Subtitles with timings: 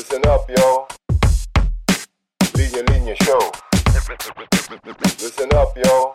[0.00, 0.86] Listen up, yo.
[2.56, 3.52] Linya Linya Show.
[5.20, 6.14] Listen up, yo.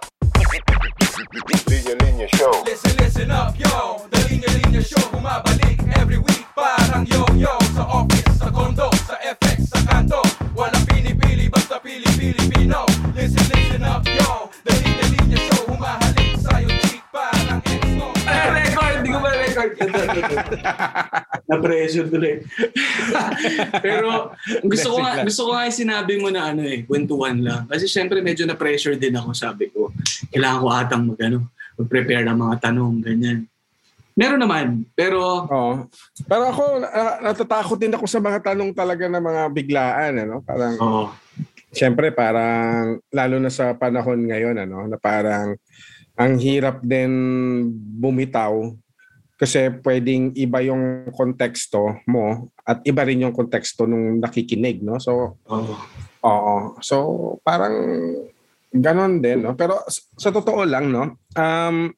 [1.69, 2.63] Linya Linya Show.
[2.65, 8.25] Listen, listen up, yo The Linya Linya Show Bumabalik every week Parang yo-yo Sa office,
[8.39, 10.21] sa condo, sa FX, sa kanto
[10.57, 13.54] Walang pinipili, basta pili-Pilipino Listen, listen
[19.65, 19.91] Record?
[21.49, 22.41] Na-pressure tuloy.
[23.85, 24.33] Pero
[24.65, 27.65] gusto ko nga, gusto ko nga yung sinabi mo na ano eh, kwentuhan lang.
[27.69, 29.93] Kasi syempre medyo na-pressure din ako, sabi ko.
[30.33, 31.37] Kailangan ko atang mag, ano,
[31.77, 33.39] mag-prepare ng mga tanong, ganyan.
[34.15, 35.73] Meron naman, pero Oo.
[36.23, 40.13] Pero ako, na- natatakot din ako sa mga tanong talaga ng mga biglaan.
[40.23, 40.35] Ano?
[40.39, 41.05] Parang, oo.
[41.75, 45.59] Siyempre, parang, lalo na sa panahon ngayon, ano, na parang,
[46.15, 47.11] ang hirap din
[47.99, 48.71] bumitaw
[49.35, 54.95] kasi pwedeng iba yung konteksto mo at iba rin yung konteksto nung nakikinig, no?
[54.95, 55.75] So, Oo.
[56.23, 56.55] oo.
[56.79, 56.95] So,
[57.43, 57.75] parang
[58.71, 59.55] ganon din, no?
[59.59, 61.19] Pero sa totoo lang, no?
[61.35, 61.91] Um,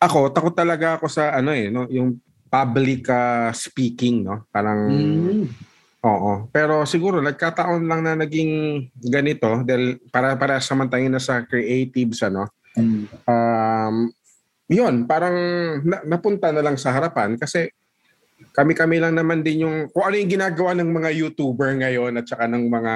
[0.00, 1.84] ako, takot talaga ako sa ano eh, no?
[1.92, 2.16] Yung
[2.48, 4.48] public ah, speaking, no?
[4.48, 5.44] Parang, Mm.
[6.02, 6.50] Oo.
[6.50, 12.50] Pero siguro nagkataon lang na naging ganito dahil para para samantangin na sa creatives ano.
[12.74, 13.06] Mm.
[13.22, 13.94] Um,
[14.72, 15.36] 'yun, parang
[15.84, 17.68] na, napunta na lang sa harapan kasi
[18.52, 22.44] kami-kami lang naman din yung kung ano yung ginagawa ng mga YouTuber ngayon at saka
[22.50, 22.94] ng mga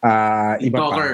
[0.00, 0.84] ah, iba pa.
[0.86, 1.12] TikToker.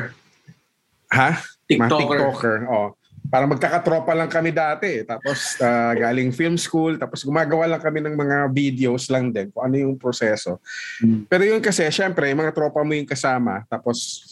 [1.11, 1.31] Ha?
[1.35, 2.19] Mga TikToker.
[2.23, 2.57] TikToker.
[2.71, 2.91] Oh.
[3.27, 5.03] Parang magkakatropa lang kami dati.
[5.03, 6.95] Tapos ah, galing film school.
[6.95, 10.63] Tapos gumagawa lang kami ng mga videos lang din kung ano yung proseso.
[11.03, 11.27] Mm.
[11.27, 13.67] Pero yun kasi, syempre, mga tropa mo yung kasama.
[13.67, 14.23] Tapos,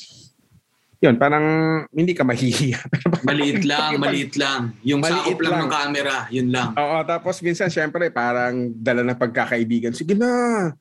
[1.05, 1.45] yun, parang
[1.93, 2.81] hindi ka mahihiya.
[3.29, 4.73] Maliit lang, maliit lang.
[4.81, 5.61] Yung Maliit sakop lang, lang.
[5.61, 6.73] ng camera, yun lang.
[6.73, 9.93] Oo, tapos minsan, syempre, parang dala ng pagkakaibigan.
[9.93, 10.73] Sige na,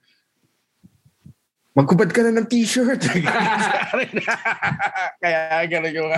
[1.75, 3.03] magkubad ka na ng t-shirt.
[5.21, 6.09] Kaya gano'n yung...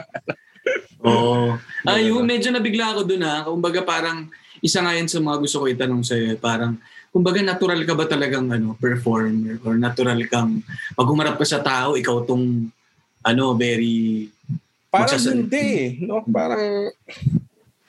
[1.06, 1.56] Oo.
[1.86, 3.46] Ayun, medyo nabigla ako dun ha.
[3.46, 4.30] Kumbaga parang,
[4.60, 6.34] isa nga yan sa mga gusto ko itanong sa'yo.
[6.34, 6.38] eh.
[6.38, 6.78] Parang,
[7.10, 9.62] kumbaga natural ka ba talagang ano, performer?
[9.64, 10.62] Or natural kang,
[10.94, 12.70] pag humarap ka sa tao, ikaw tong,
[13.26, 14.30] ano, very...
[14.94, 16.24] Parang Magsasal- hindi, no?
[16.24, 16.94] Parang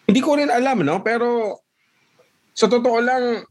[0.07, 1.03] hindi ko rin alam, no?
[1.03, 1.61] Pero
[2.57, 3.45] sa totoo lang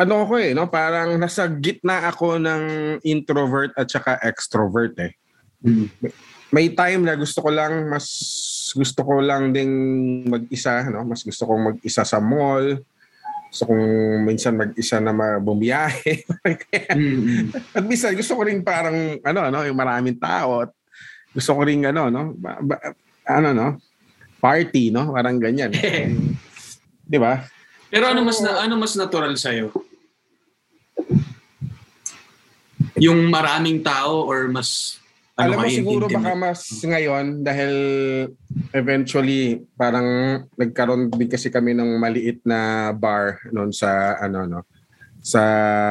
[0.00, 0.72] ano ako eh, no?
[0.72, 2.62] Parang nasa gitna ako ng
[3.04, 5.12] introvert at saka extrovert eh.
[5.60, 5.92] Mm.
[6.50, 8.08] May time na gusto ko lang mas
[8.72, 9.70] gusto ko lang ding
[10.24, 11.04] mag-isa, no?
[11.04, 12.80] Mas gusto kong mag-isa sa mall.
[13.50, 13.86] Gusto kong
[14.24, 16.22] minsan mag-isa na bumiyahe.
[16.90, 17.76] Mm, mm.
[17.76, 20.70] At minsan gusto ko rin parang ano ano yung maraming tao at
[21.30, 22.94] gusto ko rin ano no ba, ba-
[23.26, 23.68] ano no
[24.40, 25.70] party no parang ganyan.
[27.10, 27.44] 'Di ba?
[27.90, 29.74] Pero ano mas na, ano mas natural sa'yo?
[33.00, 35.00] Yung maraming tao or mas
[35.34, 36.20] ano Alam mo siguro intimate?
[36.20, 37.72] baka mas ngayon dahil
[38.76, 40.06] eventually parang
[40.54, 44.60] nagkaroon din kasi kami ng maliit na bar noon sa ano no
[45.20, 45.42] sa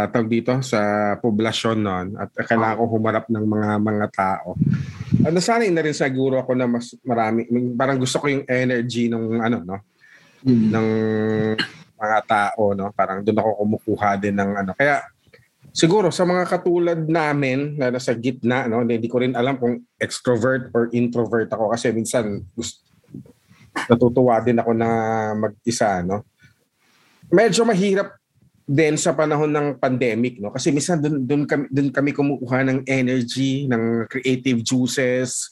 [0.10, 4.58] tawag dito sa poblasyon noon at kailangan ko humarap ng mga mga tao.
[5.22, 7.46] Uh, nasanay na rin siguro ako na mas marami
[7.78, 9.78] parang gusto ko yung energy ng ano no?
[10.42, 10.74] Mm.
[10.74, 10.88] ng
[11.94, 12.90] mga tao no?
[12.98, 14.72] Parang doon ako kumukuha din ng ano.
[14.74, 15.06] Kaya
[15.70, 18.82] siguro sa mga katulad namin na nasa gitna no?
[18.82, 21.70] Hindi ko rin alam kung extrovert or introvert ako.
[21.70, 22.82] Kasi minsan gusto,
[23.86, 24.90] natutuwa din ako na
[25.38, 26.26] mag-isa no?
[27.30, 28.19] Medyo mahirap
[28.70, 32.80] din sa panahon ng pandemic no kasi minsan doon doon kami doon kami kumukuha ng
[32.86, 35.50] energy ng creative juices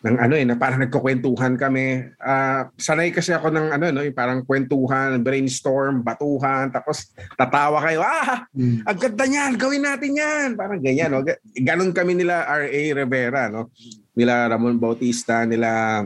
[0.00, 4.16] ng ano eh na parang nagkukwentuhan kami Ah, sanay kasi ako ng ano no yung
[4.16, 8.80] parang kwentuhan brainstorm batuhan tapos tatawa kayo ah Mm.
[8.86, 10.48] ang ganda niyan, gawin natin yan.
[10.54, 11.26] Parang ganyan, no?
[11.26, 12.80] Ga- Ganon kami nila R.A.
[12.94, 13.74] Rivera, no?
[14.14, 16.00] Nila Ramon Bautista, nila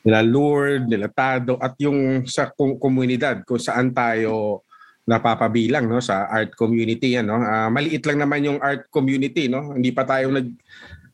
[0.00, 4.62] nila Lourdes, nila Tado, at yung sa kom- komunidad kung saan tayo
[5.04, 9.76] napapabilang no sa art community yan no Ah, maliit lang naman yung art community no
[9.76, 10.48] hindi pa tayo nag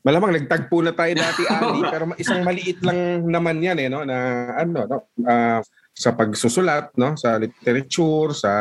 [0.00, 4.16] malamang nagtagpo na tayo dati Ali pero isang maliit lang naman yan eh no na
[4.54, 5.60] ano no ah,
[5.90, 8.52] sa pagsusulat no sa literature sa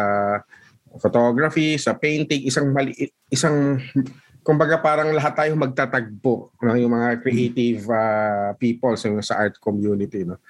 [0.98, 3.78] photography, sa painting, isang maliit, isang
[4.42, 6.74] kumbaga parang lahat tayo magtatagpo, no?
[6.74, 10.26] yung mga creative uh, people sa, sa art community.
[10.26, 10.42] No?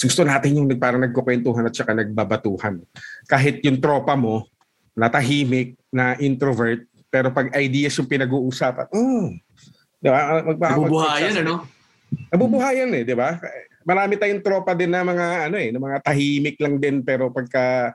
[0.00, 2.80] So, gusto natin yung parang nagkukwentuhan at saka nagbabatuhan.
[3.28, 4.48] Kahit yung tropa mo,
[4.96, 9.28] natahimik, na introvert, pero pag ideas yung pinag-uusapan, mm,
[10.00, 10.40] di ba?
[10.40, 11.54] Magba- Nabubuhayan, ano?
[12.32, 13.36] Nabubuhayan eh, di ba?
[13.84, 17.92] Marami tayong tropa din na mga ano eh, na mga tahimik lang din pero pagka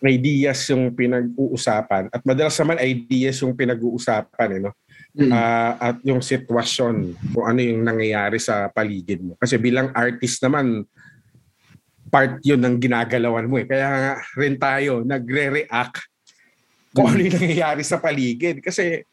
[0.00, 4.72] ideas yung pinag-uusapan at madalas naman ideas yung pinag-uusapan eh, no?
[5.10, 5.30] Mm.
[5.34, 9.34] Ah, at yung sitwasyon kung ano yung nangyayari sa paligid mo.
[9.36, 10.86] Kasi bilang artist naman,
[12.10, 13.66] part yun ng ginagalawan mo eh.
[13.70, 16.02] Kaya rin tayo nagre-react
[16.90, 18.58] kung ano yung nangyayari sa paligid.
[18.58, 19.06] Kasi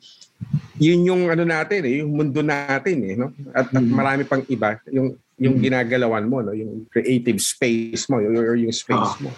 [0.81, 3.13] yun yung ano natin eh, yung mundo natin eh.
[3.13, 3.29] No?
[3.53, 3.93] At, at Mm.
[3.93, 5.69] marami pang iba, yung yung Mm.
[5.69, 6.57] ginagalawan mo, no?
[6.57, 9.21] yung creative space mo, yung, or yung space Ah.
[9.21, 9.29] mo.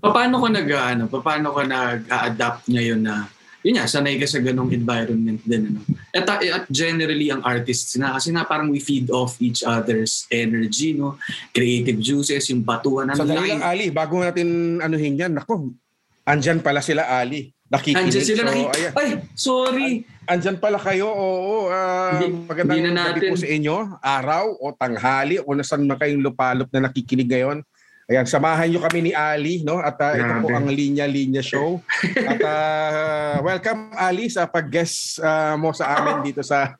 [0.00, 3.28] Paano ka nag ano, paano ka nag-adapt ngayon na
[3.66, 5.74] yun nga, sanay ka sa ganong environment din.
[5.74, 5.80] Ano?
[6.14, 10.94] At, at generally, ang artists na, kasi nga parang we feed off each other's energy,
[10.94, 11.18] no?
[11.50, 13.10] Creative juices, yung batuan.
[13.10, 15.74] Ang dali lang, Ali, bago natin anuhin yan, nako,
[16.22, 17.50] andyan pala sila, Ali.
[17.68, 18.08] Nakikinig.
[18.08, 18.62] Andiyan sila so, naki...
[18.80, 18.92] ayan.
[18.96, 19.88] Ay, sorry.
[20.24, 21.68] Andyan pala kayo, oo.
[21.68, 23.76] ah, Hindi- magandang hindi na gabi natin- po sa inyo.
[24.00, 27.60] Araw o tanghali o nasan man kayong lupalop na nakikinig ngayon.
[28.08, 29.84] Ayan, samahan nyo kami ni Ali, no?
[29.84, 31.84] At ah, ito po ang Linya Linya Show.
[32.24, 36.72] At ah, welcome Ali sa pag-guest ah, mo sa amin dito sa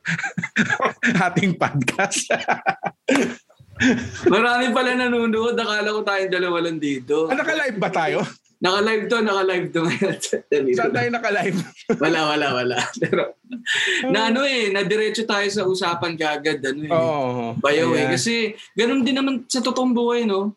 [1.28, 2.32] ating podcast.
[4.32, 5.52] Marami pala nanonood.
[5.52, 7.28] Akala ko tayong dalawa lang dito.
[7.28, 8.24] ah, naka-live ba tayo?
[8.64, 10.16] Naka-live to, naka-live to ngayon.
[10.80, 11.58] Saan tayo naka-live?
[12.00, 12.76] wala, wala, wala.
[12.96, 13.36] Pero,
[14.08, 16.64] na ano eh, na-diretso tayo sa usapan kagad.
[16.64, 16.90] Ano eh.
[16.90, 17.52] Oo.
[17.60, 18.08] Bayaw eh.
[18.08, 18.16] Ayan.
[18.16, 20.56] Kasi ganun din naman sa totoong buhay, no?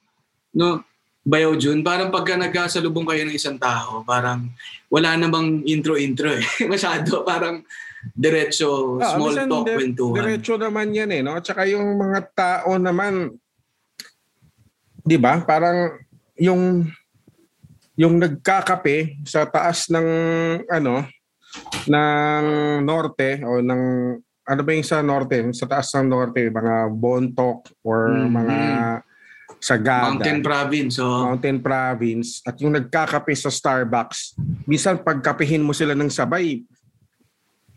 [0.53, 0.83] No?
[1.21, 4.49] Bayaw Jun, parang pagka nagkasalubong kayo ng isang tao, parang
[4.89, 6.41] wala namang intro-intro eh.
[6.71, 7.61] Masyado, parang
[8.11, 10.15] diretso, Ah, small talk, di- kwentuhan.
[10.17, 11.37] Diretso naman yan eh, no?
[11.37, 13.37] At saka yung mga tao naman,
[14.97, 15.37] di ba?
[15.41, 15.93] Parang
[16.35, 16.89] yung
[17.93, 20.07] yung nagkakape sa taas ng
[20.65, 21.05] ano
[21.85, 22.43] ng
[22.81, 23.83] norte o ng
[24.41, 28.29] ano ba yung sa norte sa taas ng norte mga bontok or Mhm.
[28.31, 28.57] mga
[29.61, 34.33] sagada Mountain province, so mountain province at yung nagkakape sa Starbucks
[34.65, 36.65] minsan pagkapehin mo sila ng sabay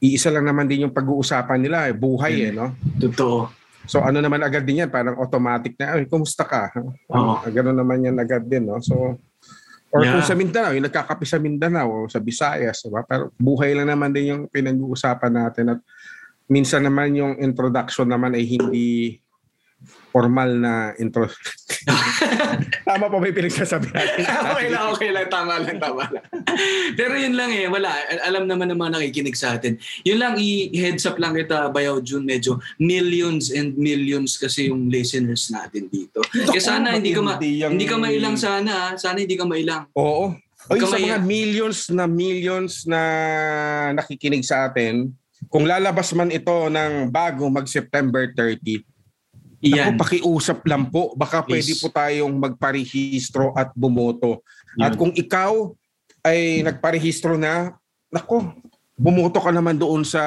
[0.00, 3.52] iisa lang naman din yung pag-uusapan nila eh, buhay eh no totoo.
[3.84, 6.72] so ano naman agad din yan parang automatic na ay kumusta ka
[7.12, 7.36] Oo.
[7.36, 9.20] Ah, ganun naman yan agad din no so
[9.94, 10.18] or Yeah.
[10.18, 13.06] kung sa Mindanao yung nagkakape sa Mindanao o sa Visayas diba?
[13.06, 15.80] pero buhay lang naman din yung pinag-uusapan natin at
[16.50, 19.20] minsan naman yung introduction naman ay hindi
[20.14, 21.26] formal na intro.
[22.86, 24.22] Tama pa ba yung pinagsasabi natin?
[24.54, 25.26] okay lang, okay lang.
[25.26, 26.24] Tama lang, tama lang.
[26.98, 27.90] Pero yun lang eh, wala.
[28.22, 29.74] Alam naman ng mga nakikinig sa atin.
[30.06, 35.50] Yun lang, i-heads up lang kita, Bayaw June, medyo millions and millions kasi yung listeners
[35.50, 36.22] natin dito.
[36.30, 38.70] Kaya sana hindi ka, ma- Hindi ka mailang sana.
[38.70, 38.92] ah.
[38.94, 39.90] Sana hindi ka mailang.
[39.98, 40.36] Oo.
[40.72, 43.00] Oy, sa mga millions na millions na
[43.92, 45.12] nakikinig sa atin,
[45.52, 48.80] kung lalabas man ito ng bago mag-September 30,
[49.64, 49.96] Iyan.
[49.96, 51.16] Ako, pakiusap lang po.
[51.16, 51.80] Baka pwede Please.
[51.80, 54.44] po tayong magparehistro at bumoto.
[54.76, 54.84] Yan.
[54.84, 55.72] At kung ikaw
[56.20, 57.72] ay nagparehistro na,
[58.12, 58.52] nako,
[58.94, 60.22] bumoto ka naman doon sa,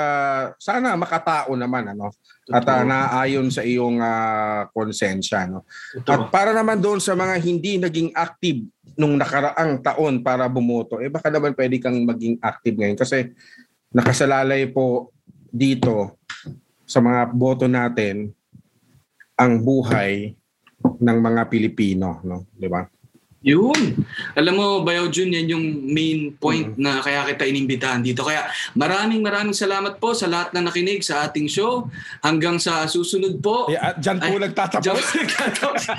[0.57, 2.10] sana makatao naman, ano?
[2.50, 2.89] At uh, Totoo.
[2.89, 5.63] naayon sa iyong ah, konsensya, no?
[6.01, 6.12] Totoo.
[6.12, 8.66] At para naman doon sa mga hindi naging active
[8.98, 13.30] nung nakaraang taon para bumoto, eh baka naman pwede kang maging active ngayon kasi
[13.94, 15.13] nakasalalay po
[15.54, 16.18] dito
[16.83, 18.33] sa mga boto natin
[19.38, 20.34] ang buhay
[20.84, 22.50] ng mga Pilipino, no?
[22.54, 22.84] 'Di ba?
[23.45, 24.04] Yun.
[24.34, 26.81] Alam mo, Bayaw Jun, yan yung main point Mm.
[26.84, 28.25] na kaya kita inimbitahan dito.
[28.25, 31.88] Kaya maraming maraming salamat po sa lahat na nakinig sa ating show.
[32.19, 33.69] Hanggang sa susunod po.
[33.71, 34.83] At dyan po nagtatapos.
[34.83, 35.83] Diyan po nagtatapos.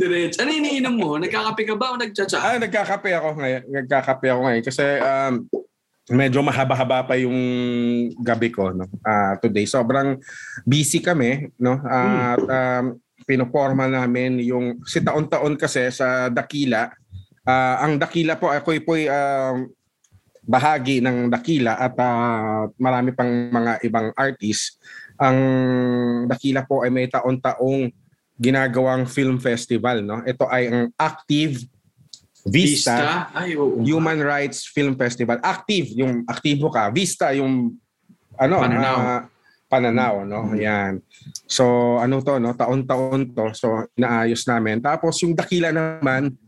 [0.00, 0.42] Diretso.
[0.42, 1.20] Ano iniinom mo?
[1.20, 2.38] Nagkakape ka ba o nagtsatsa?
[2.40, 3.62] Ah, nagkakape ako ngayon.
[3.68, 5.34] Nagkakape ako ngayon kasi um,
[6.08, 7.36] medyo mahaba-haba pa yung
[8.20, 8.88] gabi ko no.
[9.04, 10.16] Ah, today sobrang
[10.64, 11.76] busy kami no.
[11.84, 12.96] At um,
[13.28, 16.88] pinoporma namin yung si taon-taon kasi sa Dakila.
[17.44, 19.68] Ah, ang Dakila po ako po um,
[20.48, 24.80] bahagi ng Dakila at ah, marami pang mga ibang artists.
[25.20, 25.38] Ang
[26.24, 27.92] Dakila po ay may taon-taong
[28.38, 30.24] ginagawang film festival no.
[30.24, 31.77] Ito ay ang Active
[32.46, 33.82] Vista, Ay, oo.
[33.82, 35.42] Human Rights Film Festival.
[35.42, 36.88] Active, yung aktibo ka.
[36.90, 37.74] Vista, yung
[38.38, 38.96] ano, Pananaw.
[38.96, 39.22] ah,
[39.66, 40.54] pananaw, no?
[40.54, 41.02] Yan.
[41.44, 42.54] So, ano to, no?
[42.54, 43.50] Taon-taon to.
[43.52, 44.78] So, inaayos namin.
[44.78, 46.38] Tapos, yung Dakila naman,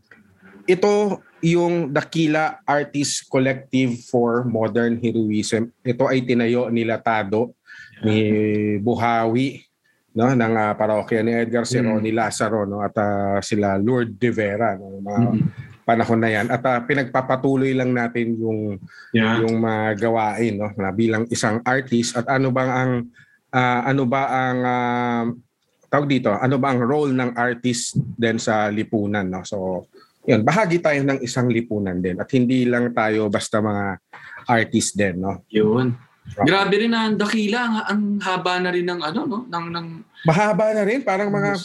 [0.63, 5.69] ito yung Dakila Artist Collective for Modern Heroism.
[5.83, 7.53] Ito ay tinayo ni Latado,
[8.01, 8.17] ni
[8.79, 9.61] Buhawi,
[10.11, 12.03] no ng ah, parokya ni Edgar Cerro Mm.
[12.03, 15.39] ni Lazaro no at ah, sila Lord De Vera no mga Mm.
[15.91, 18.79] Panahon na yan at ah, pinagpapatuloy lang natin yung
[19.11, 19.43] Yeah.
[19.43, 22.91] yung mga gawain no na bilang isang artist at ano bang ang
[23.51, 25.23] ah, ano ba ang ah,
[25.91, 29.43] tawag dito, ano ba ang role ng artist din sa lipunan, no?
[29.43, 29.91] So,
[30.23, 33.99] yun, bahagi tayo ng isang lipunan din at hindi lang tayo basta mga
[34.47, 35.43] artist din, no?
[35.51, 35.91] Yun.
[36.47, 39.39] Grabe rin na ang dakila, ang, ang haba na rin ng ano, no?
[39.51, 39.87] Ng, ng,
[40.23, 41.59] Mahaba na rin, parang mga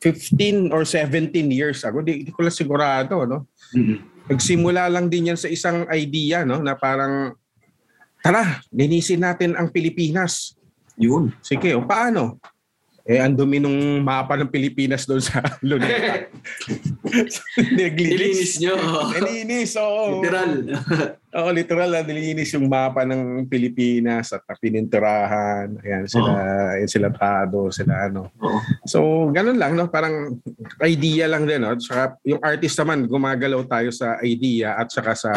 [0.00, 2.00] 15 or 17 years ago.
[2.00, 3.52] Di, di ko lang sigurado, no?
[3.76, 4.00] Mm-mm.
[4.32, 6.64] Nagsimula lang din yan sa isang idea, no?
[6.64, 7.36] Na parang,
[8.24, 10.56] tara, linisin natin ang Pilipinas.
[10.96, 11.36] Yun.
[11.44, 12.40] Sige, o paano?
[13.08, 16.28] Eh, ang dumi nung mapa ng Pilipinas doon sa Luneta.
[17.76, 18.76] Nilinis nyo.
[19.16, 20.20] Nilinis, oo.
[20.20, 20.52] Literal.
[21.30, 25.72] Oo, literal na nilinis yung mapa ng Pilipinas at pininturahan.
[25.80, 26.32] Ayan, sila,
[26.76, 28.28] ayan sila Tado, sila ano.
[28.42, 28.58] Oo.
[28.84, 28.98] So,
[29.32, 29.88] ganun lang, no?
[29.88, 30.36] Parang
[30.84, 31.78] idea lang din, no?
[31.80, 35.32] Saka yung artist naman, gumagalaw tayo sa idea at saka sa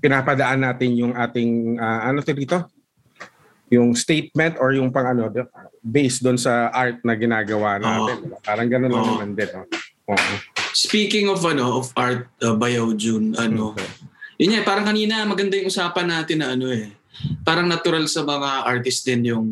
[0.00, 2.58] pinapadaan natin yung ating, ah, ano to dito?
[3.72, 5.32] Yung statement or yung pang ano,
[5.84, 8.24] based doon sa art na ginagawa natin.
[8.24, 8.40] diba?
[8.40, 9.10] Parang ganun lang Oo.
[9.12, 9.68] naman din, no?
[10.08, 10.34] Oo.
[10.72, 13.76] Speaking of ano of art uh, Bayaw June, ano,
[14.40, 16.88] yun nga, parang kanina maganda yung usapan natin na ano eh.
[17.46, 19.46] Parang natural sa mga artist din yung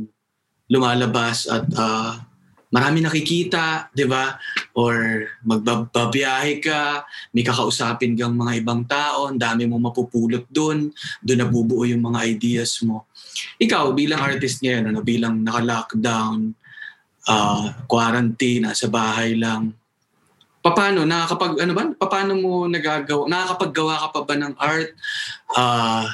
[0.67, 2.25] lumalabas at ah,
[2.73, 4.41] marami nakikita, 'di ba?
[4.73, 7.05] Or magbabiyahe ka,
[7.37, 10.89] may kakausapin kang mga ibang tao, ang dami mo mapupulot doon,
[11.21, 13.05] doon nabubuo yung mga ideas mo.
[13.61, 16.53] Ikaw bilang artist ngayon, ano, bilang naka-lockdown,
[17.29, 19.77] ah, quarantine, nasa bahay lang,
[20.63, 21.85] paano nakakapag ano ba?
[22.07, 24.95] Paano mo nagagawa nakakapaggawa ka pa ba ng art?
[25.51, 26.07] Ah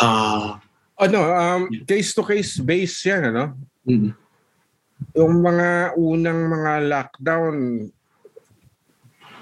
[0.00, 0.56] ah.
[1.00, 3.56] Ano, um, case to case base yan, ano?
[3.88, 4.12] mm,
[5.16, 7.56] yung mga unang mga lockdown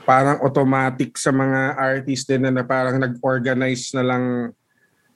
[0.07, 4.25] parang automatic sa mga artist din na, na parang nag-organize na lang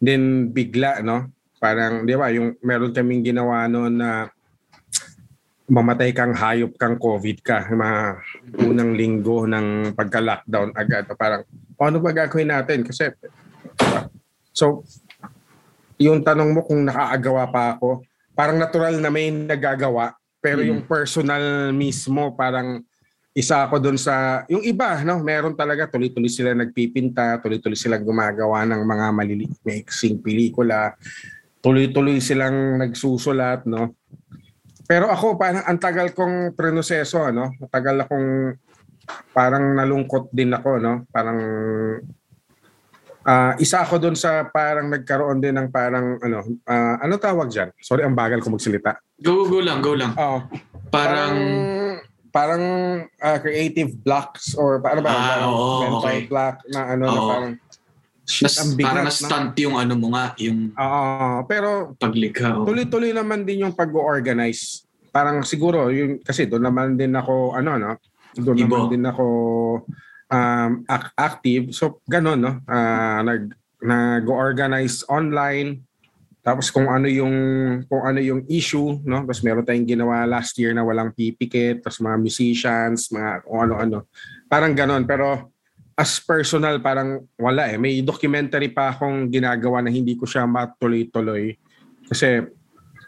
[0.03, 1.31] din bigla no
[1.63, 4.27] parang di ba yung meron kaming ginawa noon na
[5.71, 8.19] mamatay kang hayop kang covid ka mga
[8.67, 11.07] unang linggo ng pagka-lockdown agad.
[11.15, 11.47] Parang
[11.79, 12.83] paano ba gagawin natin?
[12.83, 13.15] Kasi
[14.51, 14.83] so
[16.03, 18.03] yung tanong mo kung nakaagawa pa ako
[18.35, 20.69] parang natural na may nagagawa pero Mm.
[20.69, 22.83] yung personal mismo parang
[23.33, 28.67] isa ako doon sa yung iba no meron talaga tuloy-tuloy sila nagpipinta tuloy-tuloy silang gumagawa
[28.67, 30.93] ng mga maliliit mixing pelikula
[31.63, 33.95] tuloy-tuloy silang nagsusulat no?
[34.83, 37.55] Pero ako parang ang tagal kong proseso ano?
[37.63, 38.29] Matagal akong
[39.31, 41.07] parang nalungkot din ako no?
[41.15, 41.39] Parang
[43.23, 47.71] ah, isa ako doon sa parang nagkaroon din ng parang ano ah, ano tawag diyan
[47.79, 48.99] sorry ang bagal ko magsalita.
[49.23, 50.13] Go go lang go lang.
[50.19, 50.43] Oo.
[50.91, 51.37] Parang
[52.35, 52.65] parang
[53.23, 55.15] ah, creative blocks or paano ba?
[55.15, 56.27] Ah, Parang oo, mental okay.
[56.27, 57.31] block na ano na Oo.
[57.31, 57.53] parang
[58.79, 59.11] bigat parang na.
[59.11, 62.65] na-stunt yung ano mo nga yung Oo, pero paglikha oh.
[62.65, 64.87] tuloy-tuloy naman din yung pag-organize.
[65.11, 67.93] Parang siguro yung kasi doon naman din ako ano no.
[68.33, 68.65] Doon Ibo.
[68.65, 69.27] naman din ako
[70.31, 71.75] um, ac- active.
[71.75, 72.53] So ganun no.
[72.71, 73.53] Ah, nag
[73.83, 75.83] nag-organize online
[76.43, 77.35] tapos kung ano yung
[77.87, 82.03] kung ano yung issue no tapos meron tayong ginawa last year na walang pipikit tapos
[82.03, 84.11] mga musicians mga kung ano-ano
[84.51, 85.52] parang ganon pero
[86.03, 87.79] as personal parang wala eh.
[87.79, 91.55] May documentary pa akong ginagawa na hindi ko siya matuloy-tuloy.
[92.11, 92.43] Kasi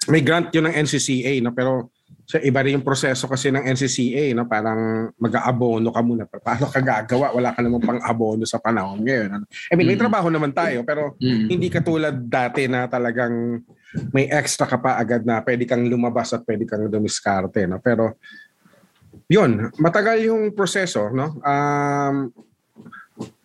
[0.07, 1.51] may grant yun ng NCCA no?
[1.51, 1.91] Pero
[2.25, 4.47] sa iba rin yung proseso kasi ng NCCA no?
[4.47, 6.23] Parang mag-aabono ka muna.
[6.31, 7.35] Paano ka gagawa?
[7.35, 9.45] Wala ka namang pang-abono sa panahon ngayon ano?
[9.69, 10.05] I mean may Mm.
[10.07, 11.51] trabaho naman tayo pero Mm.
[11.51, 13.59] hindi katulad dati na talagang
[14.15, 17.83] may extra ka pa agad na pwede kang lumabas at pwede kang dumiskarte no?
[17.83, 18.17] Pero
[19.27, 21.43] yun matagal yung proseso no?
[21.43, 22.31] Um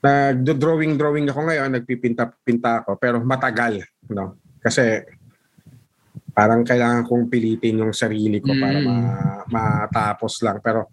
[0.01, 4.39] nagdo-drawing drawing ako ngayon nagpipinta-pinta ako pero matagal no?
[4.59, 5.05] Kasi
[6.33, 8.85] parang kailangan kong pilitin yung sarili ko para Mm.
[8.87, 10.63] ma- matapos lang.
[10.63, 10.87] Pero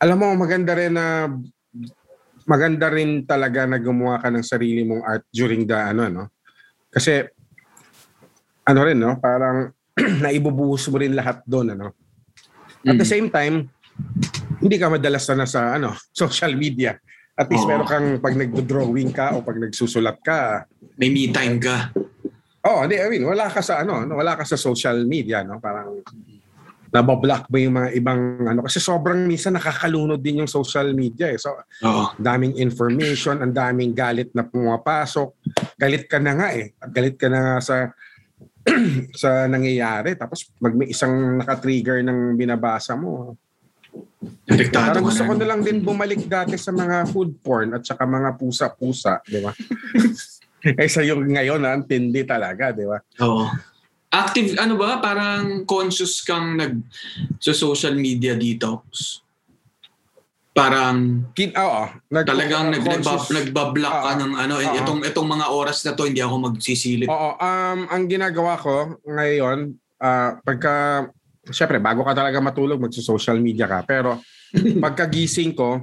[0.00, 1.28] alam mo maganda rin na
[2.42, 6.24] maganda rin talaga na gumawa ka ng sarili mong art during the ano no?
[6.90, 7.22] Kasi
[8.66, 9.14] ano rin no?
[9.22, 9.70] Parang
[10.24, 11.94] naibubuhos mo rin lahat doon ano?
[12.82, 13.12] At the Mm.
[13.14, 13.56] same time
[14.58, 16.98] hindi ka madalas na sa ano social media
[17.38, 20.68] at least meron kang pag nagdo-drawing ka o pag nagsusulat ka
[21.00, 21.90] may me time ka
[22.68, 24.18] oh hindi I mean wala ka sa ano no?
[24.18, 26.04] wala ka sa social media no parang
[26.92, 31.40] nabablock mo yung mga ibang ano kasi sobrang minsan nakakalunod din yung social media eh
[31.40, 35.34] so oo daming information, ang daming galit na pumapasok.
[35.76, 36.74] Galit ka na nga eh.
[36.92, 37.76] Galit ka na nga sa
[39.22, 40.14] sa nangyayari.
[40.14, 43.36] Tapos mag may isang naka-trigger ng binabasa mo.
[44.46, 48.06] Epektado Parang gusto ko na lang din bumalik dati sa mga food porn at saka
[48.06, 49.52] mga pusa-pusa, di ba?
[50.82, 52.98] eh sa yung ngayon, ah, ang tindi talaga, di ba?
[53.22, 53.72] oo
[54.12, 56.84] active, ano ba, parang conscious kang nag
[57.40, 59.18] sa social media detox.
[60.52, 61.84] Parang Kin, oo.
[62.12, 64.76] Nag, talagang nag, nagba, nagbablock ka ng ano, Oo.
[64.84, 67.08] itong, itong mga oras na to, hindi ako magsisilip.
[67.08, 71.08] Oo, um, ang ginagawa ko ngayon, ah, pagka,
[71.50, 73.82] syempre, bago ka talaga matulog, magsa-social media ka.
[73.82, 74.22] Pero,
[74.84, 75.82] pagkagising ko,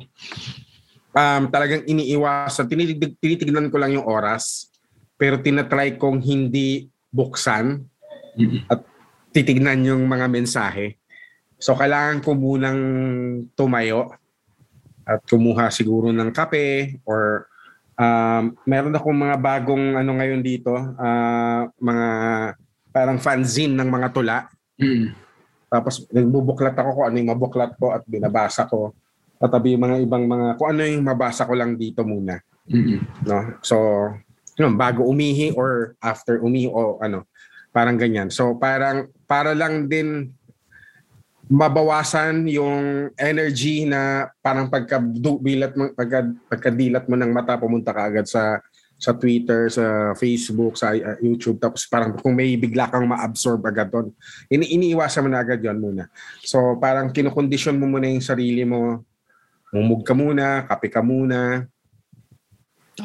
[1.12, 4.72] um, talagang iniiwasan, tinitig, tinitignan ko lang yung oras,
[5.20, 7.84] pero tinatry kong hindi buksan
[8.72, 8.80] at
[9.36, 10.96] titignan yung mga mensahe.
[11.60, 12.82] So, kailangan ko munang
[13.52, 14.16] tumayo
[15.04, 17.50] at kumuha siguro ng kape or
[18.00, 22.08] um, meron akong mga bagong ano ngayon dito, ah, mga
[22.96, 24.48] parang fanzine ng mga tula.
[24.80, 25.12] Mm.
[25.70, 28.98] Tapos nagbubuklat ako kung ano yung mabuklat ko at binabasa ko.
[29.40, 32.42] Tatabi yung mga ibang mga, kung ano yung mabasa ko lang dito muna.
[32.68, 33.00] Mm.
[33.24, 33.40] No?
[33.62, 33.78] So,
[34.60, 37.30] yun, bago umihi or after umihi o ano,
[37.72, 38.34] parang ganyan.
[38.34, 40.34] So, parang para lang din
[41.50, 48.30] mabawasan yung energy na parang pagkabilat mo pagka, pagkadilat mo ng mata pumunta ka agad
[48.30, 48.62] sa
[49.00, 53.88] sa Twitter, sa Facebook, sa uh, YouTube tapos parang kung may bigla kang ma-absorb agad
[53.88, 54.12] doon.
[54.52, 56.12] Ini iniiwasan mo na agad 'yon muna.
[56.44, 59.08] So parang kinokondisyon mo muna yung sarili mo.
[59.72, 61.64] Mumug ka muna, kape ka muna,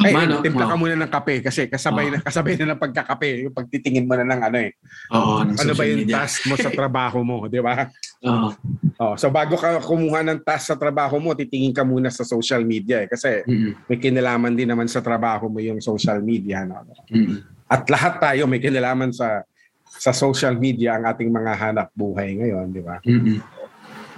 [0.02, 0.42] ay, Tama, no?
[0.42, 4.14] timpla ka muna ng kape kasi kasabay na kasabay na ng pagkakape, yung pagtitingin mo
[4.18, 4.72] na ng ano eh.
[5.14, 6.24] Oo, Ano ba yung media.
[6.24, 7.86] task mo sa trabaho mo, di ba?
[8.24, 8.48] Oo.
[8.96, 12.64] Oh, so bago ka kumuha ng task sa trabaho mo, titingin ka muna sa social
[12.64, 13.70] media eh kasi Mm.
[13.84, 16.80] may kinalaman din naman sa trabaho mo yung social media, no?
[17.12, 17.44] Mm.
[17.68, 19.44] At lahat tayo may kinalaman sa
[19.84, 22.96] sa social media ang ating mga hanap buhay ngayon, di ba?
[23.04, 23.38] Mm.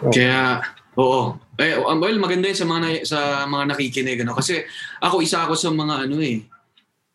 [0.06, 0.12] Oo.
[0.14, 0.62] Kaya
[0.94, 1.22] oo.
[1.58, 4.60] Eh well, maganda 'yun sa mga na- sa mga nakikinig ano kasi
[5.02, 6.46] ako isa ako sa mga ano eh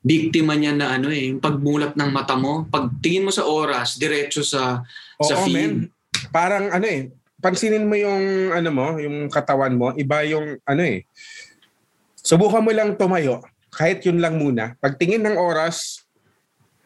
[0.02, 4.42] biktima niya na ano eh, yung pagmulat ng mata mo, pagtingin mo sa oras, diretso
[4.42, 4.82] sa
[5.22, 5.54] sa Oo, feed.
[5.54, 5.74] men.
[6.30, 7.10] Parang ano eh,
[7.42, 11.10] pansinin mo yung ano mo, yung katawan mo, iba yung ano eh.
[12.22, 13.42] Subukan mo lang tumayo,
[13.74, 14.78] kahit yun lang muna.
[14.78, 16.06] Pagtingin ng oras,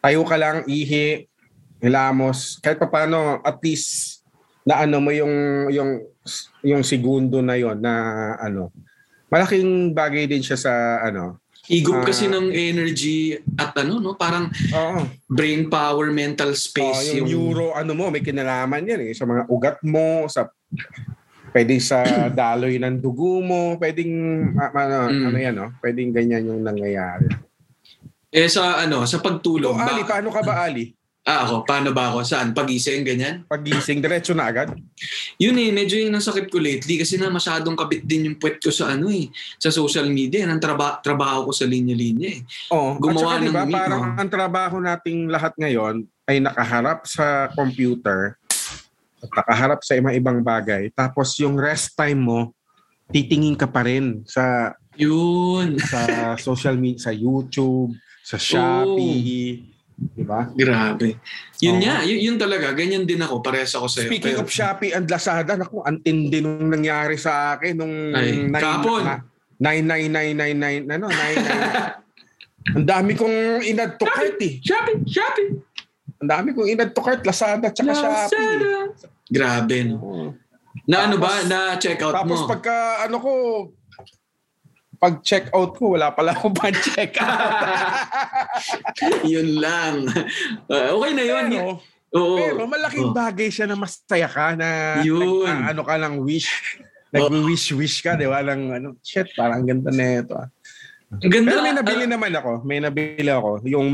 [0.00, 1.28] tayo ka lang, ihi,
[1.84, 4.16] hilamos, kahit pa paano, at least
[4.66, 6.02] na ano mo yung yung
[6.66, 8.74] yung segundo na yon na ano
[9.30, 10.72] malaking bagay din siya sa
[11.06, 12.06] ano Higop Ah.
[12.06, 17.70] kasi ng energy at ano no, parang oo brain power, mental Oh, space yung, euro,
[17.70, 19.12] ano mo, may kinalaman yan eh.
[19.12, 20.48] Sa mga ugat mo, sa
[21.52, 22.00] pwedeng sa
[22.32, 24.12] daloy ng dugo mo, pwedeng
[24.56, 25.24] ah, ano, Mm.
[25.24, 25.68] ano yan, no?
[25.78, 27.28] Pwedeng ganyan yung nangyayari.
[28.28, 29.76] Eh sa ano, sa So, pagtulog.
[29.76, 30.95] Ali, ba- paano ka ba, Ali?
[31.26, 32.22] Ah, ako, paano ba ako?
[32.22, 32.54] Saan?
[32.54, 33.42] Pagising, ganyan?
[33.50, 34.70] Pagising, diretso na agad?
[35.42, 38.70] Yun eh, medyo yung nasakit ko lately kasi na masyadong kabit din yung puwet ko
[38.70, 39.26] sa ano eh,
[39.58, 40.46] sa social media.
[40.46, 42.40] Ang traba- trabaho ko sa linya-linya eh.
[42.70, 43.02] Oo.
[43.02, 44.14] Gumawa At saka, diba, ng meet, parang no?
[44.14, 45.94] ang trabaho nating lahat ngayon
[46.30, 48.38] ay nakaharap sa computer
[49.18, 50.94] at nakaharap sa mga ibang bagay.
[50.94, 52.40] Tapos yung rest time mo,
[53.10, 55.78] titingin ka pa rin sa Yun.
[55.82, 60.44] sa social media, sa YouTube, sa Shopee, di ba?
[60.52, 61.16] Grabe.
[61.58, 61.82] Yun Oo.
[61.82, 62.70] nga, yun, yun talaga.
[62.70, 63.40] Ganyan din ako.
[63.40, 64.12] Parehas ako sa'yo.
[64.12, 68.36] Speaking Pero- of Shopee and Lazada, naku, ang tindi nung nangyari sa akin nung Ay,
[68.36, 69.02] nine- kahapon.
[69.02, 69.24] na-
[69.56, 72.04] 99999 ano 99
[72.68, 74.58] Ang dami kong inad to cart eh.
[74.60, 75.00] Shopee!
[75.06, 75.48] Shopee!
[76.18, 78.36] Ang dami kong inad to cart Lazada tsaka Shopee.
[78.36, 78.72] Lazada!
[79.26, 80.34] Grabe, no?
[80.84, 81.40] Na ano ba?
[81.40, 82.46] Tapos- Na check out Tapos mo?
[82.46, 83.32] pagka ano ko
[84.96, 87.52] pag check out ko wala pala akong pan check out.
[89.32, 90.08] yun lang.
[90.66, 91.46] Ah, okay na yun.
[91.52, 91.70] pero,
[92.16, 92.36] Oo.
[92.36, 93.14] pero malaking Oh.
[93.14, 95.44] bagay siya na masaya ka na Yun.
[95.44, 96.50] nag- ano ka lang wish.
[97.14, 98.42] Nag-wish-wish ka, di ba?
[98.42, 100.34] Lang, ano, shit, parang ganda na ito.
[100.36, 100.50] Ah.
[101.22, 101.48] Ang ganda.
[101.54, 102.50] Pero may nabili ah, naman ako.
[102.66, 103.50] May nabili ako.
[103.64, 103.88] Yung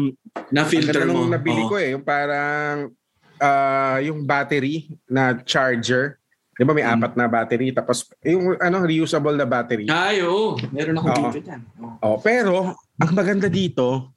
[0.49, 1.29] na-filter mo.
[1.29, 1.71] nabili Oo.
[1.71, 1.93] ko eh.
[1.93, 2.89] Yung parang
[3.37, 6.17] ah, yung battery na charger.
[6.53, 7.01] Di ba may Hmm.
[7.01, 7.73] apat na battery?
[7.73, 9.89] Tapos yung ano reusable na battery.
[9.89, 10.61] Ay, oo.
[10.69, 11.25] Meron akong Oo.
[11.31, 11.61] dito dyan.
[11.81, 11.97] Oo.
[11.99, 14.13] Oh, pero ang maganda dito,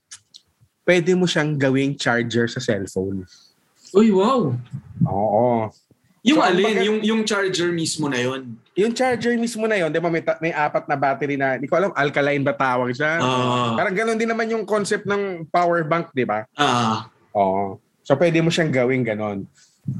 [0.84, 3.24] pwede mo siyang gawing charger sa cellphone.
[3.91, 4.52] Uy, wow.
[5.06, 5.71] Oo.
[6.26, 8.58] Yung So, alin, baga- yung, yung charger mismo na yon.
[8.74, 11.69] Yung charger mismo na yon, 'di ba may, ta- may apat na battery na, hindi
[11.69, 13.21] ko alam alkaline ba tawag siya?
[13.21, 13.71] Ah.
[13.71, 16.43] Parang ganoon din naman yung concept ng power bank, 'di ba?
[16.52, 17.78] Ah, Oo.
[18.02, 19.45] So pwede mo siyang gawing ganon.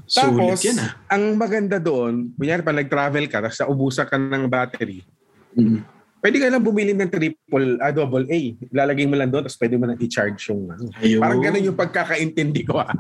[0.04, 0.92] Sulit Tapos, yan ah.
[1.08, 5.06] ang maganda doon, kunyari pa nag-travel ka, tapos naubusan ka ng battery,
[5.54, 5.80] Mm.
[6.20, 8.40] pwede ka lang bumili ng triple, ah, double A.
[8.68, 10.90] Ilalagay mo lang doon, tapos pwede mo nang i-charge yung ano.
[10.98, 11.22] Ayun.
[11.22, 12.78] Parang ganun yung pagkakaintindi ko.
[12.78, 12.92] Ah.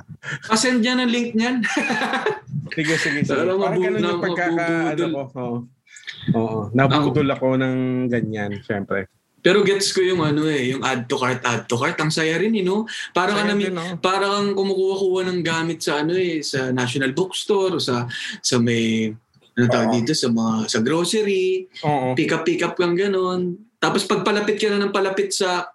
[0.45, 1.59] Pasend niya ng link niyan.
[2.67, 3.29] Sige, sige, sige.
[3.29, 5.21] Para Parang mabu- ganun yung na- pagkaka, ano ko.
[5.35, 5.57] Oo.
[6.33, 6.59] Oo.
[6.71, 7.75] Nabudol ako ng
[8.07, 9.05] ganyan, syempre.
[9.45, 11.93] Pero gets ko yung ano eh, yung add to cart, add to cart.
[12.01, 12.89] Ang saya rin eh, no?
[13.13, 14.01] Parang ano, din, no?
[14.01, 18.09] parang kang kumukuha-kuha ng gamit sa ano eh, sa National Bookstore o sa
[18.41, 19.13] sa may
[19.53, 22.17] ano tawag dito sa mga sa grocery, Oo.
[22.17, 23.69] pick up pick up kang ganun.
[23.77, 25.69] Tapos pag palapit ka na ng palapit sa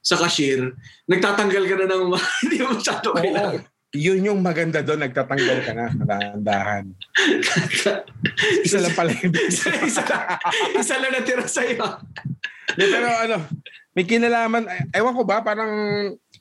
[0.00, 0.72] sa cashier,
[1.04, 3.68] nagtatanggal ka na ng mga hindi mo masyado kailangan.
[3.90, 6.94] Yun yung maganda doon, nagtatanggal ka na, dahan-dahan.
[8.66, 10.22] Isa lang pala yung isa, isa, lang,
[10.78, 11.98] isa lang natira sa'yo.
[12.74, 13.36] Hindi, pero ano,
[13.94, 15.72] may kinalaman, ewan ko ba, parang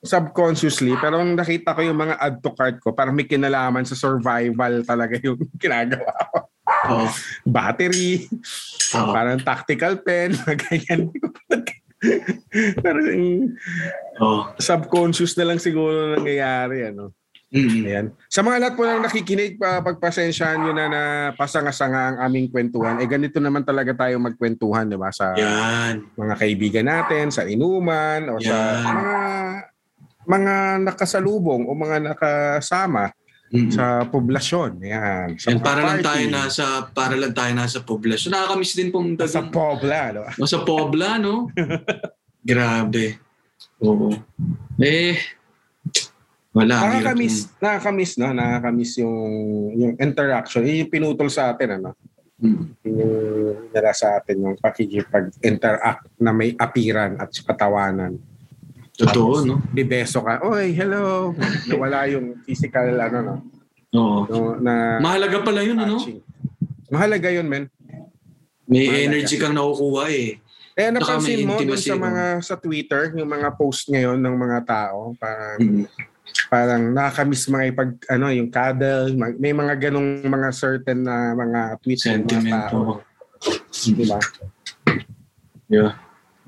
[0.05, 3.97] subconsciously, pero nung nakita ko yung mga add to cart ko, parang may kinalaman sa
[3.97, 6.37] survival talaga yung ginagawa ko.
[6.69, 7.07] Oo.
[7.49, 8.29] Battery,
[8.95, 9.11] Oo.
[9.11, 10.37] parang tactical pen,
[10.69, 11.09] ganyan.
[12.85, 13.07] parang
[14.23, 14.41] Oo.
[14.61, 17.11] subconscious na lang siguro nangyayari, ano.
[17.49, 17.81] Mm.
[17.81, 18.05] Ayan.
[18.29, 21.01] Sa mga lahat po na nakikinig, pa, pagpasensyahan nyo na na
[21.33, 23.01] pasanga-sanga ang aming kwentuhan.
[23.01, 25.09] Eh ganito naman talaga tayo magkwentuhan, di ba?
[25.09, 26.13] Sa Yan.
[26.13, 28.83] mga kaibigan natin, sa inuman, o sa Yan.
[28.85, 29.17] mga
[30.29, 30.53] mga
[30.85, 33.09] nakasalubong o mga nakasama
[33.49, 33.73] Mm.
[33.73, 34.77] sa poblasyon.
[34.85, 35.27] Yan.
[35.41, 38.29] Sa mga para lang tayo nasa para lang tayo nasa poblasyon.
[38.29, 40.23] Nakakamiss din pong Sa dagang pobla, no?
[40.45, 41.49] sa pobla, no?
[42.45, 43.17] Grabe.
[43.81, 44.13] Oo.
[44.77, 45.17] Eh,
[46.59, 46.75] wala.
[46.83, 48.27] Nakakamiss, ng- nakakamiss, no?
[48.31, 49.21] Nakakamiss yung,
[49.73, 50.61] yung interaction.
[50.67, 51.95] Yung pinutol sa atin, ano?
[52.39, 52.63] Mm.
[52.87, 53.13] Yung
[53.71, 58.15] nila sa atin, yung pakikipag-interact na may apiran at katawanan.
[58.95, 59.55] Totoo, no?
[59.71, 61.31] Bibeso ka, oy, hello.
[61.67, 63.35] Nawala yung physical, ano, no?
[63.95, 64.19] Oo.
[64.27, 65.99] no na Mahalaga pala yun, ano?
[66.91, 67.65] Mahalaga yun, men.
[68.67, 69.05] May Mahalaga.
[69.07, 70.37] energy kang nakukuha eh.
[70.79, 75.11] Eh, napansin mo dun sa mga sa Twitter, yung mga post ngayon ng mga tao,
[75.19, 75.83] parang Mm.
[76.49, 82.03] Parang nakakamiss mga ipag ano, yung cuddle, may mga ganong mga certain na mga tweets
[82.05, 82.63] ng mga Sentiment.
[82.69, 83.01] tao.
[83.69, 84.19] Di ba?
[85.69, 85.93] Yeah.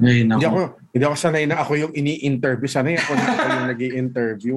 [0.02, 2.68] Ay, Hindi ako hindi ako sanay na ako yung ini-interview.
[2.68, 4.56] Sanay ako na ako yung nag interview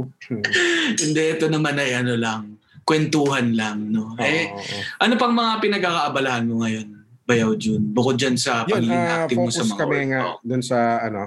[1.04, 2.58] Hindi, ito naman ay ano lang.
[2.82, 4.12] Kwentuhan lang, no?
[4.18, 4.50] Eh,
[4.98, 6.88] ano pang mga pinagkakaabalahan mo ngayon,
[7.24, 7.80] Bayaw June?
[7.80, 10.08] Bukod dyan sa Yun, pagiging ah, active mo sa mga kami work.
[10.12, 10.36] nga Oo.
[10.44, 11.22] dun sa ano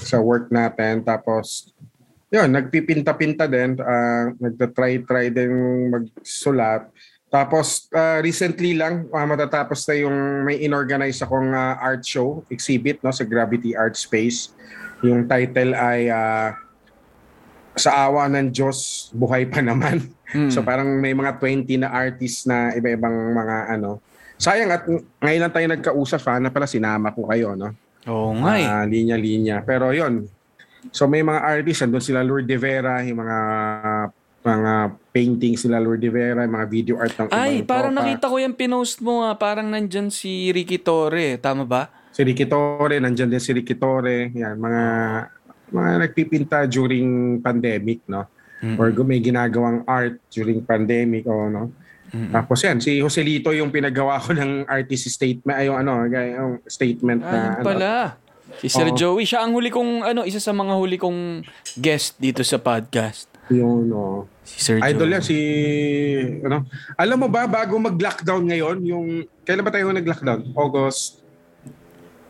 [0.00, 1.75] sa work natin tapos
[2.30, 5.52] yun, nagpipinta-pinta din, ah, nagta-try-try din
[5.90, 6.90] magsulat.
[7.26, 13.02] Tapos ah, recently lang ah, matatapos na yung may inorganize akong ah, art show, exhibit
[13.02, 14.54] no sa Gravity Art Space.
[15.02, 16.54] Yung title ay ah,
[17.76, 20.08] sa awa ng Diyos, buhay pa naman.
[20.32, 20.50] Mm.
[20.50, 24.00] So parang may mga 20 na artists na iba-ibang mga ano.
[24.40, 24.84] Sayang at
[25.22, 27.72] ngayon lang tayo nagkausap, sana pala sinama ko kayo, no?
[28.06, 28.66] Oo nga eh.
[28.66, 29.66] Ah, linya-linya.
[29.66, 30.28] Pero yon
[30.92, 33.38] So may mga artists, andun sila Lourdes de Vera, yung mga
[34.46, 34.72] mga
[35.10, 38.06] paintings sila Lourdes de Vera, yung mga video art ng Ay, parang tropa.
[38.06, 39.34] nakita ko yung pinost mo nga.
[39.34, 41.34] Parang nandyan si Ricky Torre.
[41.42, 41.90] Tama ba?
[42.14, 44.30] Si Ricky Torre, nandyan din si Ricky Torre.
[44.32, 44.82] Yan, mga
[45.66, 48.30] mga nagpipinta during pandemic, no?
[48.62, 48.78] Mm.
[48.78, 51.74] Or may ginagawang art during pandemic, o no?
[52.14, 52.30] Mm-mm.
[52.30, 57.20] Tapos yan, si Joselito yung pinagawa ko ng artist statement, ay yung ano, yung statement
[57.20, 57.92] Ah, na yun ano, pala.
[58.60, 58.96] Si Sir Oo.
[58.96, 59.24] Joey.
[59.28, 61.44] Siya ang huli kong, ano, isa sa mga huli kong
[61.76, 63.28] guest dito sa podcast.
[63.46, 64.26] yung no.
[64.42, 65.14] Si Sir Idol Joey.
[65.14, 65.38] yan si
[66.42, 66.66] ano.
[66.98, 69.06] Alam mo ba bago mag-lockdown ngayon, yung
[69.46, 70.56] kailan ba tayo nag-lockdown?
[70.58, 71.22] August.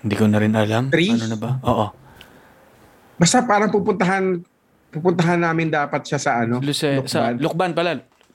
[0.05, 0.93] Hindi ko na rin alam.
[0.93, 1.15] Three?
[1.17, 1.51] Ano na ba?
[1.65, 1.87] Oo.
[3.17, 4.45] Basta parang pupuntahan
[4.93, 6.61] pupuntahan namin dapat siya sa ano?
[6.61, 7.35] Luce, sa Lukban.
[7.41, 7.91] Lukban pala.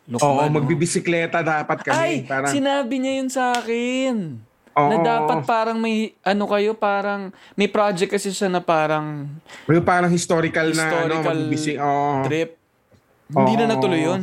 [0.10, 0.26] Lukban.
[0.26, 0.50] Oo, oh.
[0.50, 1.98] magbibisikleta dapat kami.
[1.98, 4.42] Ay, parang, sinabi niya yun sa akin.
[4.72, 4.88] Oo.
[4.88, 9.28] Na dapat parang may, ano kayo, parang, may project kasi siya na parang
[9.68, 11.38] Yung parang historical, na ano, Historical
[11.78, 12.24] oo.
[12.24, 12.50] trip.
[13.28, 14.22] Hindi na natuloy yun.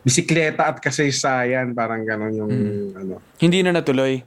[0.00, 2.88] bisikleta at kasaysayan, parang gano'n yung Hmm.
[2.96, 3.12] ano.
[3.36, 4.24] Hindi na natuloy.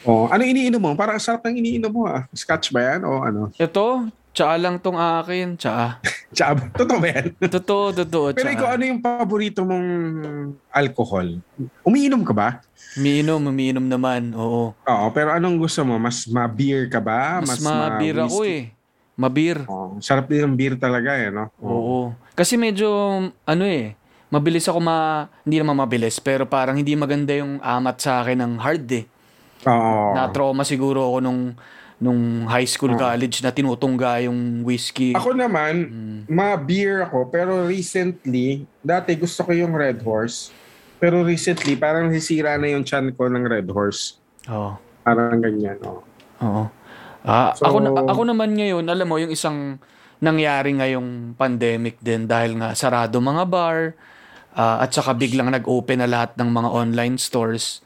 [0.00, 0.90] Oh, ano iniinom mo?
[0.92, 2.28] Parang ang sarap ng iniinom mo ah.
[2.32, 3.48] Scotch ba yan o ano?
[3.56, 5.58] Ito, tsaa lang tong akin.
[5.58, 5.98] Tsaa.
[6.36, 6.62] Tsaba.
[6.78, 7.26] Totoo ba yan?
[7.58, 8.26] Totoo, totoo.
[8.30, 8.54] Pero tsaa.
[8.54, 9.88] ikaw, ano yung paborito mong
[10.70, 11.42] alcohol?
[11.82, 12.48] Umiinom ka ba?
[12.94, 14.30] Umiinom, umiinom naman.
[14.38, 14.70] Oo.
[14.74, 15.98] Oo, pero anong gusto mo?
[15.98, 17.42] Mas ma-beer ka ba?
[17.42, 18.70] Mas, mabir ako eh.
[19.18, 19.66] Mabir.
[19.68, 21.50] Oh, sarap din ng beer talaga eh, no?
[21.60, 22.14] Oo.
[22.32, 22.88] Kasi medyo,
[23.44, 23.92] ano eh,
[24.32, 25.28] mabilis ako ma...
[25.44, 29.04] Hindi naman mabilis, pero parang hindi maganda yung amat sa akin ng hard eh.
[29.68, 30.16] Oo.
[30.16, 31.42] Na-trauma siguro ako nung,
[32.00, 35.12] nung high school, college na tinutungga yung whiskey.
[35.12, 36.20] Ako naman, Hmm.
[36.26, 40.48] ma-beer ako, pero recently, dati gusto ko yung Red Horse.
[40.96, 44.16] Pero recently, parang nasisira na yung chan ko ng Red Horse.
[44.48, 44.80] Oo.
[45.04, 46.00] Parang ganyan, oh.
[46.40, 46.64] Oo.
[47.20, 49.76] Ah, So- ako, ako naman ngayon, alam mo, yung isang
[50.20, 53.96] nangyari ngayong pandemic din dahil nga sarado mga bar
[54.52, 57.80] ah, at saka biglang nag-open na lahat ng mga online stores.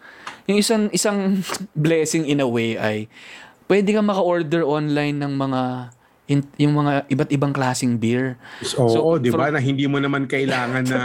[0.47, 1.43] Yung isang isang
[1.77, 3.07] blessing in a way ay
[3.69, 5.61] pwede ka maka-order online ng mga
[6.25, 8.41] in- yung mga iba't ibang klasing beer.
[8.81, 9.53] Oo, So, di ba?
[9.53, 11.01] Na hindi mo naman kailangan na...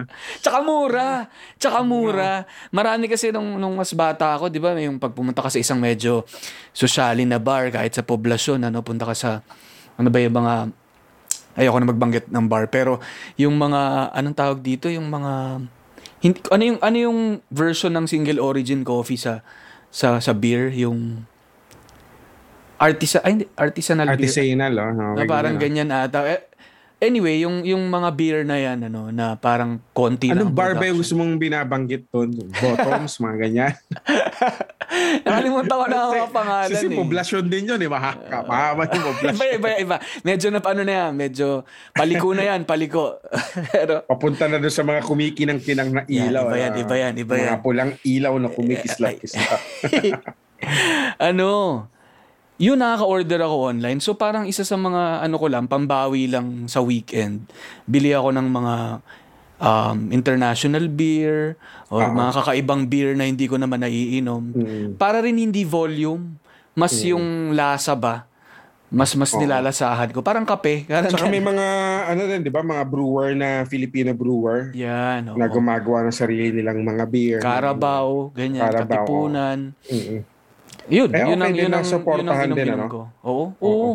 [0.42, 1.28] Tsaka mura.
[1.60, 2.48] Tsaka mura.
[2.72, 6.24] Marami kasi nung, nung mas bata ako, di ba, yung pagpumunta ka sa isang medyo
[6.72, 9.30] sosyalin na bar, kahit sa poblasyon, ano, punta ka sa,
[10.00, 10.54] ano ba yung mga,
[11.60, 12.98] ayoko na magbanggit ng bar, pero
[13.36, 15.60] yung mga, anong tawag dito, yung mga,
[16.24, 17.18] hindi, ano yung, ano yung
[17.52, 19.44] version ng single origin coffee sa,
[19.92, 21.28] sa, sa beer, yung,
[22.78, 24.28] artisa, ay, hindi, artisanal beer.
[24.28, 24.90] Artisanal, oh.
[24.92, 25.88] Na Okay, parang ganyan.
[25.88, 26.26] ganyan ata.
[26.26, 26.42] Eh,
[27.04, 30.48] anyway, yung yung mga beer na yan ano na parang konti lang.
[30.48, 32.32] Anong bar ba yung gusto mong binabanggit doon?
[32.54, 33.72] Bottoms, mga ganyan.
[35.26, 36.94] Nakalimutan ko na ang mga pangalan Kasi eh.
[36.94, 37.90] poblasyon din yun, eh.
[37.90, 39.54] Mahaka, mahaba yung iba, poblasyon.
[39.58, 39.96] iba, iba.
[40.22, 41.46] Medyo na ano na yan, medyo
[41.90, 43.18] paliko na yan, paliko.
[43.74, 46.46] Pero, Papunta na doon sa mga kumikinang-kinang na Yan, ilaw.
[46.46, 46.82] iba yan, ah.
[46.84, 47.50] iba yan, iba yan.
[47.58, 49.60] Mga pulang ilaw na kumikislap-kislap.
[51.28, 51.48] ano,
[52.58, 53.98] yun nakaka-order ako online.
[53.98, 57.50] So parang isa sa mga ano ko lang, pambawi lang sa weekend.
[57.86, 58.74] Bili ako ng mga
[59.58, 61.58] um, international beer
[61.90, 62.14] or Oo.
[62.14, 64.42] mga kakaibang beer na hindi ko naman naiinom.
[64.54, 64.88] Mm.
[64.94, 66.38] Para rin hindi volume,
[66.78, 68.26] mas yung lasa ba,
[68.94, 69.42] mas mas Oo.
[69.42, 70.22] nilalasahan ko.
[70.22, 70.86] Parang kape.
[70.86, 71.66] Parang Tsaka may mga,
[72.14, 75.36] ano din, di ba, mga brewer na Filipino brewer Yan, oo.
[75.38, 77.38] na gumagawa ng sarili nilang mga beer.
[77.42, 79.58] Carabao, ganyan, Carabao, katipunan.
[79.90, 80.33] Mm-mm.
[80.88, 82.84] Yun, Eh, yun okay ang, din yun ang, yun ang din, ano?
[82.88, 83.00] ko.
[83.24, 83.90] Oo, oo.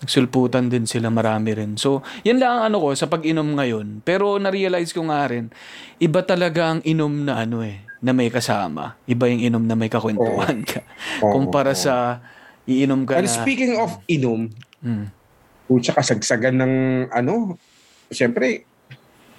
[0.00, 1.76] Nagsulputan din sila, marami rin.
[1.76, 4.00] So, yan lang ang ano ko sa pag-inom ngayon.
[4.00, 5.52] Pero na-realize ko nga rin,
[6.00, 8.96] iba talaga ang inom na ano eh, na may kasama.
[9.04, 10.80] Iba yung inom na may kakwentuhan ka.
[11.22, 11.78] Oo, Kumpara oo.
[11.78, 12.24] sa
[12.64, 13.32] iinom ka And na...
[13.32, 14.48] speaking of inom,
[14.80, 15.12] Hmm.
[15.68, 16.74] Pucha kasagsagan ng
[17.12, 17.60] ano,
[18.08, 18.64] siyempre,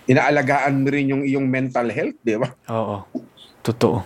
[0.05, 2.53] inaalagaan mo rin yung iyong mental health, di ba?
[2.69, 3.01] Oo.
[3.59, 4.05] Totoo.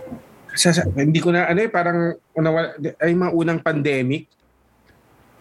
[0.55, 4.25] Sa, hindi ko na, ano eh, parang, una, ay mga unang pandemic,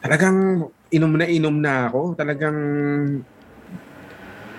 [0.02, 2.18] talagang inom na inom na ako.
[2.18, 2.58] Talagang,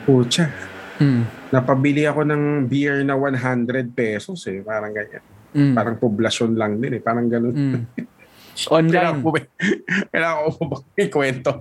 [0.07, 0.47] pucha,
[0.95, 1.27] Mm.
[1.51, 4.63] napabili ako ng beer na 100 pesos eh.
[4.63, 5.19] Parang ganyan.
[5.51, 5.75] Mm.
[5.75, 7.01] Parang poblasyon lang din eh.
[7.03, 7.51] Parang ganun.
[8.55, 8.71] Mm.
[8.71, 9.19] Online.
[10.15, 11.51] kailangan ko ba ikwento?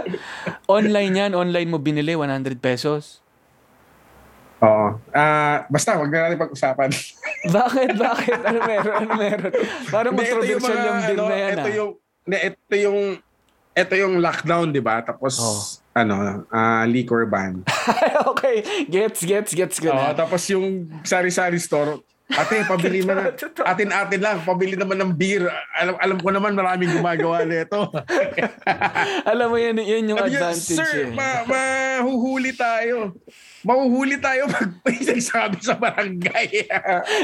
[0.80, 1.32] Online yan.
[1.36, 3.20] Online mo binili 100 pesos.
[4.56, 4.86] Oo.
[5.12, 6.88] Ah, basta, wag na natin pag-usapan.
[7.60, 7.90] Bakit?
[7.92, 8.38] Bakit?
[8.40, 8.94] Ano meron?
[8.96, 9.52] Ano meron?
[9.92, 11.74] Parang controversial yung, mga, bill ano, na yan Ito ah.
[11.76, 11.90] yung,
[12.26, 12.98] hindi, ito yung,
[13.76, 15.04] ito yung lockdown, di ba?
[15.04, 15.60] Tapos, Oh.
[15.92, 16.14] ano,
[16.48, 17.60] ah, liquor ban.
[18.32, 18.64] okay.
[18.88, 20.16] Gets, gets, gets ko Oo, na.
[20.16, 22.00] tapos yung sari-sari store,
[22.34, 23.30] ate, pabili mo na.
[23.62, 25.46] Atin-atin lang, pabili naman ng beer.
[25.78, 27.86] Alam, alam ko naman maraming gumagawa nito.
[29.30, 31.14] Alam mo yan, yun yung Sabi advantage Sir, eh.
[31.14, 33.14] ma mahuhuli tayo.
[33.62, 36.66] Mahuhuli tayo pag may nagsabi sa barangay.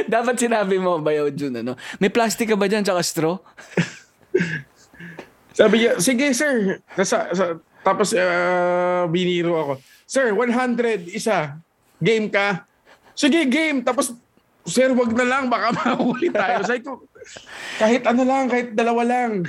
[0.07, 1.75] Dapat sinabi mo, Bayaw Jun, ano?
[1.99, 3.35] May plastic ka ba dyan, tsaka straw?
[5.53, 6.81] Sabi niya, sige sir.
[6.97, 7.45] Nasa, sa,
[7.83, 9.73] tapos uh, biniro ako.
[10.07, 11.59] Sir, 100 isa.
[12.03, 12.67] Game ka?
[13.13, 13.85] Sige, game.
[13.85, 14.17] Tapos,
[14.65, 15.43] sir, wag na lang.
[15.47, 16.63] Baka mahuli tayo.
[16.63, 17.05] Sabi ko,
[17.79, 19.31] kahit ano lang, kahit dalawa lang.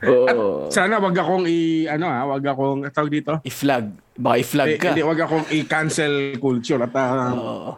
[0.00, 0.72] Oo.
[0.72, 3.36] Sana wag akong i, ano ha, wag akong, tawag dito.
[3.44, 3.92] I-flag.
[4.16, 4.96] Baka i-flag Eh, ka.
[4.96, 6.80] Hindi, wag akong i-cancel culture.
[6.80, 7.72] At, ah, Oo.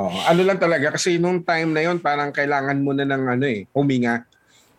[0.00, 3.44] oh, ano lang talaga, kasi nung time na yon parang kailangan mo na ng ano
[3.44, 4.24] eh, huminga.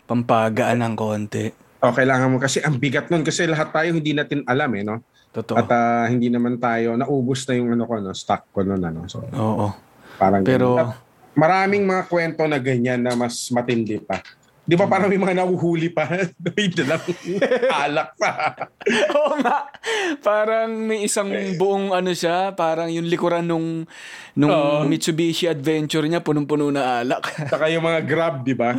[0.10, 1.45] Pampagaan ng konti.
[1.86, 5.06] O, kailangan mo, kasi ang bigat nun, kasi lahat tayo hindi natin alam eh, no?
[5.34, 5.56] Totoo.
[5.60, 9.06] At ah, hindi naman tayo, naubos na yung ano ko, no, stock ko nun, ano.
[9.06, 9.74] So, Oo.
[10.18, 10.78] parang Pero-.
[10.80, 10.98] At
[11.38, 14.24] maraming mga kwento na ganyan na mas matindi pa.
[14.68, 16.12] Di ba parang may mga nahuhuli pa?
[16.44, 17.00] may dalang
[17.88, 18.52] alak pa.
[19.16, 19.72] Oo nga.
[20.20, 23.88] Parang may isang buong ano siya, parang yung likuran nung,
[24.36, 24.84] nung Oo.
[24.84, 27.48] Mitsubishi Adventure niya, punong-puno na alak.
[27.48, 28.76] Saka yung mga grab, di ba?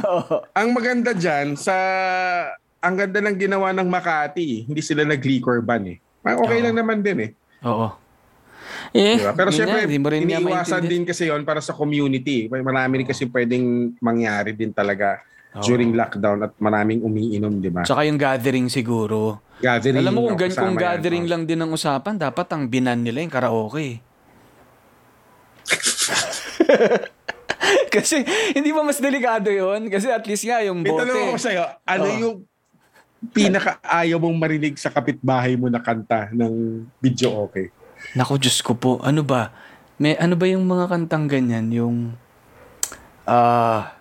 [0.52, 1.72] Ang maganda dyan, sa
[2.84, 5.98] ang ganda ng ginawa ng Makati, hindi sila nag-liquor ban eh.
[6.22, 6.64] Ah, Okay Oo.
[6.64, 7.30] lang naman din eh.
[7.62, 7.88] Oo.
[8.90, 9.32] Eh, Diba?
[9.32, 10.48] Pero yun syempre, nga, di mo rin iniiwasan
[10.80, 10.88] maintindihan.
[10.88, 12.48] din kasi yon para sa community.
[12.48, 13.64] May Marami rin kasi pwedeng
[13.98, 15.20] mangyari din talaga
[15.54, 15.64] Oo.
[15.64, 17.84] during lockdown at maraming umiinom, di ba?
[17.84, 19.40] Tsaka yung gathering siguro.
[19.58, 19.98] Gathering.
[19.98, 21.30] Alam mo kung, no, gan- kung kasama yan, gathering no?
[21.30, 23.98] lang din ang usapan, dapat ang binan nila yung karaoke.
[27.88, 28.22] Kasi
[28.54, 31.42] hindi ba mas delikado yon Kasi at least nga yung May tanong ako bote.
[31.42, 32.18] sa'yo, ano Oo.
[32.18, 32.36] yung
[33.18, 37.74] pinaka-ayaw mong marinig sa kapitbahay mo na kanta ng video okay?
[38.14, 39.02] Naku, Diyos ko po.
[39.02, 39.50] Ano ba?
[39.98, 41.66] May ano ba yung mga kantang ganyan?
[41.74, 42.14] Yung
[43.26, 43.98] ah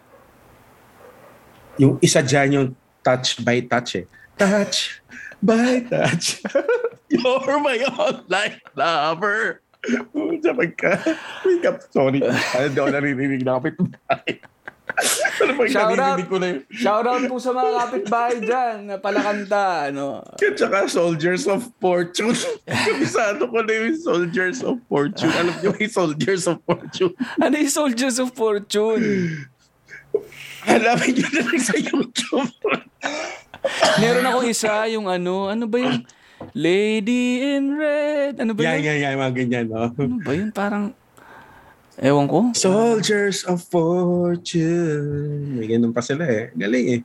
[1.81, 2.67] Yung isa dyan yung
[3.01, 4.05] touch by touch eh.
[4.37, 5.01] Touch
[5.41, 6.41] by touch.
[7.13, 9.61] You're my online lover.
[11.45, 11.77] Wake up.
[11.93, 12.19] Sorry.
[12.25, 14.41] Ano daw naririnig na kapitbahay.
[15.37, 16.17] Ano Shout out.
[16.25, 16.59] ko na yun?
[16.73, 19.93] Shoutout po sa mga kapitbahay dyan na palakanta.
[19.93, 20.25] Ano.
[20.25, 22.33] At saka Soldiers of Fortune.
[22.65, 25.29] Kabisado ko na yung Soldiers of Fortune.
[25.37, 27.13] Alam niyo yung Soldiers of Fortune.
[27.37, 29.05] Ano yung Soldiers of Fortune?
[30.65, 32.51] Hanapin niyo na lang sa YouTube.
[34.01, 36.01] Meron akong isa, yung ano, ano ba yung
[36.57, 38.41] Lady in Red?
[38.41, 38.85] Ano ba yan, yun?
[38.85, 39.13] yan, yan.
[39.21, 39.89] Mga ganyan, no?
[39.93, 40.49] Ano ba yun?
[40.49, 40.93] Parang,
[41.97, 42.39] ewan ko.
[42.53, 45.57] Soldiers of Fortune.
[45.57, 46.53] May ganun pa sila eh.
[46.53, 47.01] Galing eh.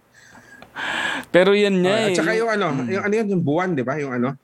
[1.28, 2.08] Pero yan niya Ah, eh.
[2.08, 3.96] at saka yung ano, yung ano yan, yung buwan, di ba?
[4.00, 4.36] Yung ano?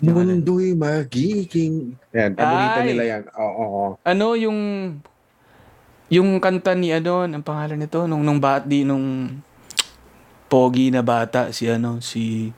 [0.00, 1.92] Mundo'y magiging...
[2.14, 3.22] Yan, paborito nila yan.
[3.36, 3.90] Oo, oo, oo.
[4.00, 4.58] ano yung
[6.12, 9.32] yung kanta ni ano, ang pangalan nito nung nung bat di nung
[10.44, 12.52] pogi na bata si ano si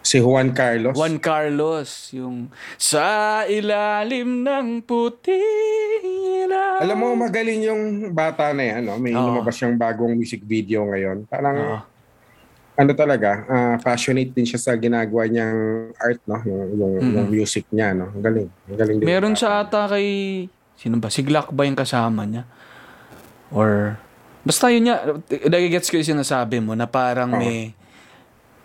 [0.00, 0.96] Si Juan Carlos.
[0.96, 2.48] Juan Carlos yung
[2.80, 6.04] sa ilalim ng puting
[6.48, 6.80] ilaw.
[6.80, 7.82] Alam mo, magaling yung
[8.16, 8.82] bata na yan.
[8.88, 8.96] No?
[8.96, 9.28] May Oo.
[9.28, 11.28] lumabas siyang bagong music video ngayon.
[11.28, 11.78] Parang, Oo.
[12.80, 16.40] ano talaga, ah, passionate din siya sa ginagawa niyang art, no?
[16.48, 17.14] Yung, yung, Mm-mm.
[17.20, 18.08] yung music niya, no?
[18.08, 18.48] Ang galing.
[18.48, 19.04] Ang galing din.
[19.04, 20.08] Meron siya ata kay
[20.80, 21.12] sino ba?
[21.12, 22.48] Si Glock ba yung kasama niya?
[23.52, 24.00] Or
[24.40, 27.40] basta yun niya, nagigets ko yung sinasabi mo na parang Oo.
[27.44, 27.76] may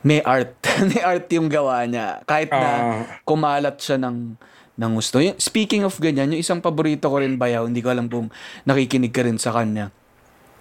[0.05, 0.53] may art.
[0.93, 2.21] may art yung gawa niya.
[2.23, 3.01] Kahit na Ah.
[3.25, 4.37] kumalat siya ng
[4.75, 5.17] ng gusto.
[5.39, 8.27] Speaking of ganyan, yung isang paborito ko rin bayaw, hindi ko alam kung
[8.63, 9.87] nakikinig ka rin sa kanya.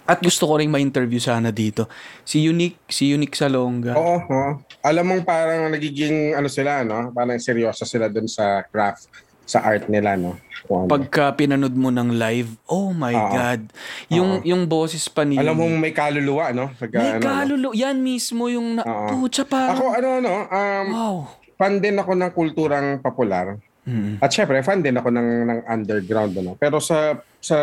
[0.05, 1.89] At gusto ko rin ma-interview sana dito.
[2.23, 3.97] Si Unique, si Unique Salonga.
[3.97, 4.51] Oo, oo.
[4.85, 7.09] Alam mong parang nagiging, ano sila, no?
[7.11, 9.09] Parang seryoso sila dun sa craft,
[9.43, 10.37] sa art nila, no?
[10.69, 10.89] Ano.
[10.89, 13.29] Pagka pinanood mo ng live, oh my Oo.
[13.31, 13.61] God.
[14.09, 14.45] Yung, Oo.
[14.45, 15.37] yung boses pa ni...
[15.37, 16.73] Alam mong may kaluluwa, no?
[16.75, 17.25] Pagka, May ano, no?
[17.25, 17.69] kalulo.
[17.77, 18.79] Yan mismo yung...
[18.79, 19.25] Na, Oo.
[19.25, 19.77] Pucha, parang...
[19.77, 21.15] Ako, ano, ano, um, wow.
[21.55, 23.57] fan din ako ng kulturang popular.
[23.85, 24.17] Mm.
[24.17, 26.33] At syempre, fan din ako ng, ng underground.
[26.41, 26.57] Ano?
[26.57, 27.57] Pero sa sa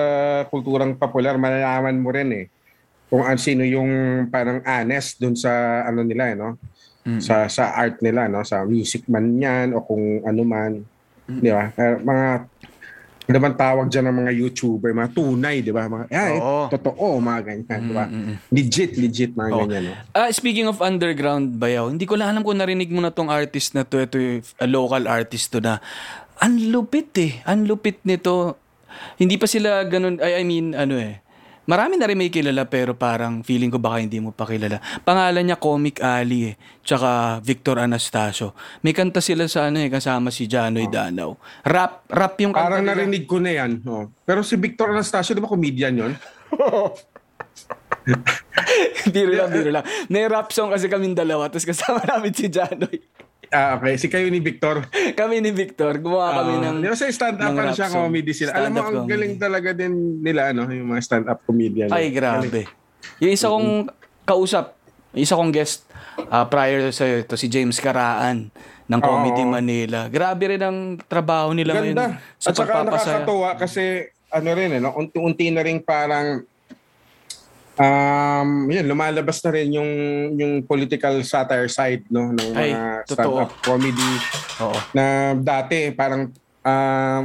[0.46, 2.46] kulturang popular, malalaman mo rin eh
[3.12, 6.56] kung an sino yung parang honest dun sa ano nila eh, no?
[7.04, 7.20] Mm.
[7.20, 8.40] Sa sa art nila, no?
[8.40, 10.80] Sa music man yan o kung ano man.
[11.28, 11.68] Di ba?
[11.76, 12.48] Eh, mga
[13.22, 15.86] ano man tawag dyan ng mga YouTuber, mga tunay, di ba?
[15.86, 16.64] Mga, ah, eh, Oo.
[16.66, 18.06] totoo, mga ganyan, di ba?
[18.10, 18.36] Mm, mm, mm.
[18.50, 19.58] Legit, legit, mga Oo.
[19.62, 19.94] ganyan, no?
[20.10, 23.78] Ah, speaking of underground bayaw, hindi ko lang alam kung narinig mo na tong artist
[23.78, 25.78] na to, ito yung a local artist to na
[26.42, 27.38] ang lupit eh.
[27.46, 28.58] Ang lupit nito.
[29.14, 31.21] Hindi pa sila ganun, I, I mean, ano eh.
[31.62, 34.82] Marami na rin may kilala pero parang feeling ko baka hindi mo pa kilala.
[35.06, 36.54] Pangalan niya Comic Ali eh.
[36.82, 38.50] Tsaka Victor Anastasio.
[38.82, 41.38] May kanta sila sa ano eh, kasama si Janoy Danaw.
[41.62, 42.98] Rap, rap yung kanta Parang nila.
[42.98, 43.78] narinig ko na yan.
[43.86, 44.10] Oh.
[44.26, 46.12] Pero si Victor Anastasio, di ba comedian yon?
[49.14, 49.86] biro lang, biro lang.
[50.10, 52.98] May rap song kasi kaming dalawa, tapos kasama namin si Janoy.
[53.52, 53.94] Ah, okay.
[53.94, 54.88] Si kayo ni Victor.
[55.20, 56.76] kami ni Victor, gumawa kami Ah, ng...
[56.78, 58.08] Di ba sa stand-up ng ano siya, song.
[58.08, 58.50] comedy sila.
[58.54, 59.10] Alam mo, ang comedy.
[59.12, 61.88] galing talaga din nila, ano, yung mga stand-up comedian.
[61.88, 62.64] Ay, grabe.
[63.18, 63.92] Yung isa kong
[64.24, 64.72] kausap,
[65.12, 65.84] yung isa kong guest
[66.26, 68.48] ah, prior sa ito, si James Karaan
[68.84, 69.52] ng Comedy Oo.
[69.52, 70.08] Manila.
[70.08, 72.20] Grabe rin ang trabaho nila ngayon Ganda.
[72.36, 73.20] sa At saka pagpapasaya.
[73.20, 73.82] nakakatuwa kasi,
[74.28, 76.40] ano rin, ano, unti-unti na rin parang,
[77.76, 79.90] um, yun, lumalabas na rin yung,
[80.36, 84.12] yung political satire side, no, ng Ay, mga stand-up comedy.
[84.60, 84.78] Oo.
[84.92, 85.04] na
[85.34, 86.28] dati parang
[86.62, 87.24] um,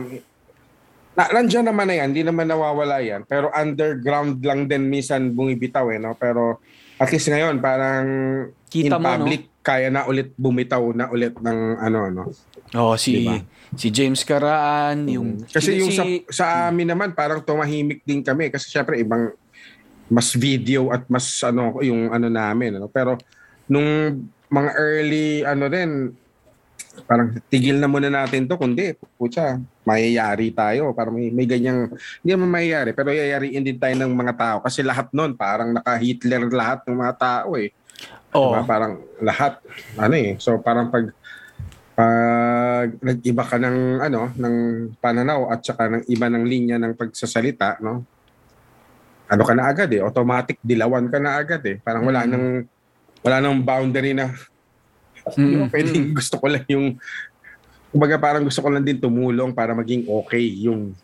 [1.18, 3.26] na, nandiyan naman na yan, hindi naman nawawala yan.
[3.26, 6.14] Pero underground lang din minsan bumibitaw eh, no?
[6.14, 6.62] Pero
[6.98, 8.06] at least ngayon parang
[8.70, 9.10] Kita in mo, no?
[9.18, 12.22] public kaya na ulit bumitaw na ulit ng ano ano.
[12.72, 13.42] Oo, si Diba?
[13.76, 18.22] si James Karaan, yung Kasi si- yung sa, si- sa amin naman parang tumahimik din
[18.22, 19.34] kami kasi syempre ibang
[20.08, 23.20] mas video at mas ano yung ano namin ano pero
[23.68, 25.92] nung mga early ano din
[27.06, 31.94] parang tigil na muna natin to kundi putya mayayari tayo para may may ganyang
[32.24, 36.50] hindi naman mayayari pero yayariin din tayo ng mga tao kasi lahat nun parang naka-Hitler
[36.50, 37.70] lahat ng mga tao eh
[38.36, 38.54] Oo.
[38.54, 38.62] Diba?
[38.68, 38.94] Parang
[39.24, 39.64] lahat
[39.96, 40.36] ano eh.
[40.38, 41.10] So parang pag
[41.98, 44.56] pag nag-iba ka ng ano ng
[45.02, 48.06] pananaw at saka ng iba ng linya ng pagsasalita, no?
[49.28, 51.78] Ano ka na agad eh, automatic dilawan ka na agad eh.
[51.84, 52.30] Parang wala Mm.
[52.32, 52.46] nang
[53.24, 54.32] wala nang boundary na
[55.36, 56.96] Mm, ba, mm, pwedeng gusto ko lang yung
[57.92, 60.96] kumbaga parang gusto ko lang din tumulong para maging okay yung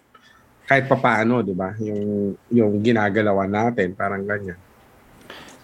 [0.64, 1.76] kahit papaano, 'di ba?
[1.84, 4.56] Yung yung ginagalawan natin, parang ganyan.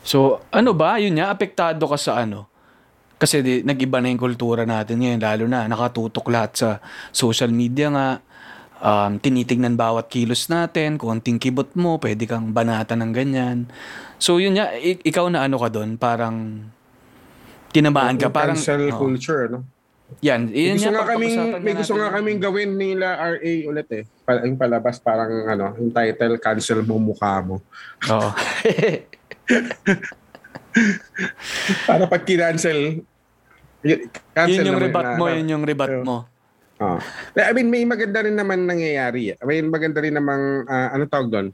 [0.04, 1.00] So, ano ba?
[1.00, 2.48] Yun nga, apektado ka sa ano?
[3.20, 6.70] Kasi di, nag-iba na yung kultura natin ngayon, lalo na nakatutok lahat sa
[7.12, 8.08] social media nga.
[8.80, 13.68] Um, tinitingnan bawat kilos natin, konting kibot mo, pwede kang banata ng ganyan.
[14.16, 16.64] So, yun ik- ikaw na ano ka doon, parang
[17.76, 18.56] tinamaan ka, parang...
[18.56, 18.96] cancel Oo.
[18.96, 19.68] culture, no?
[20.26, 23.90] Yan, May yun gusto yan, nga kaming may gusto nga kaming gawin nila RA ulit
[23.94, 24.04] eh.
[24.26, 27.62] Pa, yung palabas parang ano, yung title cancel mo mukha mo.
[28.10, 28.30] Oo.
[31.86, 33.06] Para pag kinancel
[34.34, 36.26] cancel yun yung rebat na- mo, na- yun yung rebat mo.
[36.80, 37.00] Oh.
[37.36, 39.36] I mean, may maganda rin naman nangyayari.
[39.44, 41.48] May maganda rin namang, ah, ano tawag doon?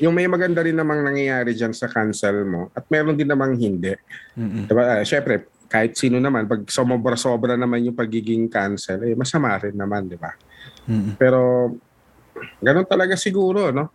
[0.00, 3.92] Yung may maganda rin namang nangyayari dyan sa cancel mo at meron din namang hindi.
[4.38, 4.70] Mm-mm.
[4.70, 5.02] Diba?
[5.02, 10.06] Ah, Siyempre, kahit sino naman, pag sumobra-sobra naman yung pagiging cancel, eh, masama rin naman,
[10.06, 10.34] di ba?
[11.14, 11.70] Pero,
[12.58, 13.90] ganun talaga siguro, no?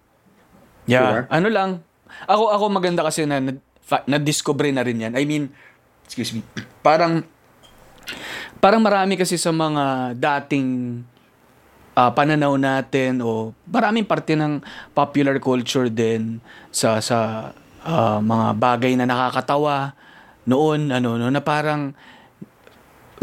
[0.86, 1.22] Yeah, Diba?
[1.34, 1.70] ano lang.
[2.30, 3.60] Ako ako maganda kasi na na-
[4.06, 5.14] na-discover na rin yan.
[5.18, 5.50] I mean,
[6.06, 6.46] excuse me.
[6.80, 7.26] Parang
[8.60, 11.02] parang marami kasi sa mga dating
[11.96, 14.60] ah, pananaw natin o maraming parte ng
[14.92, 17.52] popular culture din sa sa
[17.86, 19.96] ah, mga bagay na nakakatawa
[20.46, 21.96] noon ano no na parang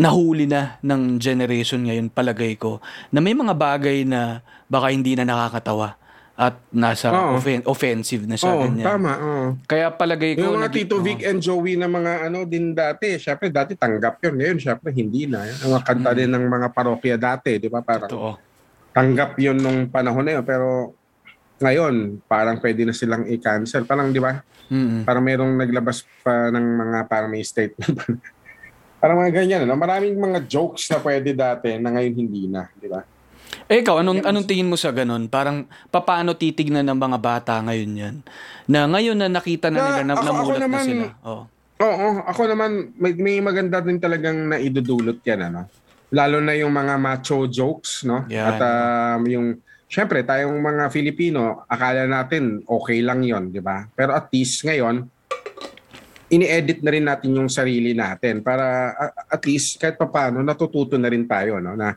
[0.00, 2.80] nahuli na ng generation ngayon palagay ko
[3.12, 6.00] na may mga bagay na baka hindi na nakakatawa
[6.32, 7.36] at nasa Oo.
[7.36, 8.86] offen- offensive na siya Oo, ganyan.
[8.86, 9.12] tama.
[9.14, 9.44] oo.
[9.62, 10.96] Kaya palagay ko Yung mga nagi- Tito.
[10.98, 14.34] Vic and Joey na mga ano din dati, syempre dati tanggap yun.
[14.36, 15.44] Ngayon, syempre hindi na.
[15.44, 17.80] Ang mga kanta din ng mga parokya dati, di ba?
[17.80, 18.32] Parang Totoo.
[18.90, 20.44] tanggap yun nung panahon na yun.
[20.44, 20.96] Pero
[21.58, 23.84] ngayon, parang pwede na silang i-cancel.
[23.84, 24.40] Parang, di ba?
[24.66, 25.04] Mm-mm.
[25.04, 27.92] Parang merong naglabas pa ng mga parang may statement.
[29.00, 29.62] parang mga ganyan.
[29.62, 29.76] No?
[29.76, 32.72] Maraming mga jokes na pwede dati na ngayon hindi na.
[32.72, 33.04] Di ba?
[33.72, 35.32] Eh ikaw, anong, anong tingin mo sa ganun?
[35.32, 38.16] Parang papaano titignan ng mga bata ngayon yan?
[38.68, 41.06] Na ngayon na nakita na Na, nila na ako- ako namulat na naman- sila.
[41.24, 41.42] Oh.
[41.80, 42.70] Oo, ako naman,
[43.00, 45.48] may, may maganda din talagang naidudulot yan.
[45.48, 45.72] Ano?
[46.12, 48.04] Lalo na yung mga macho jokes.
[48.04, 48.28] No?
[48.28, 48.44] Yan.
[48.44, 49.46] At um, yung,
[49.88, 53.88] syempre, tayong mga Filipino, akala natin okay lang yon di ba?
[53.96, 55.08] Pero at least ngayon,
[56.28, 58.92] ini-edit na rin natin yung sarili natin para
[59.28, 61.92] at least kahit papaano natututo na rin tayo no na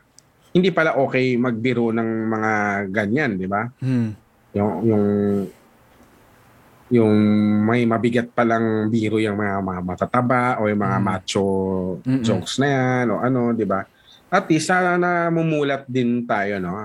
[0.56, 2.52] hindi pala okay magbiro ng mga
[2.88, 3.68] ganyan, di ba?
[3.76, 4.16] Hmm.
[4.56, 5.04] Yung yung
[6.86, 7.12] yung
[7.66, 11.04] may mabigat palang biro yung mga, mga matataba o yung mga Mm.
[11.04, 11.46] macho
[12.00, 12.22] Mm-mm.
[12.22, 13.82] jokes na yan o ano, di ba?
[14.30, 16.78] At least sana mumulat din tayo, no?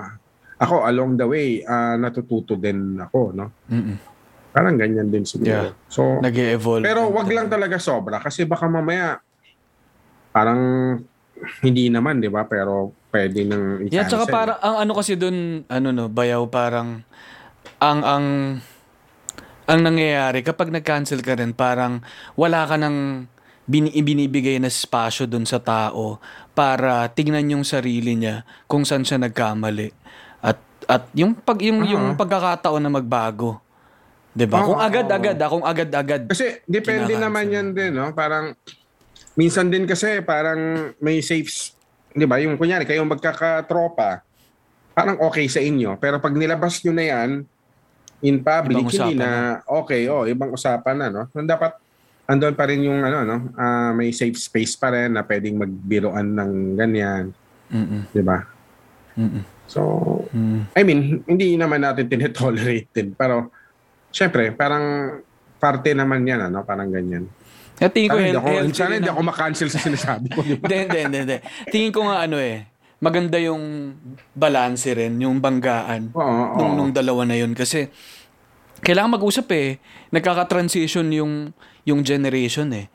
[0.58, 3.46] Ako, along the way, ah, natututo din ako, no?
[3.70, 3.98] Mm-mm.
[4.52, 5.70] Parang ganyan din siguro.
[5.70, 5.74] Yeah.
[5.88, 6.82] So, Nag-evolve.
[6.84, 9.22] pero din wag lang talaga sobra kasi baka mamaya
[10.34, 10.62] parang
[11.62, 12.42] hindi naman, di ba?
[12.46, 14.34] Pero pwede nang Yeah, tsaka i-cancel.
[14.34, 15.38] parang ang ano kasi doon,
[15.68, 17.04] ano no, bayaw parang
[17.78, 18.26] ang ang
[19.64, 22.02] ang nangyayari kapag nag-cancel ka rin, parang
[22.34, 23.28] wala ka nang
[23.64, 26.18] bin- ibinibigay na spasyo doon sa tao
[26.52, 29.94] para tignan yung sarili niya kung saan siya nagkamali.
[30.42, 30.58] At
[30.90, 33.62] at yung pag yung yung pagkakataon na magbago.
[34.32, 34.60] 'Di ba?
[34.60, 36.22] Oo, Kung agad-agad, ah, kung agad-agad.
[36.28, 38.12] Kasi depende naman yan din, no?
[38.12, 38.56] Parang,
[39.36, 41.76] minsan din kasi parang may safe,
[42.12, 42.38] di ba?
[42.40, 44.24] Yung kunyari, kayong magkakatropa,
[44.92, 45.96] parang okay sa inyo.
[45.98, 47.30] Pero pag nilabas nyo na yan,
[48.22, 51.24] in public, Ibang hindi na, okay, oh, ibang usapan na, no?
[51.34, 51.74] So, dapat,
[52.30, 53.38] andun pa rin yung, ano, no?
[53.58, 57.34] ah, may safe space pa rin na pwedeng magbiroan ng ganyan,
[58.14, 58.46] di ba?
[59.66, 60.60] So, Mm.
[60.72, 63.12] I mean, hindi naman natin tinetolerate din.
[63.16, 63.52] Pero,
[64.10, 65.18] syempre, parang
[65.60, 66.64] parte naman yan, ano?
[66.64, 67.28] Parang ganyan.
[67.90, 70.40] Tingin ko Sana hindi healthy ako, rin sana hindi ang- ako makancel sa sinasabi ko.
[70.46, 70.66] Di ba?
[70.70, 71.38] Hindi, hindi, hindi, hindi.
[71.68, 72.70] Tingin ko nga ano eh,
[73.02, 73.64] maganda yung
[74.32, 76.58] balance rin, yung banggaan Oo, oo.
[76.62, 77.58] nung, nung dalawa na yun.
[77.58, 77.90] Kasi
[78.82, 79.82] kailangan mag-usap eh.
[80.10, 81.50] Nagkaka-transition yung,
[81.82, 82.86] yung generation eh.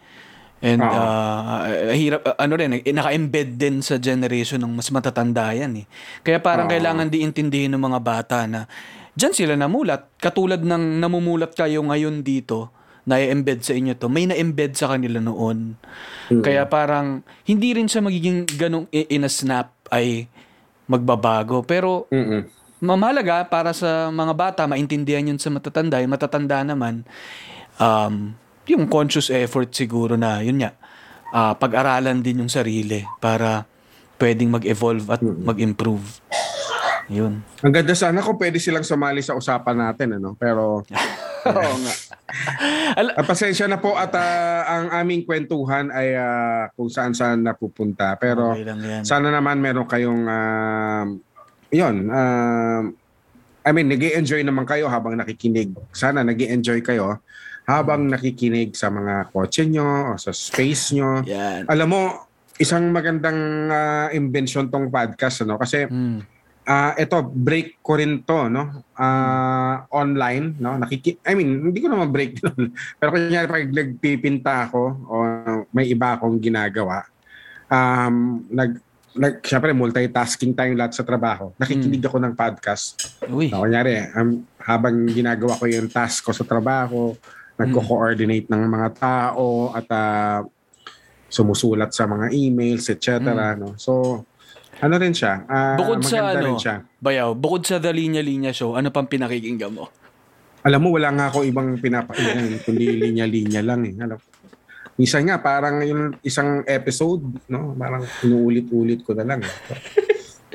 [0.62, 0.89] And Oo.
[0.89, 5.87] ah, hirap, ah, ano rin, eh, naka-embed din sa generation ng mas matatanda yan eh.
[6.22, 8.64] Kaya parang kailangan di intindihin ng mga bata na
[9.12, 10.16] dyan sila namulat.
[10.16, 12.72] Katulad ng namumulat kayo ngayon dito,
[13.07, 15.79] na-embed sa inyo to, may na-embed sa kanila noon.
[16.43, 20.27] Kaya parang hindi rin siya magiging ganong in a snap ay
[20.91, 21.63] magbabago.
[21.63, 22.51] Pero Mm-mm.
[22.83, 26.03] mamalaga para sa mga bata, maintindihan yun sa matatanda.
[26.03, 27.07] Yung matatanda naman,
[27.79, 28.35] um,
[28.67, 30.75] yung conscious effort siguro na, yun nga,
[31.31, 33.63] ah, pag-aralan din yung sarili para
[34.19, 36.03] pwedeng mag-evolve at mag-improve.
[37.07, 37.39] Yun.
[37.63, 40.19] Ang ganda sana kung pwede silang sumali sa usapan natin.
[40.19, 40.35] Ano?
[40.35, 40.83] Pero,
[41.47, 41.95] Oo nga.
[43.15, 48.19] ah, pasensya na po at ah, ang aming kwentuhan ay ah, kung saan saan napupunta.
[48.19, 51.07] Pero, Okay sana naman meron kayong, um,
[51.71, 52.83] yun, um,
[53.67, 55.75] I mean, nag enjoy naman kayo habang nakikinig.
[55.91, 57.19] Sana nag enjoy kayo
[57.67, 61.27] habang nakikinig sa mga kotse nyo o sa space nyo.
[61.27, 61.67] Yan.
[61.67, 62.01] Alam mo,
[62.57, 63.39] isang magandang
[63.69, 66.36] ah, invention tong podcast ano kasi Mm.
[66.67, 71.93] Ah ito break ko rin to no Ah, online no nakiki I mean hindi ko
[71.93, 75.14] naman break din pero kunyari pag nagpipinta ako o
[75.71, 77.07] may iba akong ginagawa
[77.71, 78.83] um nag
[79.17, 81.51] like, syempre, multitasking tayong lahat sa trabaho.
[81.57, 83.17] Nakikinig ako ng podcast.
[83.33, 83.49] Uy.
[83.49, 87.17] So, kunyari, um, habang ginagawa ko yung task ko sa trabaho,
[87.57, 90.45] nagko-coordinate ng mga tao at ah,
[91.33, 93.25] sumusulat sa mga emails, etc.
[93.57, 93.75] No?
[93.81, 94.23] So,
[94.83, 95.45] ano rin siya?
[95.49, 96.85] ah, Bukod sa ano, rin siya.
[97.01, 99.89] Bayaw, bukod sa The Linya Linya Show, ano pang pinakikinggan mo?
[100.66, 103.95] Alam mo, wala nga ako ibang pinapakinggan, kundi linya-linya lang eh.
[104.03, 104.18] Alam,
[104.99, 107.72] minsan nga, parang yung isang episode, no?
[107.79, 109.41] Parang inuulit-ulit ko na lang.
[109.47, 109.55] Eh.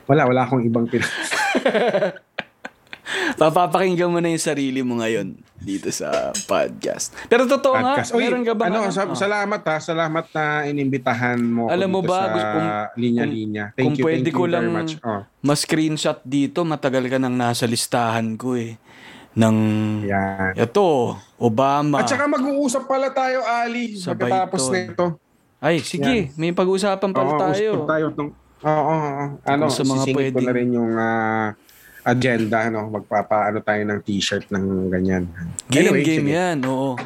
[0.06, 1.02] Wala, wala akong ibang pin...
[3.34, 6.10] Papapakinggan mo na yung sarili mo ngayon dito sa
[6.44, 7.14] podcast.
[7.26, 8.10] Pero totoo podcast.
[8.10, 8.64] nga, Uy, meron ka ba?
[8.68, 9.78] ano, sa- salamat ha.
[9.78, 13.66] Salamat na inimbitahan mo Alam mo ba, sa kung- linya-linya.
[13.72, 14.98] Thank kung you, pwede thank ko you lang- much.
[15.00, 18.78] Oh, Ma-screenshot dito, matagal ka nang nasa listahan ko eh.
[19.32, 19.58] Ng,
[20.04, 20.54] yan.
[20.56, 22.04] ito, Obama.
[22.04, 24.74] At saka mag-uusap pala tayo, Ali, Sabay pagkatapos ito.
[24.74, 25.06] nito.
[25.58, 27.70] Ay, sige, may pag-uusapan pala Oo, tayo.
[27.76, 28.06] usap tayo.
[28.12, 29.24] Tong, oo, oo.
[29.42, 31.54] Ano, Kung sa mga sisingit ko na rin yung ah,
[32.04, 32.68] agenda.
[32.68, 32.90] No?
[32.90, 35.24] Magpapaano tayo ng t-shirt ng ganyan.
[35.70, 36.34] Game, Anyway, game sige.
[36.34, 36.98] yan, oo.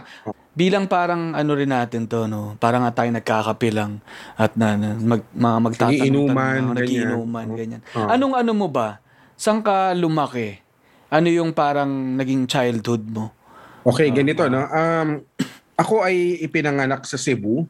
[0.56, 2.56] Bilang parang ano rin natin to, no?
[2.56, 4.00] Parang nga tayo nagkakapilang
[4.40, 6.66] at na, na mag, mga magtatanong mga ganyan.
[6.72, 7.58] nagiinuman, Oo.
[7.60, 7.82] ganyan.
[7.92, 8.08] Oo.
[8.08, 9.04] Anong ano mo ba?
[9.36, 10.64] Saan ka lumaki?
[11.12, 13.36] Ano yung parang naging childhood mo?
[13.84, 14.64] Okay, ganito, no?
[14.64, 15.28] Um,
[15.82, 17.68] ako ay ipinanganak sa Cebu.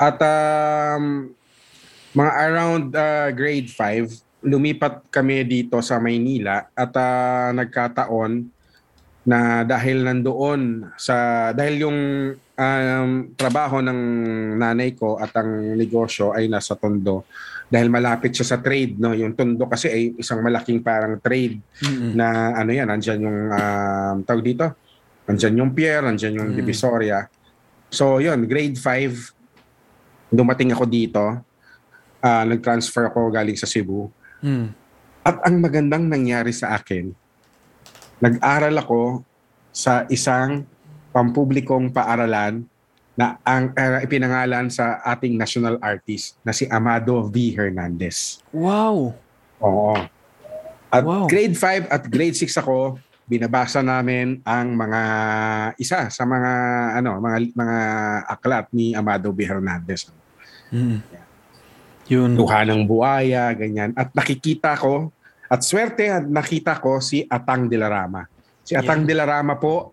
[0.00, 1.28] At um,
[2.16, 8.32] mga around uh, grade 5, lumipat kami dito sa Maynila at uh, nagkataon
[9.22, 11.14] na dahil nandoon sa
[11.54, 11.98] dahil yung
[12.34, 14.00] um, trabaho ng
[14.58, 17.22] nanay ko at ang negosyo ay nasa Tondo
[17.70, 22.18] dahil malapit siya sa trade no yung Tondo kasi ay isang malaking parang trade Mm-mm.
[22.18, 24.66] na ano yan, andyan yung um, tawag dito,
[25.24, 26.58] andyan yung pier, andyan yung Mm.
[26.58, 27.30] divisoria.
[27.88, 31.22] So yun, grade 5, dumating ako dito,
[32.18, 34.10] ah, nag-transfer ako galing sa Cebu.
[34.42, 34.74] Mm.
[35.22, 37.14] At ang magandang nangyari sa akin,
[38.18, 39.22] nag-aral ako
[39.70, 40.66] sa isang
[41.14, 42.66] pampublikong paaralan
[43.12, 47.52] na ang uh, ipinangalan sa ating national artist na si Amado V.
[47.54, 48.40] Hernandez.
[48.50, 49.14] Wow.
[49.60, 49.94] Oo.
[50.92, 51.24] At Wow.
[51.28, 55.02] grade 5 at grade 6 ako, binabasa namin ang mga
[55.80, 56.52] isa sa mga
[57.00, 57.78] ano, mga mga
[58.28, 59.46] aklat ni Amado B.
[59.46, 60.10] Hernandez.
[60.72, 61.00] Mm.
[62.06, 62.34] Yun.
[62.34, 63.94] Luha ng buaya, ganyan.
[63.94, 65.10] At nakikita ko,
[65.46, 68.24] at swerte at nakita ko si Atang de la Rama.
[68.62, 69.92] Si Atang de la Rama po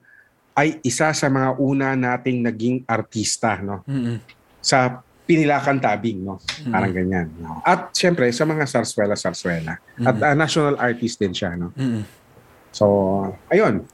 [0.55, 4.19] ay isa sa mga una nating naging artista no Mm-mm.
[4.59, 6.71] sa Pinilakan Tabing no Mm.
[6.73, 7.63] parang ganyan no?
[7.63, 10.25] at syempre sa mga sarswela sarswela at Mm.
[10.25, 12.03] ah, national artist din siya no Mm-mm.
[12.71, 12.85] so
[13.47, 13.87] ayun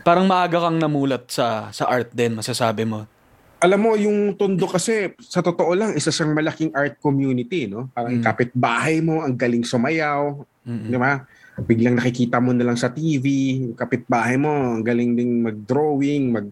[0.00, 3.10] Parang maaga kang namulat sa sa art din, masasabi mo.
[3.56, 8.20] Alam mo yung Tondo kasi sa totoo lang isa siyang malaking art community no parang
[8.20, 8.24] Mm.
[8.24, 10.92] kapitbahay mo ang galing sumayaw Mm-mm.
[10.92, 11.24] di ba
[11.56, 13.24] biglang nakikita mo na lang sa TV
[13.72, 16.46] kapitbahay mo ang galing ding mag-drawing mag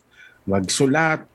[0.45, 1.29] magsulat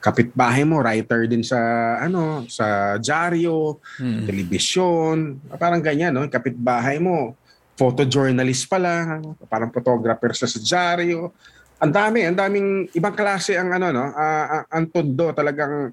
[0.00, 1.58] kapitbahay mo writer din sa
[2.00, 4.26] ano sa dyaryo Mm-mm.
[4.26, 5.16] telebisyon,
[5.54, 6.26] parang ganyan, no?
[6.26, 7.38] Kapitbahay mo,
[7.78, 11.30] photojournalist pala, parang photographer sa sa dyaryo.
[11.76, 14.04] Ang dami, ang daming ibang klase ang ano, no?
[14.16, 15.92] Ah, ang tondo talagang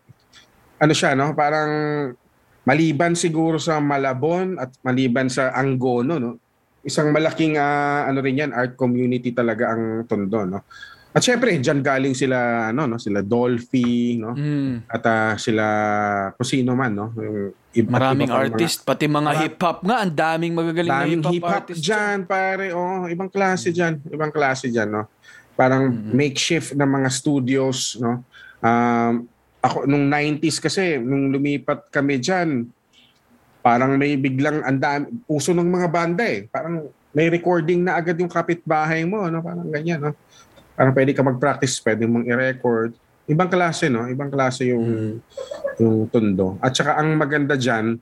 [0.80, 1.36] ano siya, no?
[1.36, 1.72] Parang
[2.64, 6.32] maliban siguro sa Malabon at maliban sa Angono, no?
[6.84, 10.60] Isang malaking ah, ano rin yan, art community talaga ang tondo, no?
[11.14, 14.34] At syempre, diyan galing sila ano no, sila Dolphy, no?
[14.34, 14.88] Mm.
[14.88, 15.66] At ah, sila
[16.34, 17.12] kung sino man, no?
[17.14, 21.04] Yung iba- Maraming iba pang mga- artist, pati mga hip-hop nga, ang daming magagaling na
[21.04, 22.72] daming hip-hop, hip-hop artist dyan, pare.
[22.72, 24.00] Oh, ibang klase dyan.
[24.08, 25.06] Ibang klase dyan, no?
[25.54, 28.26] Parang makeshift na mga studios, no?
[28.64, 29.30] Um,
[29.64, 32.68] ako, nung 90s kasi, nung lumipat kami dyan,
[33.64, 36.44] parang may biglang andam uso ng mga banda eh.
[36.52, 39.40] Parang may recording na agad yung kapitbahay mo, no?
[39.40, 40.12] Parang ganyan, no?
[40.76, 42.92] Parang pwede ka mag-practice, pwede mong i-record.
[43.30, 44.10] Ibang klase, no?
[44.10, 45.18] Ibang klase yung
[45.80, 46.60] yung tundo.
[46.60, 47.96] At saka ang maganda diyan,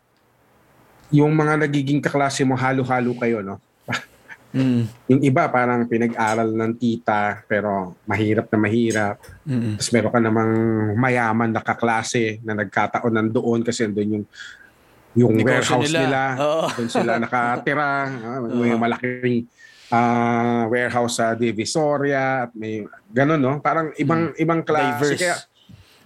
[1.12, 3.60] yung mga nagiging kaklase mo halo-halo kayo, no?
[4.52, 4.84] Mm.
[5.08, 9.16] Yung iba parang pinag-aral ng tita pero mahirap na mahirap.
[9.43, 9.80] Mm-mm.
[9.80, 10.52] Tapos meron ka namang
[10.95, 14.26] mayaman na kaklase na nagkataon nandoon kasi doon yung
[15.12, 15.99] yung Negosyo warehouse nila.
[16.02, 16.22] nila.
[16.38, 16.66] Oo.
[16.70, 17.91] Doon sila nakatira.
[18.12, 19.47] Ah, may malaking
[19.88, 23.60] ah, warehouse sa Divisoria at may ganun no.
[23.60, 25.16] Parang ibang ibang klase.
[25.16, 25.20] Diverse.
[25.22, 25.36] kaya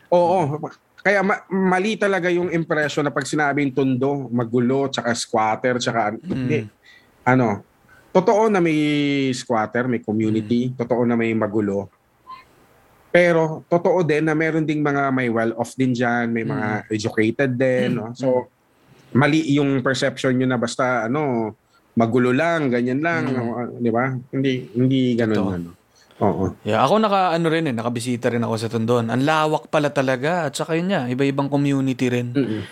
[0.10, 0.62] Oo.
[1.02, 6.26] Kaya ma- mali talaga yung impression na pag sinabing tundo, magulo, tsaka squatter, tsaka Mm.
[6.26, 6.60] hindi.
[7.22, 7.62] Ano,
[8.16, 8.80] totoo na may
[9.36, 10.80] squatter, may community, Mm.
[10.80, 11.92] totoo na may magulo.
[13.12, 16.96] Pero totoo din na meron ding mga may well-off din dyan, may mga Mm.
[16.96, 17.90] educated din.
[17.96, 18.16] No?
[18.16, 18.48] So,
[19.12, 21.52] mali yung perception nyo na basta ano
[21.96, 23.80] magulo lang, ganyan lang, Mm.
[23.80, 24.12] di ba?
[24.32, 25.52] Hindi hindi ganun Totoo.
[25.52, 25.70] ano.
[26.16, 26.44] Oo.
[26.64, 29.12] Yeah, ako naka ano rin eh, nakabisita rin ako sa Tondon.
[29.12, 32.32] Ang lawak pala talaga at saka yun niya, iba-ibang community rin.
[32.32, 32.64] Mm-mm.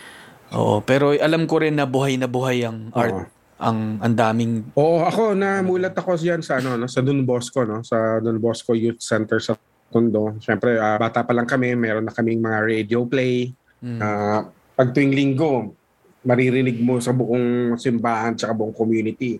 [0.55, 3.27] Oo, pero alam ko rin na buhay na buhay ang art.
[3.61, 7.85] Ang ang daming Oo, ako namulat ako diyan sa ano, no, sa Don Bosco, no,
[7.85, 9.53] sa Don Bosco Youth Center sa
[9.93, 10.33] Tondo.
[10.41, 13.53] Siyempre, ah, bata pa lang kami, meron na kaming mga radio play.
[13.77, 15.77] mm, Ah, pag tuwing linggo,
[16.25, 19.37] maririnig mo sa buong simbahan at buong community.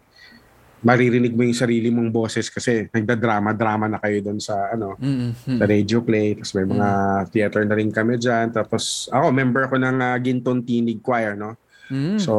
[0.84, 5.58] Maririnig mo yung sarili mong boses kasi nagdadrama-drama na kayo doon sa ano, mm, mm,
[5.58, 6.38] sa radio play.
[6.38, 6.90] Tapos may mga
[7.34, 8.52] theater na rin kami dyan.
[8.54, 11.58] Tapos ako, member ako ng ah, Ginton Tinig Choir, no?
[11.94, 12.18] Mm.
[12.18, 12.34] So,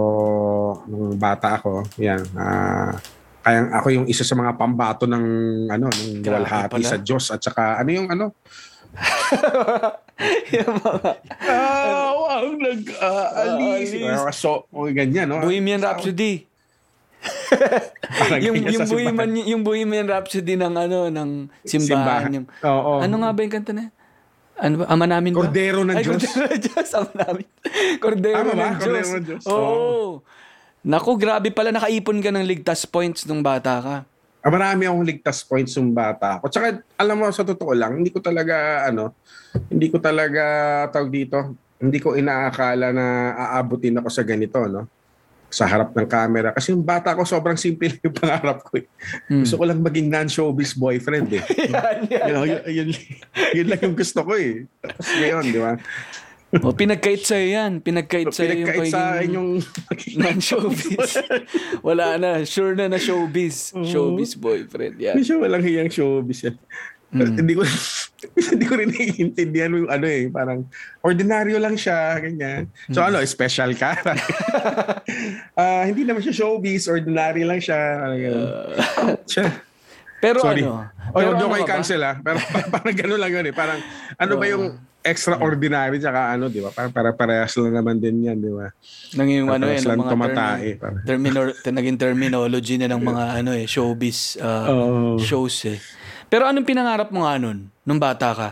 [0.91, 2.27] nung bata ako, yan.
[2.35, 2.99] ah
[3.45, 5.25] kaya ako yung isa sa mga pambato ng
[5.69, 6.89] ano ng Grabe walhati pala.
[6.89, 8.33] sa Diyos at saka ano yung ano
[10.55, 11.11] Yung mga
[11.51, 13.91] Aw, ang nag-aalis.
[13.99, 14.39] Aalis.
[14.39, 15.43] so, o ganyan, no?
[15.43, 16.47] Bohemian Rhapsody.
[18.15, 19.17] Parang yung ganyan yung sa simbahan.
[19.19, 21.31] Bohemian yung Bohemian Rhapsody ng ano ng
[21.67, 22.31] simbahan.
[22.31, 23.03] Yung, Oo.
[23.03, 23.91] Ano nga ba yung kanta na?
[24.55, 24.85] Ano ba?
[24.87, 25.47] Ama namin ba?
[25.47, 26.23] Kordero ng Ay, Diyos.
[26.23, 26.89] Kordero ng Diyos.
[26.95, 27.47] Ama namin.
[28.03, 28.67] Kordero Tama ba?
[28.71, 28.87] ng Diyos.
[28.87, 29.45] Kordero ng Diyos.
[29.51, 30.23] Oo.
[30.85, 31.75] Naku, grabe pala.
[31.75, 33.97] Nakaipon ka ng ligtas points nung bata ka.
[34.45, 36.53] Ah, marami akong ligtas points yung bata ako.
[36.53, 39.17] Tsaka, alam mo, sa totoo lang, hindi ko talaga, ano,
[39.73, 40.45] hindi ko talaga,
[40.93, 44.85] tawag dito, hindi ko inaakala na aabutin ako sa ganito, no?
[45.55, 46.51] Sa harap ng camera.
[46.51, 48.83] Kasi yung bata ko, sobrang simple yung pangarap ko.
[48.83, 48.87] Eh.
[49.31, 49.47] Hmm.
[49.47, 51.43] Gusto ko lang maging non-showbiz boyfriend, eh.
[51.71, 52.27] yan, yan.
[52.27, 52.89] you know, yun, yun,
[53.55, 54.67] yun lang yung gusto ko, eh.
[54.83, 55.79] Tapos ngayon, di ba?
[56.63, 57.73] O, pinagkait sa'yo yan.
[57.83, 59.51] Pinagkait sa'yo yung Pinagkait sa akin yung...
[60.23, 61.11] non-showbiz.
[61.83, 62.31] Wala na.
[62.47, 63.75] Sure na na showbiz.
[63.75, 64.95] Showbiz boyfriend.
[65.03, 65.19] Yan.
[65.19, 66.57] Hindi siya walang hiyang showbiz yan.
[67.15, 67.39] Mm.
[67.39, 67.63] Hindi ko
[68.51, 70.67] hindi ko rin naiintindihan yung ano eh, parang
[71.01, 72.67] ordinaryo lang siya, ganyan.
[72.89, 73.09] So Mm.
[73.09, 73.95] ano, special ka?
[75.55, 77.79] Ah, hindi naman siya showbiz, ordinary lang siya.
[78.11, 78.49] ganun.
[79.25, 79.47] siya.
[80.19, 80.65] Pero Sorry.
[80.65, 80.89] ano?
[81.13, 81.69] O pero yung ano ba?
[81.69, 82.17] cancel ah.
[82.17, 83.55] Pero pa- parang gano'n lang yun eh.
[83.55, 83.79] Parang
[84.17, 84.65] ano ba yung
[85.05, 86.73] extraordinary tsaka ano, di ba?
[86.73, 88.73] Parang para parehas lang naman din yan, di ba?
[89.15, 90.65] Nang yung ano eh, ng mga tumatae.
[90.65, 91.01] termi- Parang.
[91.05, 95.21] terminor- naging terminology na ng mga ano eh, showbiz uh, Oo.
[95.21, 95.77] shows eh.
[96.35, 98.49] Pero anong pinangarap mo nga nun, nung bata ka?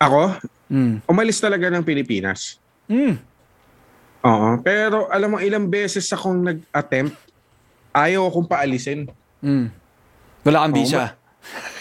[0.00, 0.40] Ako,
[0.72, 1.04] Mm.
[1.04, 2.56] umalis talaga ng Pilipinas.
[2.88, 3.20] Mm.
[4.24, 4.48] Oo.
[4.64, 7.12] Pero alam mo, ilang beses akong nag-attempt,
[7.92, 9.04] ayaw akong paalisin.
[9.44, 9.68] Mm.
[10.48, 11.12] Wala kang visa.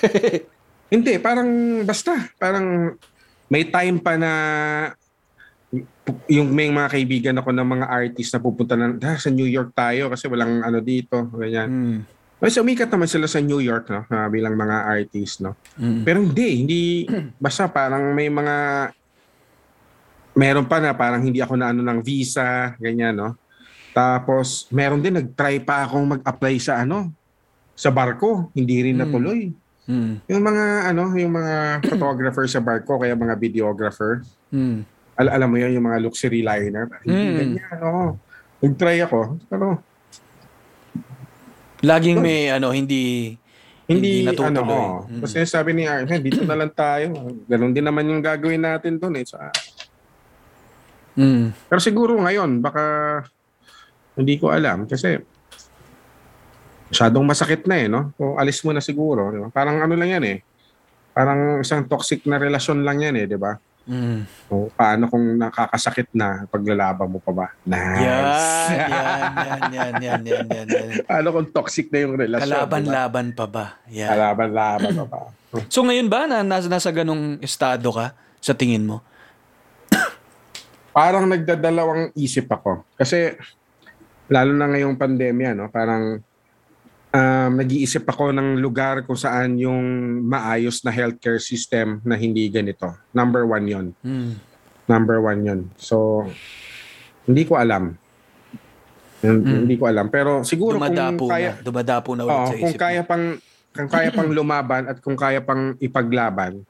[0.91, 1.47] Hindi, parang
[1.87, 2.27] basta.
[2.35, 2.99] Parang
[3.47, 4.31] may time pa na
[6.27, 9.71] yung may mga kaibigan ako ng mga artist na pupunta na "Ah, sa New York
[9.71, 11.31] tayo kasi walang ano dito.
[11.31, 11.71] Ganyan.
[11.71, 12.16] Mm.
[12.37, 15.41] Kasi umikat naman sila sa New York no, ah, bilang mga artist.
[15.41, 15.57] No?
[15.73, 16.01] Mm.
[16.05, 16.81] Pero hindi, hindi,
[17.41, 18.55] basta parang may mga,
[20.37, 23.33] meron pa na parang hindi ako na ano ng visa, ganyan, no?
[23.89, 27.09] Tapos, meron din, nag-try pa akong mag-apply sa ano,
[27.73, 29.01] sa barko, hindi rin Mm.
[29.01, 29.41] natuloy.
[29.89, 30.13] Mm.
[30.29, 30.63] Yung mga,
[30.93, 31.55] ano, yung mga
[31.89, 34.21] photographer sa barko, kaya mga videographer,
[34.53, 34.85] Mm.
[35.17, 37.37] al- alam mo yun, yung mga luxury liner, hindi Mm.
[37.41, 38.21] ganyan, no?
[38.61, 39.81] Nag-try ako, pero
[41.87, 43.31] Laging may ano, hindi
[43.87, 44.67] hindi, Hindi natutuloy.
[44.67, 45.21] ano, Mm.
[45.23, 47.07] kasi sabi ni Arne, dito na lang tayo.
[47.47, 49.23] Ganon din naman yung gagawin natin doon eh.
[49.23, 49.47] Sa,
[51.15, 51.49] Mm.
[51.65, 52.83] Pero siguro ngayon, baka
[54.13, 55.17] hindi ko alam kasi
[56.87, 58.13] masyadong masakit na eh, no?
[58.13, 59.49] Kung alis mo na siguro, di ba?
[59.49, 60.37] Parang ano lang yan eh.
[61.11, 63.57] Parang isang toxic na relasyon lang yan eh, di ba?
[63.87, 64.27] Mm.
[64.51, 67.47] O, paano kung nakakasakit na paglalaban mo pa ba?
[67.63, 68.75] Nice.
[68.77, 70.87] Yan, yan, yan, yan, yan, yan, yan.
[71.07, 72.51] Paano kung toxic na yung relasyon?
[72.51, 73.65] Kalaban-laban pa ba?
[73.87, 74.11] Yan.
[74.11, 75.19] Kalaban-laban pa ba?
[75.73, 78.11] So ngayon ba na nasa, nasa ganong estado ka
[78.43, 78.99] sa tingin mo?
[80.97, 82.83] parang nagdadalawang isip ako.
[82.99, 83.39] Kasi
[84.27, 85.71] lalo na ngayong pandemya, no?
[85.71, 86.19] Parang
[87.13, 89.83] um, nag-iisip ako ng lugar kung saan yung
[90.27, 92.91] maayos na healthcare system na hindi ganito.
[93.15, 94.31] Number one yon Mm.
[94.87, 96.27] Number one yon So,
[97.27, 97.95] hindi ko alam.
[99.19, 100.07] Hindi ko alam.
[100.07, 101.63] Pero siguro Dumadapo kung kaya, na.
[101.65, 103.25] Dumadapo na ulit Oo, sa isip kung kaya pang
[103.75, 106.63] kung kaya pang lumaban at kung kaya pang ipaglaban.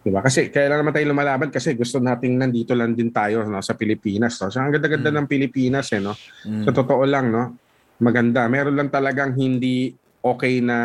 [0.00, 0.24] 'Di ba?
[0.24, 4.40] Kasi kailan naman tayo lumalaban kasi gusto nating nandito lang din tayo no sa Pilipinas,
[4.40, 4.48] no.
[4.48, 6.16] So ang ganda-ganda ng Pilipinas eh, no.
[6.46, 6.64] Mm.
[6.64, 7.58] Sa totoo lang, no.
[7.98, 8.46] Maganda.
[8.46, 10.78] Meron lang talagang hindi okay na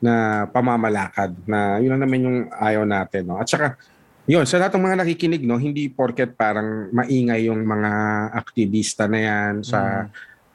[0.00, 3.36] na pamamalakad na yun lang naman yung ayaw natin no?
[3.36, 3.76] At saka
[4.24, 7.92] yun sa lahat ng mga nakikinig no hindi porket parang maingay yung mga
[8.32, 10.08] aktivista na yan sa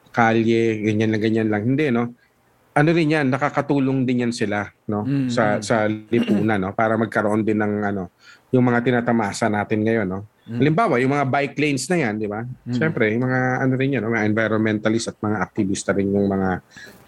[0.10, 1.62] kalye ganyan lang ganyan lang.
[1.62, 2.18] Hindi no?
[2.76, 5.06] Ano rin yan nakakatulong din yan sila no?
[5.06, 5.30] Mm.
[5.30, 6.74] sa sa lipunan no?
[6.74, 8.04] Para magkaroon din ng ano
[8.50, 12.46] yung mga tinatamasa natin ngayon no Halimbawa, yung mga bike lanes na yan, di ba?
[12.70, 16.62] Siyempre, yung mga ano rin yan, mga environmentalist at mga aktivista rin yung mga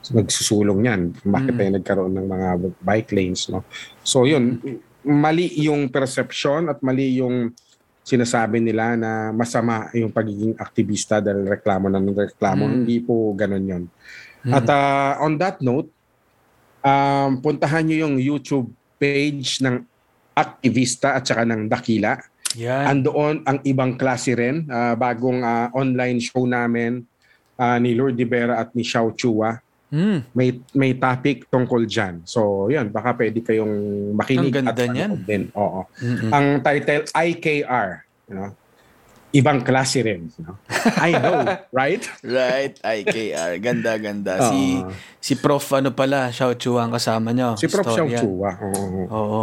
[0.09, 1.01] nagsusulong yan.
[1.21, 1.57] Bakit Mm.
[1.61, 2.47] tayo nagkaroon ng mga
[2.81, 3.61] bike lanes, no?
[4.01, 4.57] So, yun,
[5.05, 7.53] mali yung perception at mali yung
[8.01, 12.65] sinasabi nila na masama yung pagiging aktivista dahil reklamo ng reklamo.
[12.65, 12.73] Mm.
[12.73, 13.83] Hindi po ganun yun.
[14.47, 15.91] At ah, on that note,
[16.79, 19.83] um, puntahan nyo yung YouTube page ng
[20.33, 22.15] aktivista at saka ng dakila.
[22.55, 22.83] Yan.
[22.87, 27.03] Andoon ang ibang klase rin, ah, bagong ah, online show namin
[27.59, 29.59] ah, ni Lord Libera at ni Xiao Chua.
[29.87, 30.19] Mm.
[30.35, 32.19] May may topic tungkol diyan.
[32.27, 33.71] So, 'yun, baka pwede kayong
[34.11, 35.11] makinig Ang ganda at niyan.
[35.23, 35.43] din.
[35.55, 35.87] Oo.
[36.03, 36.27] Mm-mm.
[36.27, 37.89] Ang title IKR,
[38.27, 38.51] you know.
[39.27, 40.55] Ibang klase rin, you know?
[40.99, 41.39] I know,
[41.75, 42.03] right?
[42.19, 43.59] Right, IKR.
[43.59, 44.51] Ganda, ganda.
[44.51, 44.91] Si Oo.
[45.19, 47.55] si Prof ano pala, Xiao Chu ang kasama nyo.
[47.55, 47.87] Si Prof.
[47.87, 48.07] Xiao.
[48.11, 48.51] Chua.
[48.59, 49.03] Oo.
[49.07, 49.41] Oo.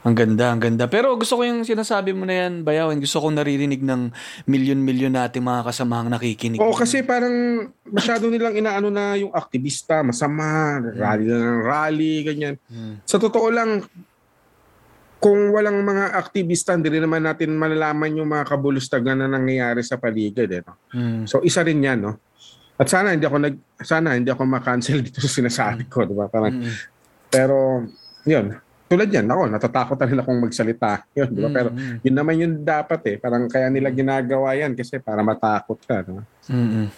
[0.00, 0.88] Ang ganda, ang ganda.
[0.88, 3.04] Pero gusto ko yung sinasabi mo na yan, Bayawin.
[3.04, 4.08] Gusto kong naririnig ng
[4.48, 6.56] milyon-milyon nating mga kasamahang nakikinig.
[6.56, 12.56] Oo, kasi parang masyado nilang inaano na yung aktivista, masama, rally na ng rally, ganyan.
[12.72, 12.96] Hmm.
[13.04, 13.84] Sa totoo lang,
[15.20, 20.00] kung walang mga aktivista, hindi rin naman natin malalaman yung mga kabulustagan na nangyayari sa
[20.00, 20.48] paligid.
[20.48, 20.80] Eh, no?
[20.96, 21.28] Mm.
[21.28, 22.16] So, isa rin yan, no?
[22.80, 26.32] At sana hindi ako nag sana hindi ako ma-cancel dito sa sinasabi ko, di ba?
[26.32, 26.72] Parang Mm.
[27.28, 27.84] pero
[28.24, 28.56] yun,
[28.90, 31.06] tulad yan, ako natatakot na rin akong magsalita.
[31.16, 31.50] Yun, di ba?
[31.54, 31.68] Pero
[32.02, 33.16] yun naman yung dapat eh.
[33.22, 36.26] Parang kaya nila ginagawa yan kasi para matakot ka, no?
[36.50, 36.90] Mm-mm.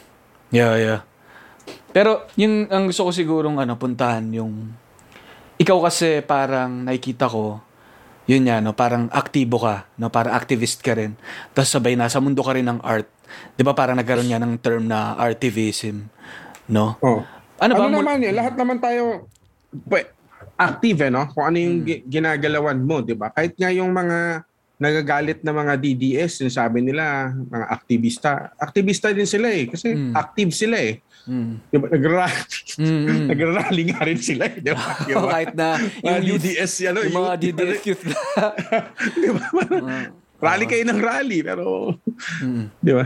[0.48, 1.00] Yeah, yeah.
[1.92, 4.72] Pero yung ang gusto ko sigurong ano puntahan yung
[5.60, 7.60] ikaw kasi parang nakikita ko
[8.22, 11.18] yun yan, no, parang aktibo ka, no, parang activist ka rin.
[11.50, 13.10] Tapos sabay nasa mundo ka rin ng art.
[13.58, 16.06] 'Di ba parang nagkaroon niya ng term na artivism,
[16.70, 16.96] no?
[17.02, 17.20] Oh.
[17.58, 19.26] Ano Ano, ba mul- naman eh, lahat naman tayo
[20.64, 21.26] active eh, no?
[21.26, 21.84] Kung ano yung Hmm.
[21.84, 23.28] gi- ginagalawan mo, di ba?
[23.28, 24.46] Kahit nga yung mga
[24.76, 29.64] nagagalit na mga DDS, sinasabi nila, mga aktivista, aktivista din sila eh.
[29.66, 30.10] Kasi Hmm.
[30.12, 30.98] active sila eh.
[31.22, 31.54] Mm.
[31.64, 31.86] Di ba?
[31.86, 32.34] Nagra-
[32.82, 33.06] Mm-mm.
[33.30, 34.58] nagrarally nga rin sila eh.
[34.58, 34.82] Di ba?
[35.06, 35.30] Di Oh, ba?
[35.32, 38.18] kahit na Mga yung youth, DDS, ano, yung mga youth, DDS youth na.
[39.14, 39.44] di ba?
[40.42, 41.94] Rally kayo ng rally, pero,
[42.42, 42.64] Mm.
[42.76, 43.04] di ba?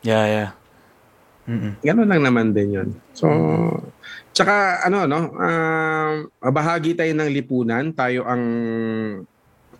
[0.00, 0.50] Yeah, yeah.
[1.50, 1.82] Mm-mm.
[1.82, 2.88] Ganun lang naman din yun.
[3.10, 3.26] So,
[4.38, 6.14] tsaka ano, no, um,
[6.54, 8.42] bahagi tayo ng lipunan, tayo ang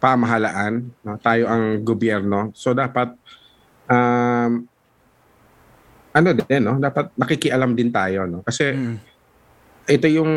[0.02, 1.14] pamahalaan, no?
[1.22, 2.50] tayo ang gobyerno.
[2.58, 3.14] So, dapat,
[3.86, 4.66] um,
[6.10, 6.74] ano din, no?
[6.82, 8.42] Dapat nakikialam din tayo, no?
[8.42, 8.96] Kasi Mm.
[9.86, 10.32] ito yung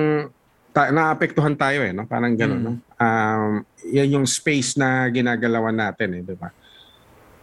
[0.69, 2.05] ta- naapektuhan tayo eh, no?
[2.05, 2.65] Parang gano'n, Mm.
[2.65, 2.74] no?
[3.01, 6.53] Um, yan yung space na ginagalawan natin eh, di ba?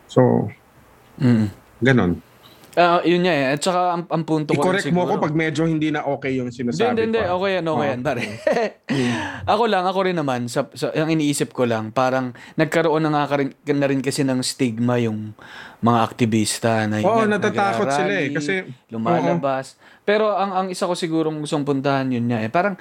[0.07, 0.47] So,
[1.19, 1.51] Mm.
[1.83, 2.13] gano'n.
[2.79, 3.59] Ah, yun nga eh.
[3.59, 6.55] At saka ang, ang punto ko I-correct mo ako pag medyo hindi na okay yung
[6.55, 7.21] Hindi, sinasabi hindi, hindi.
[7.27, 7.43] ko.
[7.43, 7.91] Okay yan, okay Oo.
[7.91, 8.23] yan, pare.
[9.53, 13.25] ako lang, ako rin naman, sa, sa, ang iniisip ko lang, parang nagkaroon na nga
[13.27, 15.35] ka rin, na rin kasi ng stigma yung
[15.83, 19.75] mga aktivista na Oo, yun, natatakot sila eh, kasi- lumalabas.
[20.07, 22.49] Pero ang ang isa ko sigurong gustong puntahan yun nga eh.
[22.49, 22.81] Parang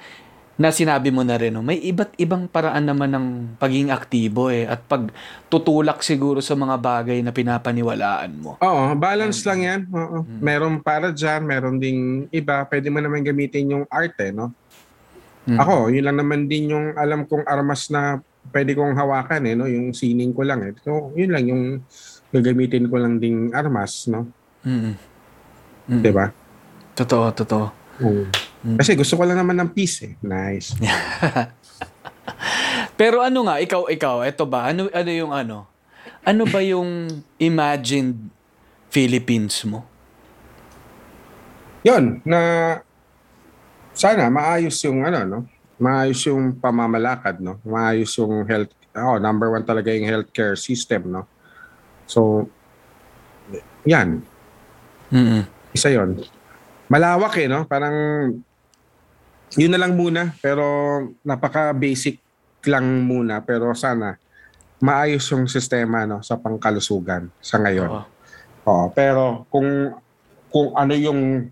[0.58, 3.26] na sinabi mo na rin, no, may iba't ibang paraan naman ng
[3.62, 5.06] pagiging aktibo eh at pag
[5.46, 8.58] tutulak siguro sa mga bagay na pinapaniwalaan mo.
[8.58, 9.80] Oo, balance lang yan.
[9.94, 10.26] Oo.
[10.42, 12.66] Meron para dyan, meron ding iba.
[12.66, 14.50] Pwede mo naman gamitin yung art eh, no?
[15.46, 15.62] Mm.
[15.62, 18.18] Ako, yun lang naman din yung alam kong armas na
[18.50, 19.70] pwede kong hawakan eh, no?
[19.70, 20.74] Yung sining ko lang eh.
[20.82, 21.86] So, yun lang yung
[22.34, 24.26] gagamitin ko lang ding armas, no?
[24.66, 24.98] Mm.
[25.86, 26.02] Mm.
[26.02, 26.34] Di ba?
[26.98, 27.66] Totoo, totoo.
[28.66, 28.78] Oo.
[28.78, 30.12] Kasi gusto ko lang naman ng peace eh.
[30.22, 30.74] Nice.
[33.00, 34.74] Pero ano nga, ikaw, ikaw, eto ba?
[34.74, 35.70] Ano, ano yung ano?
[36.26, 37.06] Ano ba yung
[37.38, 38.18] imagined
[38.90, 39.86] Philippines mo?
[41.86, 42.38] Yun, na
[43.94, 45.40] sana maayos yung ano, no?
[45.78, 47.62] Maayos yung pamamalakad, no?
[47.62, 51.22] Maayos yung health, oh, number one talaga yung healthcare system, no?
[52.02, 52.50] So,
[53.86, 54.26] yan,
[55.14, 55.46] Mm-mm.
[55.70, 56.18] isa yon
[56.90, 57.62] Malawak eh, no?
[57.68, 57.94] Parang,
[59.56, 60.64] yun na lang muna, pero
[61.24, 62.20] napaka-basic
[62.68, 64.18] lang muna, pero sana
[64.78, 66.20] maayos yung sistema, no?
[66.20, 67.88] Sa pangkalusugan sa ngayon.
[67.88, 68.04] Oo.
[68.68, 69.96] Oo, pero kung
[70.52, 71.48] kung ano yung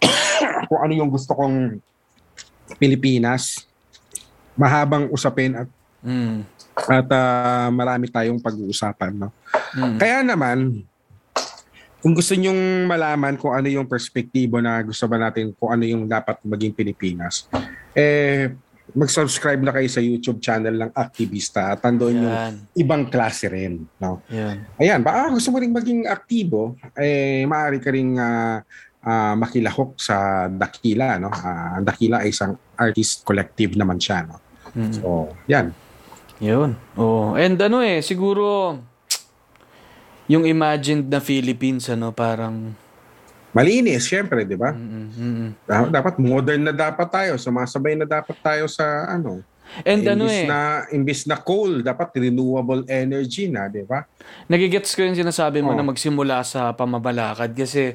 [0.68, 1.76] kung ano yung gusto kong
[2.80, 3.68] Pilipinas,
[4.56, 5.68] mahabang usapin at
[6.00, 6.48] Mm.
[6.88, 9.28] at ah, marami tayong pag-uusapan, no.
[9.76, 10.00] Mm.
[10.00, 10.80] Kaya naman
[12.00, 16.08] kung gusto nyong malaman kung ano yung perspektibo na gusto ba natin kung ano yung
[16.08, 17.46] dapat maging Pilipinas,
[17.92, 18.50] eh
[18.90, 22.36] mag-subscribe na kayo sa YouTube channel ng Aktivista at andoon yung
[22.74, 24.22] ibang klase rin, no.
[24.34, 24.66] Yan.
[24.82, 28.58] Ayan, baka gusto mo rin maging aktibo, eh, maaari ka rin ah,
[29.04, 31.22] ah, makilahok sa Dakila.
[31.22, 31.30] No?
[31.30, 34.26] Ang Dakila ay isang artist collective naman siya.
[34.26, 34.36] No?
[34.74, 34.92] Mm.
[34.94, 35.08] So,
[35.46, 35.66] yan.
[36.40, 36.74] Yun.
[36.96, 37.36] Oo.
[37.36, 38.74] And ano eh, siguro,
[40.30, 42.70] yung imagined na Philippines, ano, parang...
[43.50, 44.70] Malinis, syempre, di ba?
[44.70, 45.48] Mm, mm.
[45.66, 47.34] Da- Dapat modern na dapat tayo.
[47.34, 49.42] Sumasabay na dapat tayo sa ano.
[49.86, 50.60] And ano imbis eh, na
[50.90, 54.02] imbis na coal, dapat renewable energy na, di ba?
[54.50, 55.78] nagigets ko yung sinasabi mo Oh.
[55.78, 57.94] na magsimula sa pamabalakad kasi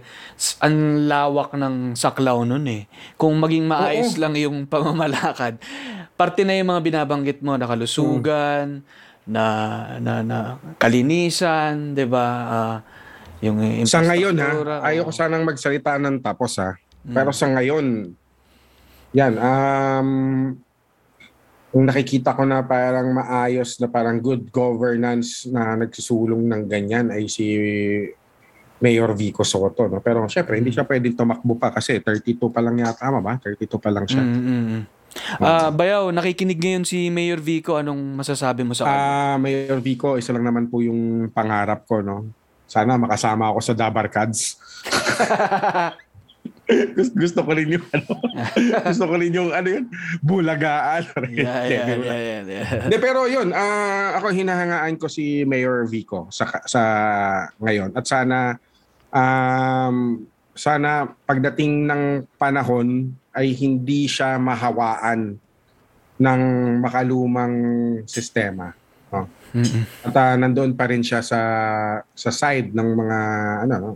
[0.63, 2.87] ang lawak ng saklaw nun eh.
[3.19, 4.21] Kung maging maayos Oo.
[4.23, 5.59] lang yung pamamalakad,
[6.15, 8.79] parte na yung mga binabanggit mo na kalusugan,
[9.25, 9.45] na,
[9.97, 10.37] na, na
[10.77, 12.27] kalinisan, di ba?
[12.45, 12.77] Ah,
[13.41, 14.49] yung Sa ngayon ha,
[14.89, 15.15] ayoko oo.
[15.15, 16.77] sanang magsalita ng tapos ha.
[17.05, 17.13] Mm.
[17.13, 17.85] Pero sa ngayon,
[19.13, 20.09] yan, um,
[21.69, 27.27] kung nakikita ko na parang maayos na parang good governance na nagsusulong ng ganyan ay
[27.27, 27.45] si
[28.79, 29.87] Mayor Vico Soto.
[29.87, 29.99] No?
[29.99, 33.35] Pero syempre, hindi siya pwedeng tumakbo pa kasi 32 pa lang yata, tama ba?
[33.39, 34.23] 32 pa lang siya.
[34.23, 34.83] Mm, mm, mm.
[35.39, 37.79] Ah, Bayaw, nakikinig ngayon si Mayor Vico.
[37.79, 38.99] Anong masasabi mo sa kanya?
[38.99, 42.27] Ah, Mayor Vico, isa lang naman po yung pangarap ko, no.
[42.67, 44.39] Sana makasama ako sa Dabarkads.
[46.97, 48.09] gusto, gusto ko rin yung ano.
[48.89, 49.85] gusto ko rin yung ano yun,
[50.25, 51.05] bulagaan.
[51.29, 52.65] yeah, yeah, yeah, yeah, yeah.
[52.89, 56.81] Hindi, pero yun, ah, ako hinahangaan ko si Mayor Vico sa sa
[57.61, 58.57] ngayon at sana
[59.13, 62.03] um, sana pagdating ng
[62.39, 65.35] panahon ay hindi siya mahawaan
[66.15, 66.41] ng
[66.79, 67.55] makalumang
[68.07, 68.71] sistema.
[69.11, 69.27] No?
[69.51, 69.83] Mm-mm.
[70.07, 71.39] At ah, nandoon pa rin siya sa
[72.15, 73.19] sa side ng mga
[73.67, 73.91] ano no,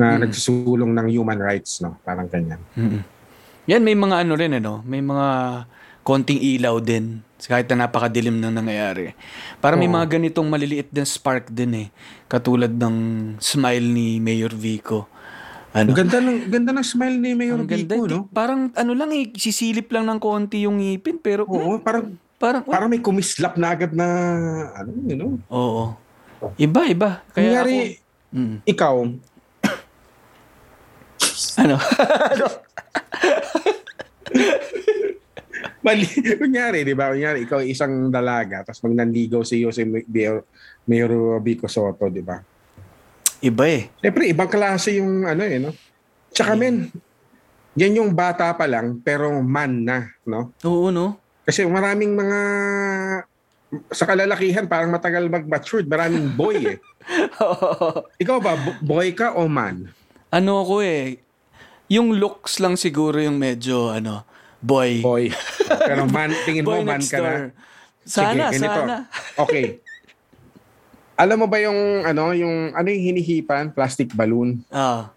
[0.00, 0.20] na Mm.
[0.24, 2.60] nagsusulong ng human rights no, parang ganyan.
[2.72, 3.02] Mm-mm.
[3.68, 4.80] Yan, may mga ano rin, ano?
[4.88, 5.28] May mga
[6.00, 7.20] konting ilaw din.
[7.36, 9.12] Kahit na napakadilim ng nangyayari.
[9.60, 11.88] Para may mga ganitong maliliit din spark din eh.
[12.32, 12.96] Katulad ng
[13.36, 15.04] smile ni Mayor Vico.
[15.76, 15.92] Ano?
[15.92, 17.94] Ang ganda ng ganda ng smile ni Mayor Ang ganda.
[17.94, 18.24] Vico, no?
[18.32, 21.20] Parang ano lang eh, sisilip lang ng konti yung ngipin.
[21.20, 24.06] Pero Oo, parang parang, parang may kumislap na agad na
[24.72, 25.36] ano, you know.
[25.50, 25.92] oo.
[26.54, 27.20] Iba, iba.
[27.34, 28.60] Kaya Kunyari, ako, Mm.
[28.68, 28.94] ikaw,
[31.64, 31.76] ano?
[35.80, 36.04] mali,
[36.36, 37.08] kunyari, di ba?
[37.08, 40.44] Kunyari, ikaw isang dalaga, tapos pag nanligaw si Mayor,
[40.84, 41.10] Mayor
[41.40, 42.36] Vico Soto, di ba?
[43.40, 43.90] Iba eh.
[44.02, 45.70] Siyempre, ibang klase yung ano eh, no?
[46.34, 46.90] Tsaka men,
[47.74, 50.50] yan yung bata pa lang, pero man na, no?
[50.66, 51.18] Oo, no?
[51.46, 52.40] Kasi maraming mga
[53.92, 56.78] sa kalalakihan parang matagal mag-matured, maraming boy eh.
[58.22, 59.92] Ikaw ba, bo- boy ka o man?
[60.28, 61.24] ano ako eh,
[61.88, 64.28] yung looks lang siguro yung medyo, ano,
[64.60, 65.00] boy.
[65.00, 65.32] Boy.
[65.88, 67.32] Pero man, tingin mo Boy man next ka na.
[68.04, 68.80] Sana, Sige, ganito.
[68.80, 68.96] sana.
[69.36, 69.64] Okay.
[71.18, 74.62] Alam mo ba yung ano, yung ano yung hinihipan, plastic balloon?
[74.70, 75.10] Ah.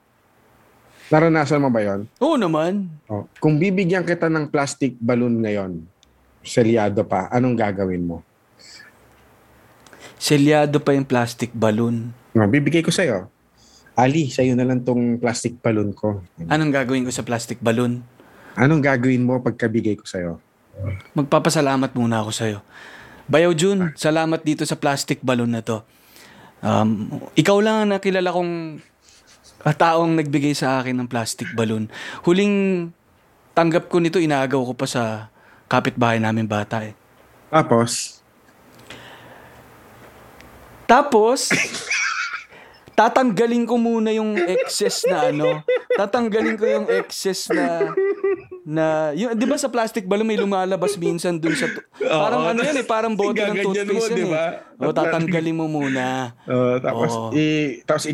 [1.13, 2.09] Naranasan mo ba 'yon?
[2.17, 2.89] Oo naman.
[3.05, 3.29] Oh.
[3.37, 5.85] Kung bibigyan kita ng plastic balloon ngayon,
[6.41, 8.25] selyado pa, anong gagawin mo?
[10.17, 12.09] Selyado pa yung plastic balloon.
[12.33, 13.29] No, bibigay ko sa'yo.
[13.93, 16.25] Ali, sa'yo na lang tong plastic balloon ko.
[16.49, 18.01] Anong gagawin ko sa plastic balloon?
[18.57, 20.41] Anong gagawin mo pagkabigay ko sa'yo?
[21.13, 22.59] Magpapasalamat muna ako sa'yo.
[23.32, 25.79] Bayaw Jun, salamat dito sa plastic balloon na to.
[26.59, 27.07] Um,
[27.39, 28.84] ikaw lang ang nakilala kong
[29.63, 31.88] taong nagbigay sa akin ng plastic balloon.
[32.27, 32.91] Huling
[33.55, 35.32] tanggap ko nito, inagaw ko pa sa
[35.71, 36.91] kapitbahay namin bata eh.
[37.47, 38.19] Tapos,
[40.91, 41.47] Tapos,
[42.99, 45.63] tatanggalin ko muna yung excess na ano.
[45.95, 47.95] Tatanggalin ko yung excess na
[48.62, 51.82] na yung 'di ba sa plastic balloon may lumalabas minsan dun sa tu-
[52.22, 54.45] parang ano yan eh parang bote ng mo, toothpaste di yan ba?
[54.78, 54.86] eh.
[54.86, 56.34] O tatanggalin mo muna.
[56.45, 57.30] uh, tapos, Oo.
[57.34, 58.14] i, tapos i,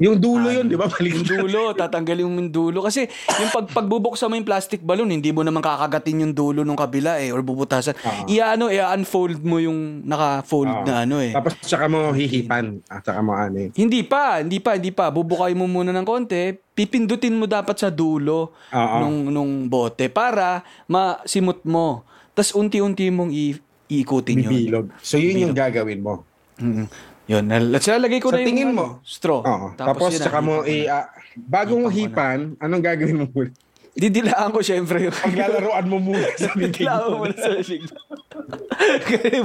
[0.00, 0.88] yung dulo yun, di ba?
[1.00, 2.78] Yung dulo, tatanggalin mo yung dulo.
[2.82, 3.06] Kasi
[3.38, 7.20] yung pag, pagbubuksan mo yung plastic balloon, hindi mo naman kakagatin yung dulo nung kabila
[7.20, 7.94] eh, or bubutasan.
[7.94, 8.26] Oo.
[8.26, 10.84] Ia-ano, i-unfold mo yung naka-fold Oo.
[10.88, 11.36] na ano eh.
[11.36, 12.80] Tapos, tsaka mo hihipan.
[12.88, 13.68] At tsaka mo ano eh.
[13.76, 15.12] Hindi pa, hindi pa, hindi pa.
[15.12, 16.56] Bubukay mo muna ng konti.
[16.74, 18.96] Pipindutin mo dapat sa dulo Oo.
[19.04, 22.02] nung, nung bote para masimot mo.
[22.32, 24.50] Tapos unti-unti mong i- iikutin yun.
[24.50, 24.86] Bibilog.
[25.04, 26.24] So, yun yung gagawin mo.
[26.60, 26.86] Mm.
[27.30, 27.44] Yun.
[27.46, 28.86] Nal- Lalagay ko Sa na yung tingin ano, mo?
[29.06, 29.40] straw.
[29.40, 29.66] Oo.
[29.78, 31.06] Tapos, yun na, tsaka mo, i, ah,
[31.38, 32.66] bago mo Hipan na.
[32.66, 33.54] anong gagawin mo muna?
[33.90, 35.14] Didilaan ko syempre yung...
[35.14, 37.16] Paglalaroan mo muna sa bibig Didilaan mo.
[37.22, 37.50] muna sa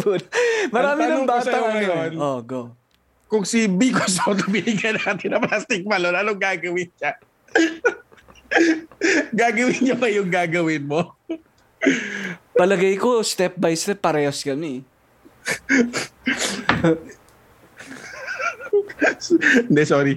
[0.01, 0.11] po.
[0.75, 2.17] Marami ng bata ano ngayon, eh.
[2.17, 2.61] Oh, go.
[3.25, 7.11] Kung si Biko Soto binigyan natin ng plastic balon, anong gagawin niya?
[9.45, 11.13] gagawin niya ba yung gagawin mo?
[12.53, 14.85] Palagay ko, step by step, parehas kami.
[19.65, 20.13] Hindi, sorry.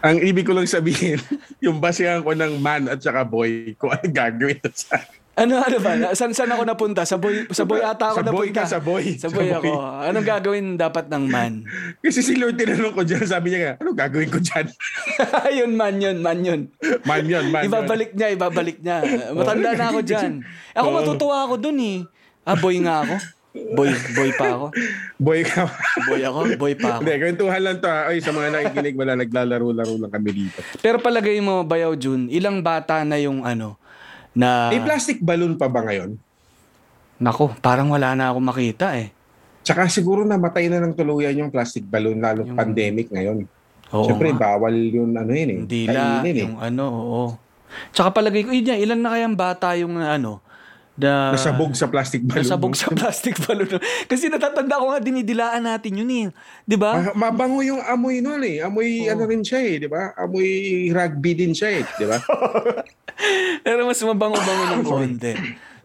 [0.00, 1.18] Ang ibig ko lang sabihin,
[1.64, 5.00] yung basihan ko ng man at saka boy, kung ano gagawin sa
[5.34, 5.98] Ano, ano ba?
[5.98, 7.02] Na- Saan, ako napunta?
[7.02, 8.62] Sa boy, sa boy ata ako Sa boy napunta.
[8.62, 9.04] ka, sa boy.
[9.18, 9.58] Sa Sa boy boy.
[9.58, 9.70] ako.
[10.06, 11.52] Anong gagawin dapat ng man?
[11.98, 14.66] Kasi si Lord tinanong ko dyan, sabi niya nga, ano gagawin ko dyan?
[15.58, 16.60] yun, man yun, man yun.
[17.02, 17.70] man yun, man yun.
[17.74, 18.96] Ibabalik niya, ibabalik niya.
[19.34, 20.32] Matanda na ako dyan.
[20.78, 20.96] Ako Oo.
[21.02, 21.98] matutuwa ako dun eh.
[22.46, 23.14] Ah, boy nga ako.
[23.54, 23.86] Boy,
[24.18, 24.66] boy pa ako.
[25.14, 25.70] Boy ka.
[26.10, 27.06] Boy ako, boy pa ako.
[27.06, 27.86] Hindi, kwentuhan lang to.
[27.86, 28.10] ah.
[28.10, 30.58] Ay, sa mga nakikinig, wala naglalaro-laro lang kami dito.
[30.82, 33.78] Pero palagay mo, Bayaw Jun, ilang bata na yung ano,
[34.34, 34.74] na...
[34.74, 36.18] May plastic balloon pa ba ngayon?
[37.22, 39.14] Nako, parang wala na ako makita eh.
[39.62, 43.46] Tsaka siguro namatay na ng tuluyan yung plastic balloon, lalo Yung- pandemic ngayon.
[43.94, 44.58] Oo Siyempre, nga.
[44.58, 45.58] bawal yun, ano yun eh.
[45.62, 46.42] Yung dila, kainin eh.
[46.42, 47.24] yung ano, oo.
[47.94, 50.42] Tsaka palagay ko, yun yan, ilan na kayang bata yung ano,
[50.94, 52.46] na, Nasabog sa plastic balloon.
[52.46, 53.82] nasabog sa plastic balloon.
[54.10, 56.26] Kasi natatanda ko nga, dinidilaan natin yun eh.
[56.62, 57.10] Di ba?
[57.10, 58.62] Ma- mabango yung amoy nun eh.
[58.62, 59.10] Amoy Oo.
[59.10, 60.14] ano rin siya eh, di ba?
[60.14, 60.46] Amoy
[60.94, 62.22] rugby din siya eh, di ba?
[63.66, 65.34] Pero mas mabango-bango ng konti.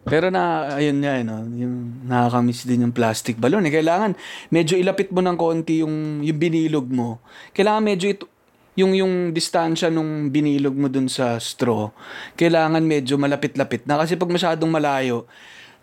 [0.00, 3.66] Pero na, ayun nga, no, yung nakakamiss din yung plastic balloon.
[3.66, 3.74] Eh.
[3.74, 4.14] Kailangan,
[4.48, 7.18] medyo ilapit mo ng konti yung, yung binilog mo.
[7.50, 8.29] Kailangan medyo ito,
[8.78, 11.90] yung, yung distansya nung binilog mo dun sa straw,
[12.38, 13.98] kailangan medyo malapit-lapit na.
[13.98, 15.26] Kasi pag masyadong malayo,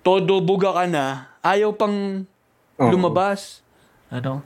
[0.06, 2.24] todo buga ka na, ayaw pang
[2.80, 2.92] Oo.
[2.92, 3.60] lumabas.
[4.08, 4.40] Ano?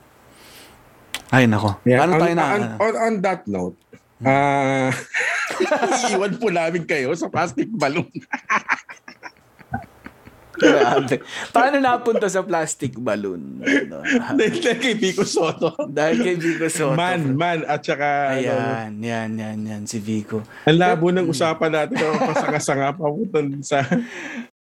[1.32, 1.78] Ay, nako.
[1.86, 2.46] Yeah, on, tayo na?
[2.52, 3.78] on, on, on that note,
[4.22, 4.92] ah
[6.12, 8.10] iiwan po namin kayo sa plastic balloon.
[10.62, 11.16] Grabe.
[11.50, 13.60] Paano napunta sa plastic balloon?
[13.66, 14.06] Ano?
[14.38, 15.74] Dahil kay Pico Soto.
[15.90, 16.94] Dahil kay Vico Soto.
[16.94, 20.46] Man, man, at saka, ano, Ayan, yan, yan, yan, si Vico.
[20.70, 23.26] ang labo ng usapan natin, oh, pasanga-sanga pa po
[23.66, 23.82] sa...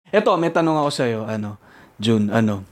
[0.10, 1.58] Eto, may tanong ako sa'yo, ano,
[1.98, 2.66] June, ano,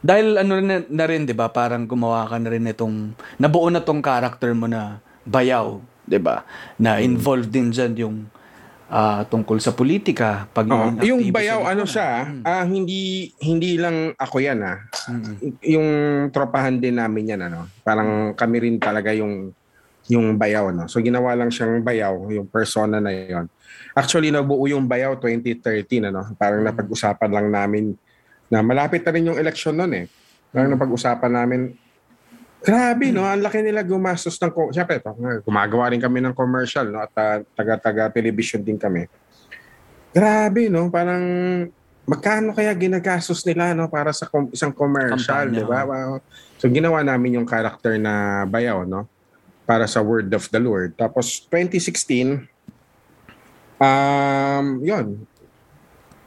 [0.00, 3.84] dahil ano na, na rin, di ba, parang gumawa ka na rin itong, nabuo na
[3.84, 5.76] tong character mo na bayaw,
[6.08, 6.48] di ba,
[6.80, 8.16] na involved din dyan yung
[8.90, 10.98] ah, tungkol sa politika, pag Oo.
[11.00, 12.42] yung bayaw, ano siya, Mm.
[12.42, 13.00] ah, hindi
[13.38, 14.82] hindi lang ako yan ah.
[15.06, 15.34] Mm-mm.
[15.62, 15.88] Yung
[16.28, 17.70] tropahan din namin yan ano.
[17.80, 19.54] Parang kami rin talaga yung
[20.10, 20.90] yung bayaw no.
[20.90, 23.46] So ginawa lang siyang bayaw, yung persona na yon.
[23.94, 26.34] Actually nabuo yung bayaw 2013 ano.
[26.34, 26.74] Parang Mm.
[26.74, 27.94] napag-usapan lang namin
[28.50, 30.06] na malapit na rin yung election noon eh.
[30.50, 30.74] Parang Mm.
[30.74, 31.60] napag-usapan namin
[32.60, 33.24] Grabe, no?
[33.24, 34.52] Ang laki nila gumastos ng...
[34.52, 35.08] ko- Siyempre, ito,
[35.48, 37.00] gumagawa rin kami ng commercial, no?
[37.00, 39.08] At ah, taga-taga-television din kami.
[40.12, 40.92] Grabe, no?
[40.92, 41.24] Parang
[42.04, 43.88] magkano kaya ginagastos nila, no?
[43.88, 45.88] Para sa com- isang commercial, di ba?
[45.88, 46.20] Wow.
[46.60, 49.08] So, ginawa namin yung character na bayaw, no?
[49.64, 50.92] Para sa Word of the Lord.
[51.00, 52.44] Tapos, 2016,
[53.80, 55.24] um, yun.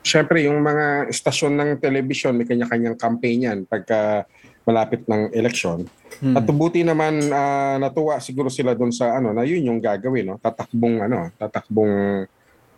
[0.01, 4.25] Siyempre, yung mga istasyon ng television, may kanya-kanyang campaign yan pagka
[4.63, 5.85] malapit ng eleksyon.
[6.23, 6.35] Hmm.
[6.39, 10.35] At buti naman ah, natuwa siguro sila doon sa ano na yun yung gagawin no
[10.39, 12.25] tatakbong ano tatakbong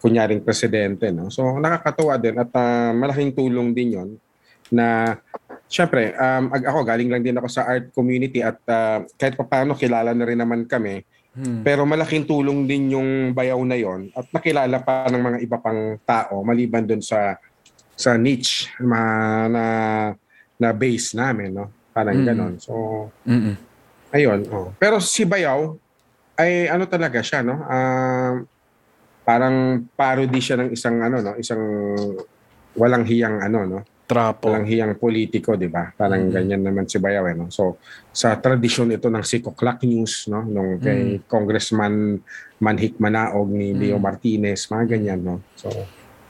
[0.01, 1.29] kunyaring presidente no.
[1.29, 4.09] So nakakatuwa din at ah, malaking tulong din yon
[4.73, 5.13] na
[5.69, 10.17] syempre um, ako galing lang din ako sa art community at ah, kahit papaano kilala
[10.17, 11.05] na rin naman kami
[11.35, 11.67] Hmm.
[11.67, 15.99] pero malaking tulong din yung bayaw na yon at nakilala pa ng mga iba pang
[16.07, 17.35] tao maliban doon sa
[17.91, 19.63] sa niche ma, na na
[20.57, 22.25] base namin no parang Mm.
[22.25, 22.73] ganon so
[23.23, 23.55] Mm-mm.
[24.09, 24.71] ayun oh.
[24.75, 25.75] pero si bayaw
[26.35, 28.39] ay ano talaga siya no Ah,
[29.21, 31.63] parang parody siya ng isang ano no isang
[32.73, 34.45] walang hiyang ano no Trapo.
[34.45, 36.31] walang hiyang politiko di ba parang Mm.
[36.31, 37.81] ganyan naman si bayaw eh, no so
[38.11, 42.21] sa tradisyon ito ng Sikoklak News no nung kay Congressman
[42.57, 44.03] Manhik Manaog ni Leo Mm.
[44.03, 45.67] Martinez mga ganyan no so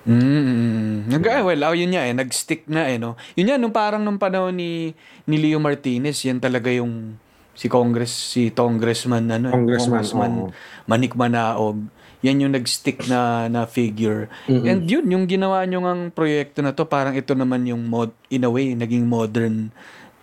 [0.05, 1.09] Mm.
[1.09, 3.17] Nag eh, well, oh, yun nga eh, nag-stick na eh, no.
[3.33, 4.93] Yun yan, nung parang nung panahon ni
[5.25, 7.17] ni Leo Martinez, yan talaga yung
[7.57, 10.49] si Congress, si Congressman ano, eh, Congressman, Congressman oo.
[10.85, 11.81] Manik Manaog.
[12.21, 14.29] Yan yung nag-stick na na figure.
[14.49, 14.65] Mm-mm.
[14.65, 18.45] And yun, yung ginawa nyo ngang proyekto na to, parang ito naman yung mod, in
[18.45, 19.69] a way, naging modern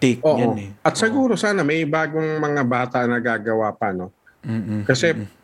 [0.03, 0.35] take Oo.
[0.35, 0.71] niyan eh.
[0.83, 4.11] At siguro sana may bagong mga bata na gagawa pa no
[4.43, 4.83] Mm-mm.
[4.83, 5.42] Kasi Mm-mm.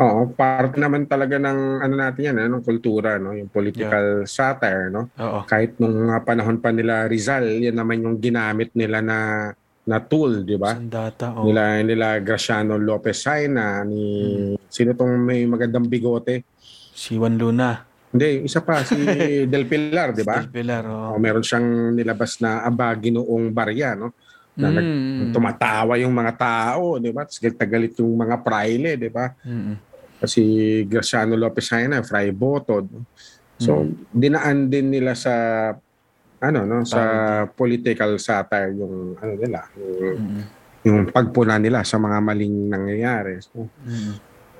[0.00, 4.88] Oo, parte naman talaga ng ano natin yan, eh, ng kultura, no, yung political satire,
[4.88, 5.12] no.
[5.20, 5.44] Oo.
[5.44, 9.18] Kahit nung mga panahon pa nila Rizal, yan naman yung ginamit nila na
[9.82, 10.78] na tool, di ba?
[10.78, 11.44] Sandata, oh.
[11.44, 16.46] Nila nila Graciano Lopez Saina ni sino tong may magandang bigote?
[16.94, 17.82] Si Juan Luna.
[18.12, 18.96] Hindi, isa pa si
[19.52, 20.38] Del Pilar, di ba?
[20.38, 21.16] Del Pilar, oh.
[21.16, 24.14] O, meron siyang nilabas na abagi noong barya, no?
[24.52, 25.32] Na nag- Mm.
[25.32, 27.24] tumatawa yung mga tao, di ba?
[27.24, 29.32] Tapos tagalit yung mga praile, di ba?
[29.42, 29.76] Mm-mm.
[30.20, 30.42] Kasi
[30.84, 32.84] Graciano Lopez Saina, Fray Botod.
[33.56, 35.34] So, dinaan din nila sa
[36.42, 37.00] ano no sa
[37.46, 40.42] political satire yung ano nila yung, Mm-mm.
[40.82, 43.38] yung pagpuna nila sa mga maling nangyayari.
[43.40, 44.14] So, Mm-mm.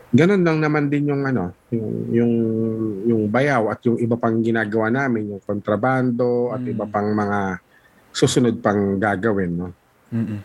[0.09, 2.32] ganun lang naman din yung ano, yung yung
[3.05, 6.70] yung bayaw at yung iba pang ginagawa namin, yung kontrabando at Mm.
[6.70, 7.59] iba pang mga
[8.11, 9.68] susunod pang gagawin, no.
[10.12, 10.40] Mm-mm.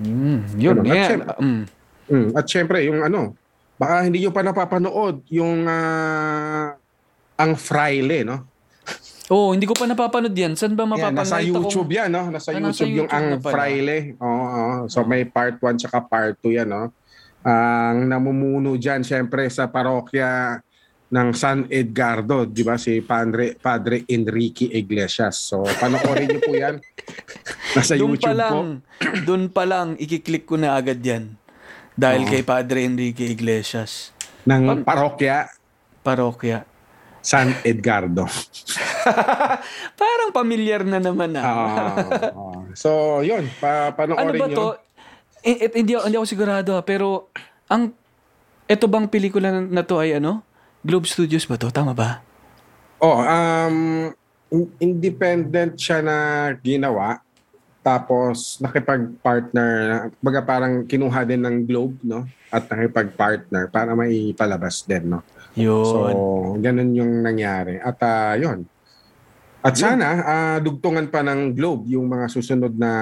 [0.00, 0.76] Mm, yun.
[0.78, 1.06] At Yeah.
[1.06, 1.62] syempre- Mm.
[2.08, 3.36] Mm, at syempre yung ano,
[3.76, 6.74] baka hindi nyo pa napapanood yung ah,
[7.36, 8.48] ang Fraile, no?
[9.28, 10.58] Oh, hindi ko pa napapanood yan.
[10.58, 11.14] Saan ba mapapanood?
[11.16, 12.22] nasa Nakita ko- YouTube yan, no?
[12.28, 13.46] Nasa Ah, nasa YouTube yung YouTube ang.
[13.46, 13.96] Fraile.
[14.18, 14.74] Oo, oo.
[14.88, 16.90] So may part 1 tsaka part 2 yan, no?
[17.40, 20.58] Ang namumuno dyan, syempre, sa parokya
[21.10, 22.78] ng San Edgardo, di ba?
[22.78, 25.42] Si Padre, Padre Enrique Iglesias.
[25.42, 26.78] So, panoorin niyo po yan.
[27.76, 28.38] Nasa pa YouTube po.
[28.42, 28.56] lang,
[29.26, 31.34] doon pa lang, ikiklik ko na agad yan.
[31.98, 32.30] Dahil Oo.
[32.30, 34.14] kay Padre Enrique Iglesias.
[34.46, 35.50] Ng parokya
[36.00, 36.64] Parokya.
[37.20, 38.24] San Edgardo.
[40.00, 41.44] Parang familiar na naman ah.
[41.44, 41.60] Ah,
[42.32, 42.60] ah.
[42.72, 43.44] so, yun.
[43.60, 44.56] Pa ano panoorin ba niyo.
[44.56, 44.68] to?
[45.44, 47.28] Eh, eh, hindi, hindi ako sigurado ah, pero
[47.68, 47.92] ang
[48.64, 50.40] ito bang pelikula na to ay ano?
[50.80, 51.68] Globe Studios ba to?
[51.68, 52.24] Tama ba?
[53.00, 54.08] Oh, um,
[54.52, 56.16] in- independent siya na
[56.60, 57.20] ginawa.
[57.80, 62.28] Tapos nakipag-partner, baga parang kinuha din ng Globe, no?
[62.52, 65.24] At nakipag-partner para may palabas din, no?
[65.56, 65.84] Yun.
[65.84, 65.98] So,
[66.60, 67.80] ganun yung nangyari.
[67.80, 68.68] At ah, yun.
[69.60, 72.92] At sana ah, dugtungan pa ng Globe yung mga susunod na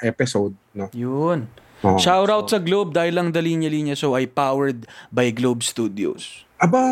[0.00, 0.88] episode, no?
[0.92, 1.48] Yun.
[1.84, 5.28] Oh, Shout out so- sa Globe dahil lang The Linya Linya Show ay powered by
[5.32, 6.45] Globe Studios.
[6.56, 6.84] Aba,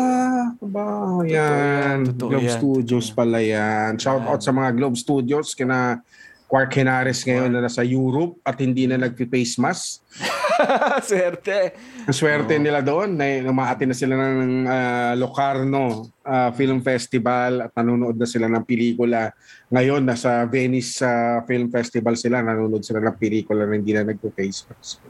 [0.61, 0.85] aba,
[1.25, 2.13] yan.
[2.13, 3.17] Totoo Globe yan, Studios totoo.
[3.17, 3.97] pala yan.
[3.97, 6.05] Shout out sa mga Globe Studios, kina
[6.45, 10.05] Quark Henares ngayon na nasa Europe at hindi na nag-face mask.
[11.09, 11.73] Swerte.
[12.05, 17.73] Ang swerte nila doon, na umaati na sila ng ah, Locarno ah, Film Festival at
[17.73, 19.33] nanonood na sila ng pelikula.
[19.73, 24.69] Ngayon, nasa Venice sa Film Festival sila, nanonood sila ng pelikula na hindi na nag-face
[24.69, 25.01] mask.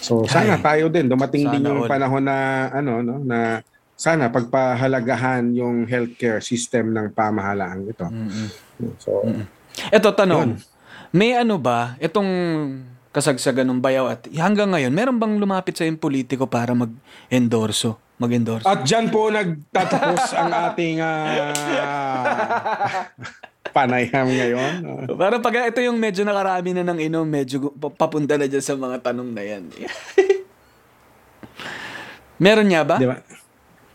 [0.00, 0.64] So, sana Ay.
[0.64, 1.12] tayo din.
[1.12, 1.92] Dumating din yung all.
[1.92, 3.60] panahon na, ano, no, na
[4.04, 8.04] sana pagpahalagahan yung healthcare system ng pamahalaan ito.
[8.04, 8.48] Mm-mm.
[9.00, 9.24] So,
[9.88, 10.60] Ito tanong.
[10.60, 10.60] Yun.
[11.16, 12.28] May ano ba itong
[13.16, 18.68] kasagsagan ng bayaw at hanggang ngayon meron bang lumapit sa yung politiko para mag-endorso, mag-endorse?
[18.68, 21.54] At dyan po nagtatapos ang ating ah,
[23.72, 24.72] panayam ngayon.
[24.84, 28.76] Ah, Para pag ito yung medyo nakarami na ng inom, medyo papunta na dyan sa
[28.76, 29.62] mga tanong na yan.
[32.44, 32.98] meron niya ba?
[33.00, 33.22] Di ba?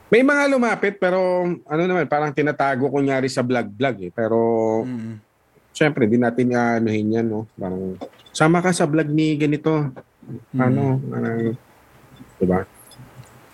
[0.09, 4.11] May mga lumapit pero ano naman parang tinatago kunyari sa vlog-vlog eh.
[4.11, 4.39] Pero
[4.81, 5.21] Mm.
[5.69, 7.45] syempre di natin anuhin yan no.
[7.53, 7.93] Parang
[8.33, 9.93] sama ka sa vlog ni ganito.
[10.57, 11.53] Ano, parang
[12.41, 12.65] di ba?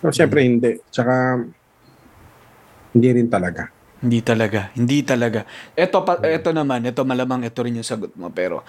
[0.00, 0.80] So syempre hindi.
[0.88, 1.44] Tsaka
[2.96, 3.68] hindi rin talaga.
[4.00, 4.72] Hindi talaga.
[4.72, 5.44] Hindi talaga.
[5.72, 8.28] Ito, pa, ito naman, ito malamang ito rin yung sagot mo.
[8.28, 8.60] Pero,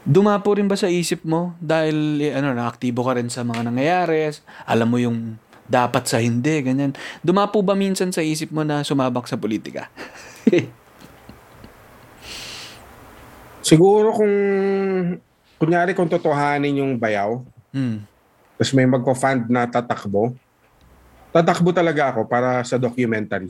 [0.00, 1.52] dumapo rin ba sa isip mo?
[1.60, 4.32] Dahil, eh, ano, naaktibo ka rin sa mga nangyayari.
[4.64, 5.36] Alam mo yung
[5.72, 6.92] dapat sa hindi, ganyan.
[7.24, 9.88] Dumapo ba minsan sa isip mo na sumabak sa politika?
[13.64, 14.34] Siguro kung
[15.56, 17.40] kunyari kung totohanin yung bayaw,
[17.72, 18.04] hmm.
[18.60, 20.36] tapos may magko-fund na tatakbo,
[21.32, 23.48] tatakbo talaga ako para sa documentary.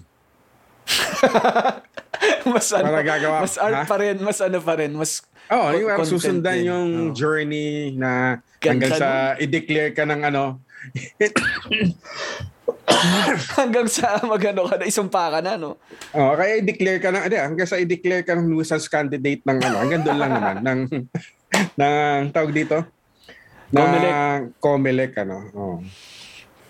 [2.53, 3.89] mas ano, Para gagawa- mas art ha?
[3.89, 7.12] pa rin, mas ano pa rin, mas Con- yung susundan yung Oo.
[7.12, 10.62] journey na hanggang sa i-declare ka ng ano.
[13.59, 15.76] hanggang sa magano ka na, isumpa ka na, no?
[16.14, 19.76] Oh, kaya i-declare ka ng, hindi, hanggang sa i-declare ka ng nuisance candidate ng ano,
[19.83, 20.80] hanggang doon lang naman, ng,
[21.80, 22.85] ng tawag dito?
[23.72, 24.12] Comelec.
[24.12, 25.37] Na Comelec, ano.
[25.57, 25.78] Oh.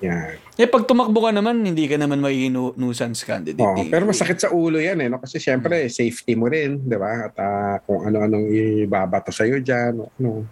[0.03, 0.35] Yan.
[0.59, 3.63] Eh, pag tumakbo ka naman, hindi ka naman magiging nu- nuisance candidate.
[3.63, 5.23] Oh, pero masakit sa ulo yan eh, no?
[5.23, 7.31] Kasi syempre, safety mo rin, di ba?
[7.31, 8.51] At ah, kung ano-anong
[8.87, 10.43] ibabato sa'yo dyan, ano.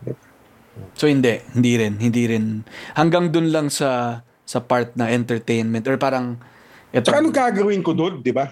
[0.95, 2.45] So hindi, hindi rin, hindi rin.
[2.95, 6.35] Hanggang dun lang sa sa part na entertainment or parang
[6.91, 7.07] ito.
[7.07, 8.51] Tsaka anong gagawin ko doon, di ba?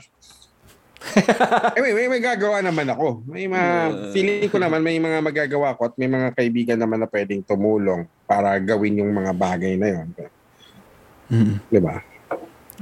[1.74, 3.22] eh, may, may, may gagawa naman ako.
[3.26, 3.70] May mga,
[4.14, 8.06] feeling ko naman may mga magagawa ko at may mga kaibigan naman na pwedeng tumulong
[8.26, 10.08] para gawin yung mga bagay na yon.
[11.30, 11.54] Mm.
[11.66, 11.98] Di ba?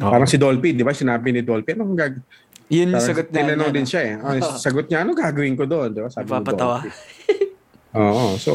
[0.00, 0.12] Oo.
[0.12, 0.92] Parang si Dolphy, di ba?
[0.92, 2.14] Sinabi ni Dolphy, anong gag...
[2.66, 3.36] Yun yung sagot niya.
[3.46, 4.14] tinanong niya, din siya eh.
[4.18, 5.88] Oh, sagot niya, anong gagawin ko doon?
[5.94, 6.08] Di ba?
[6.10, 6.76] Sabi Napapatawa.
[7.96, 8.52] Oo, so...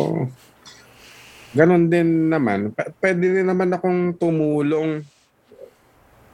[1.52, 2.72] Ganon din naman.
[2.72, 5.04] P- pwede din naman akong tumulong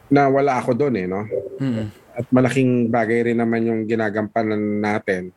[0.08, 1.26] na wala ako doon eh, no?
[1.58, 1.86] Mm.
[2.18, 5.30] at malaking bagay rin naman yung ginagampanan natin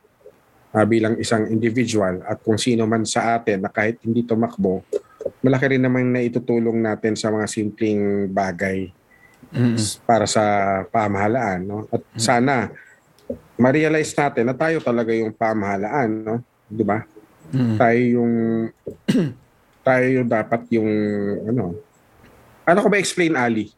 [0.72, 4.80] ah, bilang isang individual at kung sino man sa atin na kahit hindi tumakbo,
[5.44, 8.88] malaki rin naman na itutulong natin sa mga simpleng bagay
[9.50, 9.74] Mm.
[10.06, 10.44] para sa
[10.94, 11.58] pamahalaan.
[11.66, 11.82] No?
[11.90, 12.70] At sana
[13.58, 16.10] ma-realize natin na tayo talaga yung pamahalaan.
[16.22, 16.34] No?
[16.70, 17.02] Di ba?
[17.50, 17.74] Mm.
[17.74, 18.34] Tayo yung
[19.80, 20.90] tayo yung dapat yung
[21.48, 21.76] ano
[22.68, 23.72] Ano ko ba explain, Ali?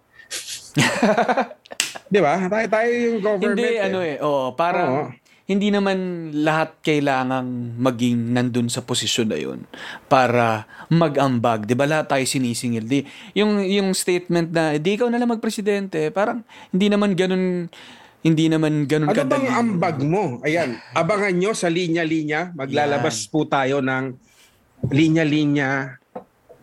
[2.12, 2.44] Di ba?
[2.44, 3.56] Tayo, tayo yung government.
[3.56, 3.86] Hindi, eh.
[3.88, 4.16] ano eh.
[4.20, 5.04] Oo, parang Oo.
[5.48, 5.96] hindi naman
[6.44, 9.64] lahat kailangang maging nandun sa posisyon na yun
[10.12, 11.64] para mag-ambag.
[11.64, 12.84] Di ba lahat tayo sinisingil?
[12.84, 17.72] Di, yung, yung statement na, di ikaw na lang magpresidente, parang hindi naman ganun,
[18.20, 19.48] hindi naman ganun Ano bang kadali.
[19.48, 20.38] ambag mo?
[20.44, 22.52] Ayan, abangan nyo sa linya-linya.
[22.52, 24.31] Maglalabas po tayo ng
[24.88, 26.00] linya-linya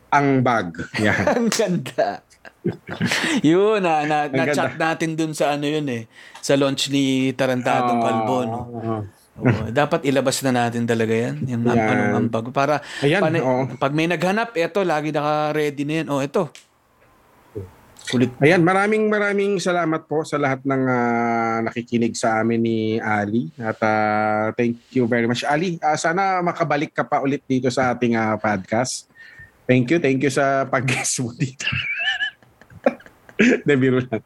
[0.10, 0.74] ang bag.
[0.98, 1.22] Yan.
[1.38, 2.26] Ang ganda.
[3.46, 6.10] yun, na, na, Ang na-chat natin dun sa ano yun eh.
[6.42, 8.60] Sa launch ni Tarantadong Kalbo, no?
[8.74, 8.98] Oo.
[9.72, 11.46] Dapat ilabas na natin talaga yan.
[11.46, 11.78] Yung Yan.
[11.78, 12.46] anong ambag.
[12.52, 13.70] Para Ayan, panay- oo.
[13.78, 16.08] pag may naghanap, eto, lagi naka-ready na yan.
[16.10, 16.50] Oh, eto.
[18.10, 18.34] Kulit.
[18.42, 23.54] Ayan, maraming maraming salamat po sa lahat ng ah, nakikinig sa amin ni Ali.
[23.62, 25.46] At ah, thank you very much.
[25.46, 29.06] Ali, ah, sana makabalik ka pa ulit dito sa ating ah, podcast.
[29.70, 31.70] Thank you, thank you sa pag-guest mo dito.
[33.68, 34.20] De, biro lang.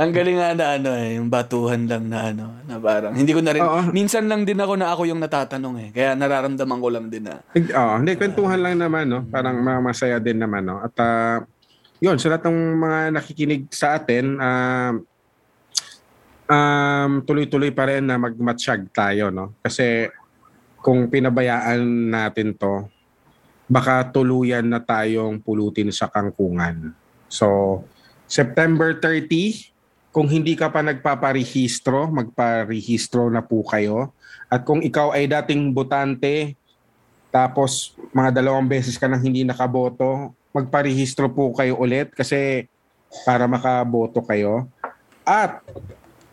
[0.00, 3.38] Ang galing nga na ano eh, yung batuhan lang na ano, na parang, hindi ko
[3.38, 3.94] na rin, Oo.
[3.94, 5.88] minsan lang din ako na ako yung natatanong eh.
[5.94, 7.46] Kaya nararamdaman ko lang din na,
[7.78, 9.22] Oh, hindi, kwentuhan lang naman, no?
[9.30, 10.82] Parang ma- masaya din naman, no?
[10.82, 11.46] At ah,
[12.02, 14.90] yun, sa lahat ng mga nakikinig sa atin, ah,
[16.50, 19.54] um, tuloy-tuloy pa rin na magmatsyag tayo, no?
[19.62, 20.10] Kasi
[20.82, 22.90] kung pinabayaan natin to,
[23.70, 26.90] baka tuluyan na tayong pulutin sa kangkungan.
[27.30, 27.80] So,
[28.26, 29.70] September 30,
[30.10, 34.10] kung hindi ka pa nagpaparehistro, magparehistro na po kayo.
[34.50, 36.58] At kung ikaw ay dating botante,
[37.30, 42.66] tapos mga dalawang beses ka nang hindi nakaboto, magparehistro po kayo ulit kasi
[43.22, 44.66] para makaboto kayo.
[45.22, 45.62] At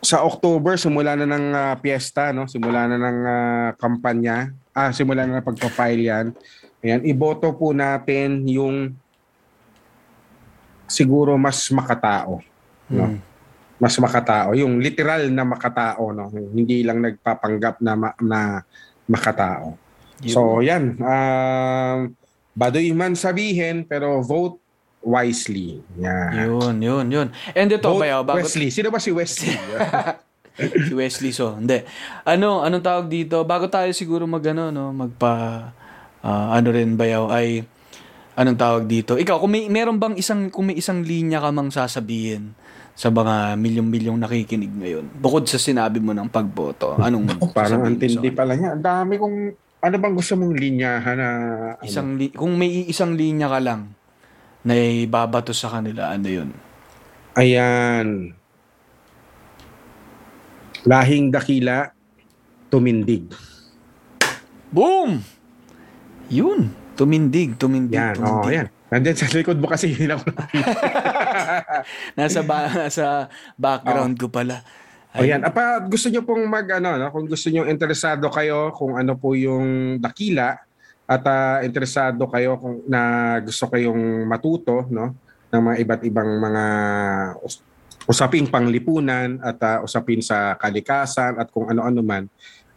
[0.02, 2.50] sa October, simula na ng ah, piyesta, no?
[2.50, 6.26] simula na ng ah, kampanya, ah, simula na ng pagpa-file yan.
[6.88, 8.96] Ayan, iboto po natin yung
[10.88, 12.40] siguro mas makatao.
[12.88, 13.06] No?
[13.12, 13.20] Hmm.
[13.76, 14.56] Mas makatao.
[14.56, 16.16] Yung literal na makatao.
[16.16, 16.32] No?
[16.32, 18.64] Hindi lang nagpapanggap na, ma- na
[19.12, 19.76] makatao.
[20.26, 20.96] So, yan.
[20.98, 22.16] Um,
[22.58, 24.58] baduy man sabihin, pero vote
[25.04, 25.84] wisely.
[26.00, 26.50] Yan.
[26.50, 27.28] yun, yun, yun.
[27.54, 28.74] And ito, Vote bayaw, bago, Wesley.
[28.74, 29.54] Sino ba si Wesley?
[30.90, 31.86] si Wesley so, hindi.
[32.26, 33.46] Ano, anong tawag dito?
[33.46, 35.70] Bago tayo siguro mag, ano, no, magpa,
[36.28, 37.64] ah, ano rin bayaw, ay,
[38.36, 39.16] anong tawag dito?
[39.16, 42.52] Ikaw, kung may, meron bang isang, kung may isang linya ka mang sasabihin
[42.98, 47.88] sa mga milyong-milyong nakikinig ngayon, bukod sa sinabi mo ng pagboto, anong Parang sasabihin mo
[47.88, 48.76] antindi pala niya.
[48.76, 49.38] Ang dami kong...
[49.78, 51.30] Ano bang gusto mong linyahan na...
[51.78, 51.86] kanila?
[51.86, 53.94] Isang li- kung may isang linya ka lang
[54.66, 56.50] na ibabato sa kanila, ano yun?
[57.38, 58.34] Ayan.
[60.82, 61.94] Lahing dakila,
[62.74, 63.30] tumindig.
[64.74, 65.37] Boom!
[66.30, 66.70] Yun.
[66.98, 68.42] Tumindig, tumindig, Yan, tumindig.
[68.42, 68.68] oh, yan.
[68.90, 70.32] Nandiyan sa likod mo kasi hindi ako
[72.18, 73.06] Nasa, ba- nasa
[73.54, 74.64] background ko pala.
[75.14, 75.44] O yan.
[75.44, 77.08] Apa, gusto nyo pong mag, ano, no?
[77.14, 80.58] kung gusto nyo interesado kayo kung ano po yung dakila
[81.08, 83.02] at ah, interesado kayo kung na
[83.40, 85.16] gusto kayong matuto no
[85.48, 86.66] ng mga iba't ibang mga
[87.40, 87.64] us-
[88.04, 92.28] usaping panglipunan at ah, usapin sa kalikasan at kung ano-ano man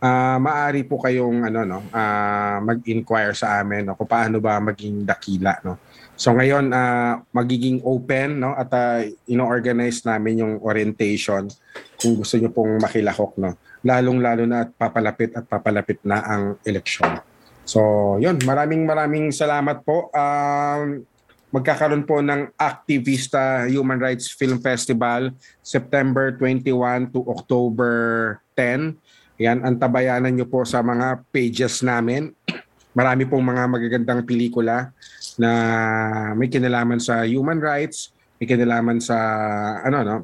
[0.00, 5.04] ah maaari po kayong ano no ah, mag-inquire sa amin no kung paano ba maging
[5.04, 5.76] dakila no
[6.20, 11.48] So ngayon ah, magiging open no at uh, ino-organize namin yung orientation
[11.96, 13.56] kung gusto niyo pong makilahok no.
[13.80, 17.24] Lalong-lalo na at papalapit at papalapit na ang eleksyon.
[17.64, 17.80] So,
[18.20, 20.12] yun, maraming maraming salamat po.
[20.12, 21.08] Um,
[21.48, 25.32] magkakaroon po ng Activista Human Rights Film Festival
[25.64, 27.94] September 21 to October
[28.60, 28.92] 10.
[29.40, 32.36] Yan, antabayanan niyo po sa mga pages namin.
[32.98, 34.92] Marami pong mga magagandang pelikula
[35.40, 35.50] na
[36.36, 39.16] may kinalaman sa human rights, may kinalaman sa
[39.80, 40.16] ano no.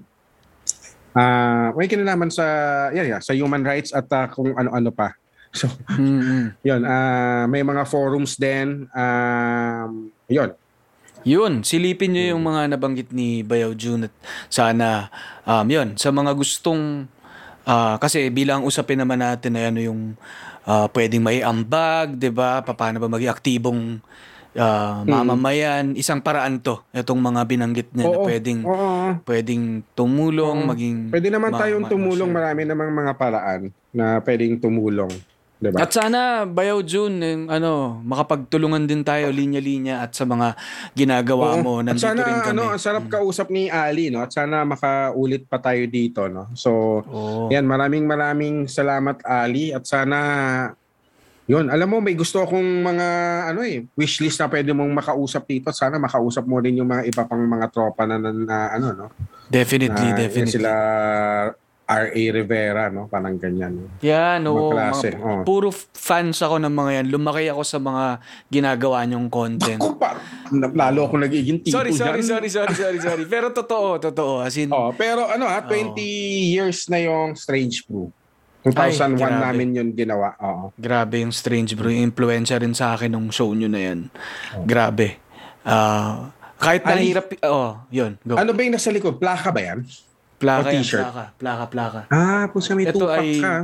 [1.16, 2.44] Ah, may kinalaman sa
[2.92, 5.16] yeah, yeah, sa human rights at ah, kung ano-ano pa.
[5.56, 6.52] So, Mm-mm.
[6.60, 8.84] 'yun, ah may mga forums din.
[8.92, 10.52] Um, 'yun.
[11.24, 14.14] Yun, silipin nyo yung mga nabanggit ni Bayaw June at
[14.46, 15.10] sana,
[15.42, 17.10] um, yun, sa mga gustong,
[17.66, 20.00] ah, kasi bilang usapin naman natin na ano yung
[20.64, 22.62] ah, pwedeng may ambag, di ba?
[22.62, 23.80] Paano ba maging aktibong
[24.54, 25.92] ah, mamamayan?
[25.92, 29.20] Isang paraan to, itong mga binanggit niya na Oo, pwedeng, Oo.
[29.26, 30.68] pwedeng tumulong, Oo.
[30.70, 31.10] maging...
[31.10, 32.38] Pwede naman ma- tayong ma- tumulong, ma-share.
[32.54, 33.60] marami namang mga paraan
[33.92, 35.12] na pwedeng tumulong,
[35.60, 35.78] 'di ba?
[35.82, 40.56] At sana, Bayaw June, yung, ano, makapagtulungan din tayo linya-linya at sa mga
[40.92, 41.62] ginagawa Oo.
[41.64, 41.72] mo.
[41.80, 42.44] At Nandito sana rin kami.
[42.44, 42.52] Mm.
[42.52, 44.20] ano, ang sarap kausap ni Ali, no?
[44.20, 46.52] At sana makaulit pa tayo dito, no?
[46.52, 47.48] So, Oo.
[47.48, 50.18] yan, maraming maraming salamat Ali at sana
[51.46, 53.06] Yun, alam mo, may gusto akong mga
[53.54, 55.70] ano eh, wishlist na pwede mong makausap dito.
[55.70, 59.06] Sana makausap mo rin yung mga iba pang mga tropa na, na, na ano, no?
[59.46, 60.58] Definitely, Na, definitely.
[60.58, 60.72] Sila
[61.86, 62.22] R.A.
[62.34, 63.06] Rivera, no?
[63.06, 63.78] Parang ganyan.
[63.78, 63.86] No?
[64.02, 64.74] Yan, oo.
[64.74, 65.42] Maklase, mga- oo.
[65.42, 67.06] Puro fans ako ng mga yan.
[67.08, 68.04] Lumaki ako sa mga
[68.50, 69.78] ginagawa niyong content.
[69.78, 70.18] Ako pa,
[70.50, 73.24] lalo ako nagiging tipo Sorry, sorry, sorry, sorry, sorry, sorry.
[73.30, 74.42] Pero totoo, totoo.
[74.42, 75.94] As in, Oh, pero ano ha, 20
[76.50, 78.10] years na yung Strange Brew.
[78.66, 78.74] 2001
[79.14, 79.42] Ay, grabe.
[79.46, 80.34] namin yun ginawa.
[80.42, 80.74] Oo.
[80.74, 81.78] grabe yung Strange.
[81.78, 84.10] Yung influensya rin sa akin nung show nyo na yan.
[84.66, 85.22] Grabe.
[85.62, 88.34] Ah, kahit nahirap, oh, yun, go.
[88.34, 89.22] Ano ba yung nasa likod?
[89.22, 89.86] Plaka ba yan?
[90.36, 91.02] Plaka o yan, t-shirt?
[91.02, 92.00] plaka, plaka, plaka.
[92.08, 93.54] Ah, pusa may Ito tupak ay ka.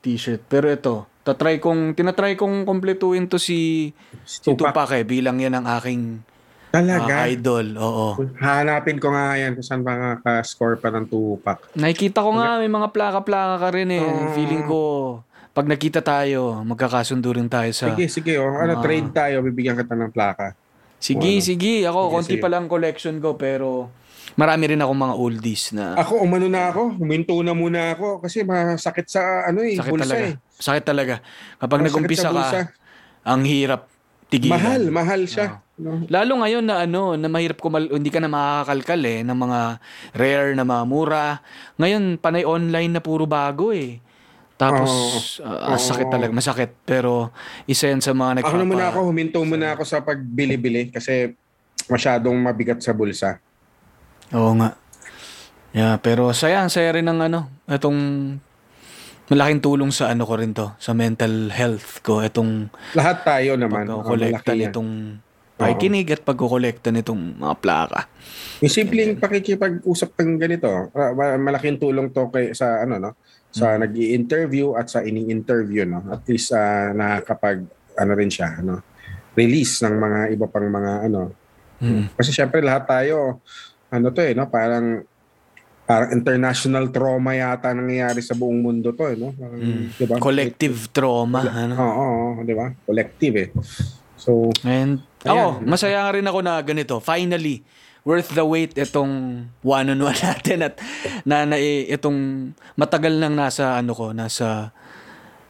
[0.00, 0.42] t-shirt.
[0.44, 3.90] Pero ito, tatry kong, tinatry kong kompletuin to si,
[4.22, 4.70] si Tupac.
[4.70, 6.20] Tupac eh, bilang yan ang aking
[6.68, 7.08] Talaga?
[7.16, 7.66] ah, idol.
[7.76, 8.08] Oo.
[8.36, 11.72] Hanapin ko nga yan kung saan ba ka-score pa ng tupak.
[11.72, 14.02] Nakikita ko nga, may mga plaka-plaka ka rin eh.
[14.02, 14.34] Oo.
[14.34, 14.80] Feeling ko,
[15.50, 17.88] pag nakita tayo, magkakasundo rin tayo sa...
[17.88, 18.36] Sige, sige.
[18.36, 18.50] Oh.
[18.52, 18.82] Ano, Ah.
[18.82, 19.40] trade tayo.
[19.40, 20.52] Bibigyan kita ng plaka.
[20.98, 21.40] Sige, Ano?
[21.40, 21.74] sige.
[21.82, 22.42] Ako, Sige, konti sige.
[22.42, 23.88] pa lang collection ko, pero
[24.34, 26.98] marami rin akong mga oldies na Ako, umano na ako.
[26.98, 30.26] Huminto na muna ako kasi masakit sa ano eh, sakit bulsa talaga.
[30.26, 30.34] eh.
[30.58, 31.14] Sakit talaga.
[31.62, 32.50] Kapag Masakit nag-umpisa sa bulsa.
[32.50, 32.60] ka,
[33.22, 33.82] ang hirap
[34.26, 34.58] tigilan.
[34.58, 35.62] Mahal, mahal siya.
[35.76, 36.02] No?
[36.08, 39.60] Lalo ngayon na ano, na mahirap kumal hindi ka na makakakalkal eh ng mga
[40.16, 41.26] rare na mga mura.
[41.76, 44.00] Ngayon panay online na puro bago eh.
[44.56, 46.72] Tapos ah, ah, sakit talaga, masakit.
[46.88, 47.28] Pero
[47.68, 48.56] isa yan sa mga nagpapa...
[48.56, 51.36] Ako na muna ako, huminto muna ako sa pagbili-bili kasi
[51.92, 53.36] masyadong mabigat sa bulsa.
[54.32, 54.74] Oo nga.
[55.70, 57.98] Yeah, pero saya, saya rin ng ano, itong
[59.28, 63.84] malaking tulong sa ano ko rin to, sa mental health ko, itong Lahat tayo naman.
[63.86, 64.70] oh, pagkukolekta yan.
[64.70, 64.90] nitong
[65.56, 68.00] pakikinig at pagkukolekta nitong mga plaka.
[68.60, 73.10] Yung simpleng pakikipag-usap ng ganito, ma- malaking tulong to kay sa ano no,
[73.50, 73.80] sa Mm.
[73.84, 76.00] nag-i-interview at sa ini-interview no.
[76.08, 77.64] At least ah, nakakapag
[77.96, 78.80] ano rin siya, ano,
[79.32, 81.32] release ng mga iba pang mga ano.
[81.80, 82.16] Mm.
[82.16, 83.44] Kasi syempre lahat tayo
[83.88, 85.02] ano to eh no, parang
[85.86, 89.30] parang international trauma yata nangyayari sa buong mundo to eh no.
[89.32, 89.84] Parang, Mm.
[89.92, 90.16] di ba?
[90.18, 91.40] Collective trauma.
[91.40, 91.74] Oo, Ano?
[91.74, 92.04] oo,
[92.34, 92.66] oo, di ba?
[92.82, 93.48] Collective eh.
[94.16, 95.30] So, And Ayan.
[95.30, 96.98] ako, masaya rin ako na ganito.
[96.98, 97.62] Finally,
[98.02, 99.12] worth the wait itong
[99.60, 100.74] one-on-one natin at
[101.22, 104.70] na, na eh, itong matagal nang nasa ano ko, nasa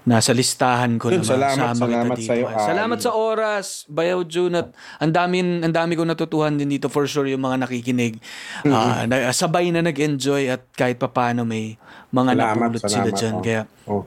[0.06, 2.28] nasa listahan ko Yun, na salamat, kita salamat dito.
[2.30, 6.70] sa'yo, Ay, Salamat sa oras, Bayaw June at ang dami ang dami ko natutuhan din
[6.70, 8.22] dito for sure yung mga nakikinig.
[8.64, 11.74] Ah, na- sabay na nag-enjoy at kahit papaano may
[12.08, 13.34] mga Salamat, napulot sila salamat, diyan.
[13.34, 13.42] oh.
[13.42, 14.02] Kaya Oh.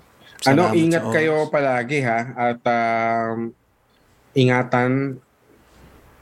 [0.47, 3.51] Ano, ingat sa kayo palagi ha at um,
[4.31, 5.19] ingatan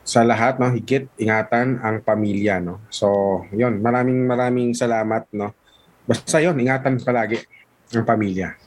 [0.02, 2.82] sa lahat no, higit ingatan ang pamilya no.
[2.90, 3.08] So,
[3.52, 5.54] 'yon, maraming maraming salamat no.
[6.02, 7.45] Basta 'yon, ingatan palagi
[7.94, 8.58] ang pamilya.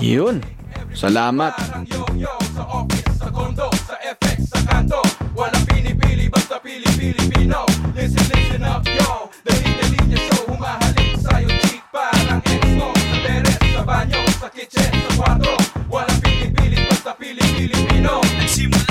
[0.00, 0.42] Yun.
[0.94, 1.54] Salamat.
[14.44, 15.56] Sa kitchen, sa kwarto
[15.88, 18.83] Walang pili-pili, basta pili-pili Pilipino Nagsimula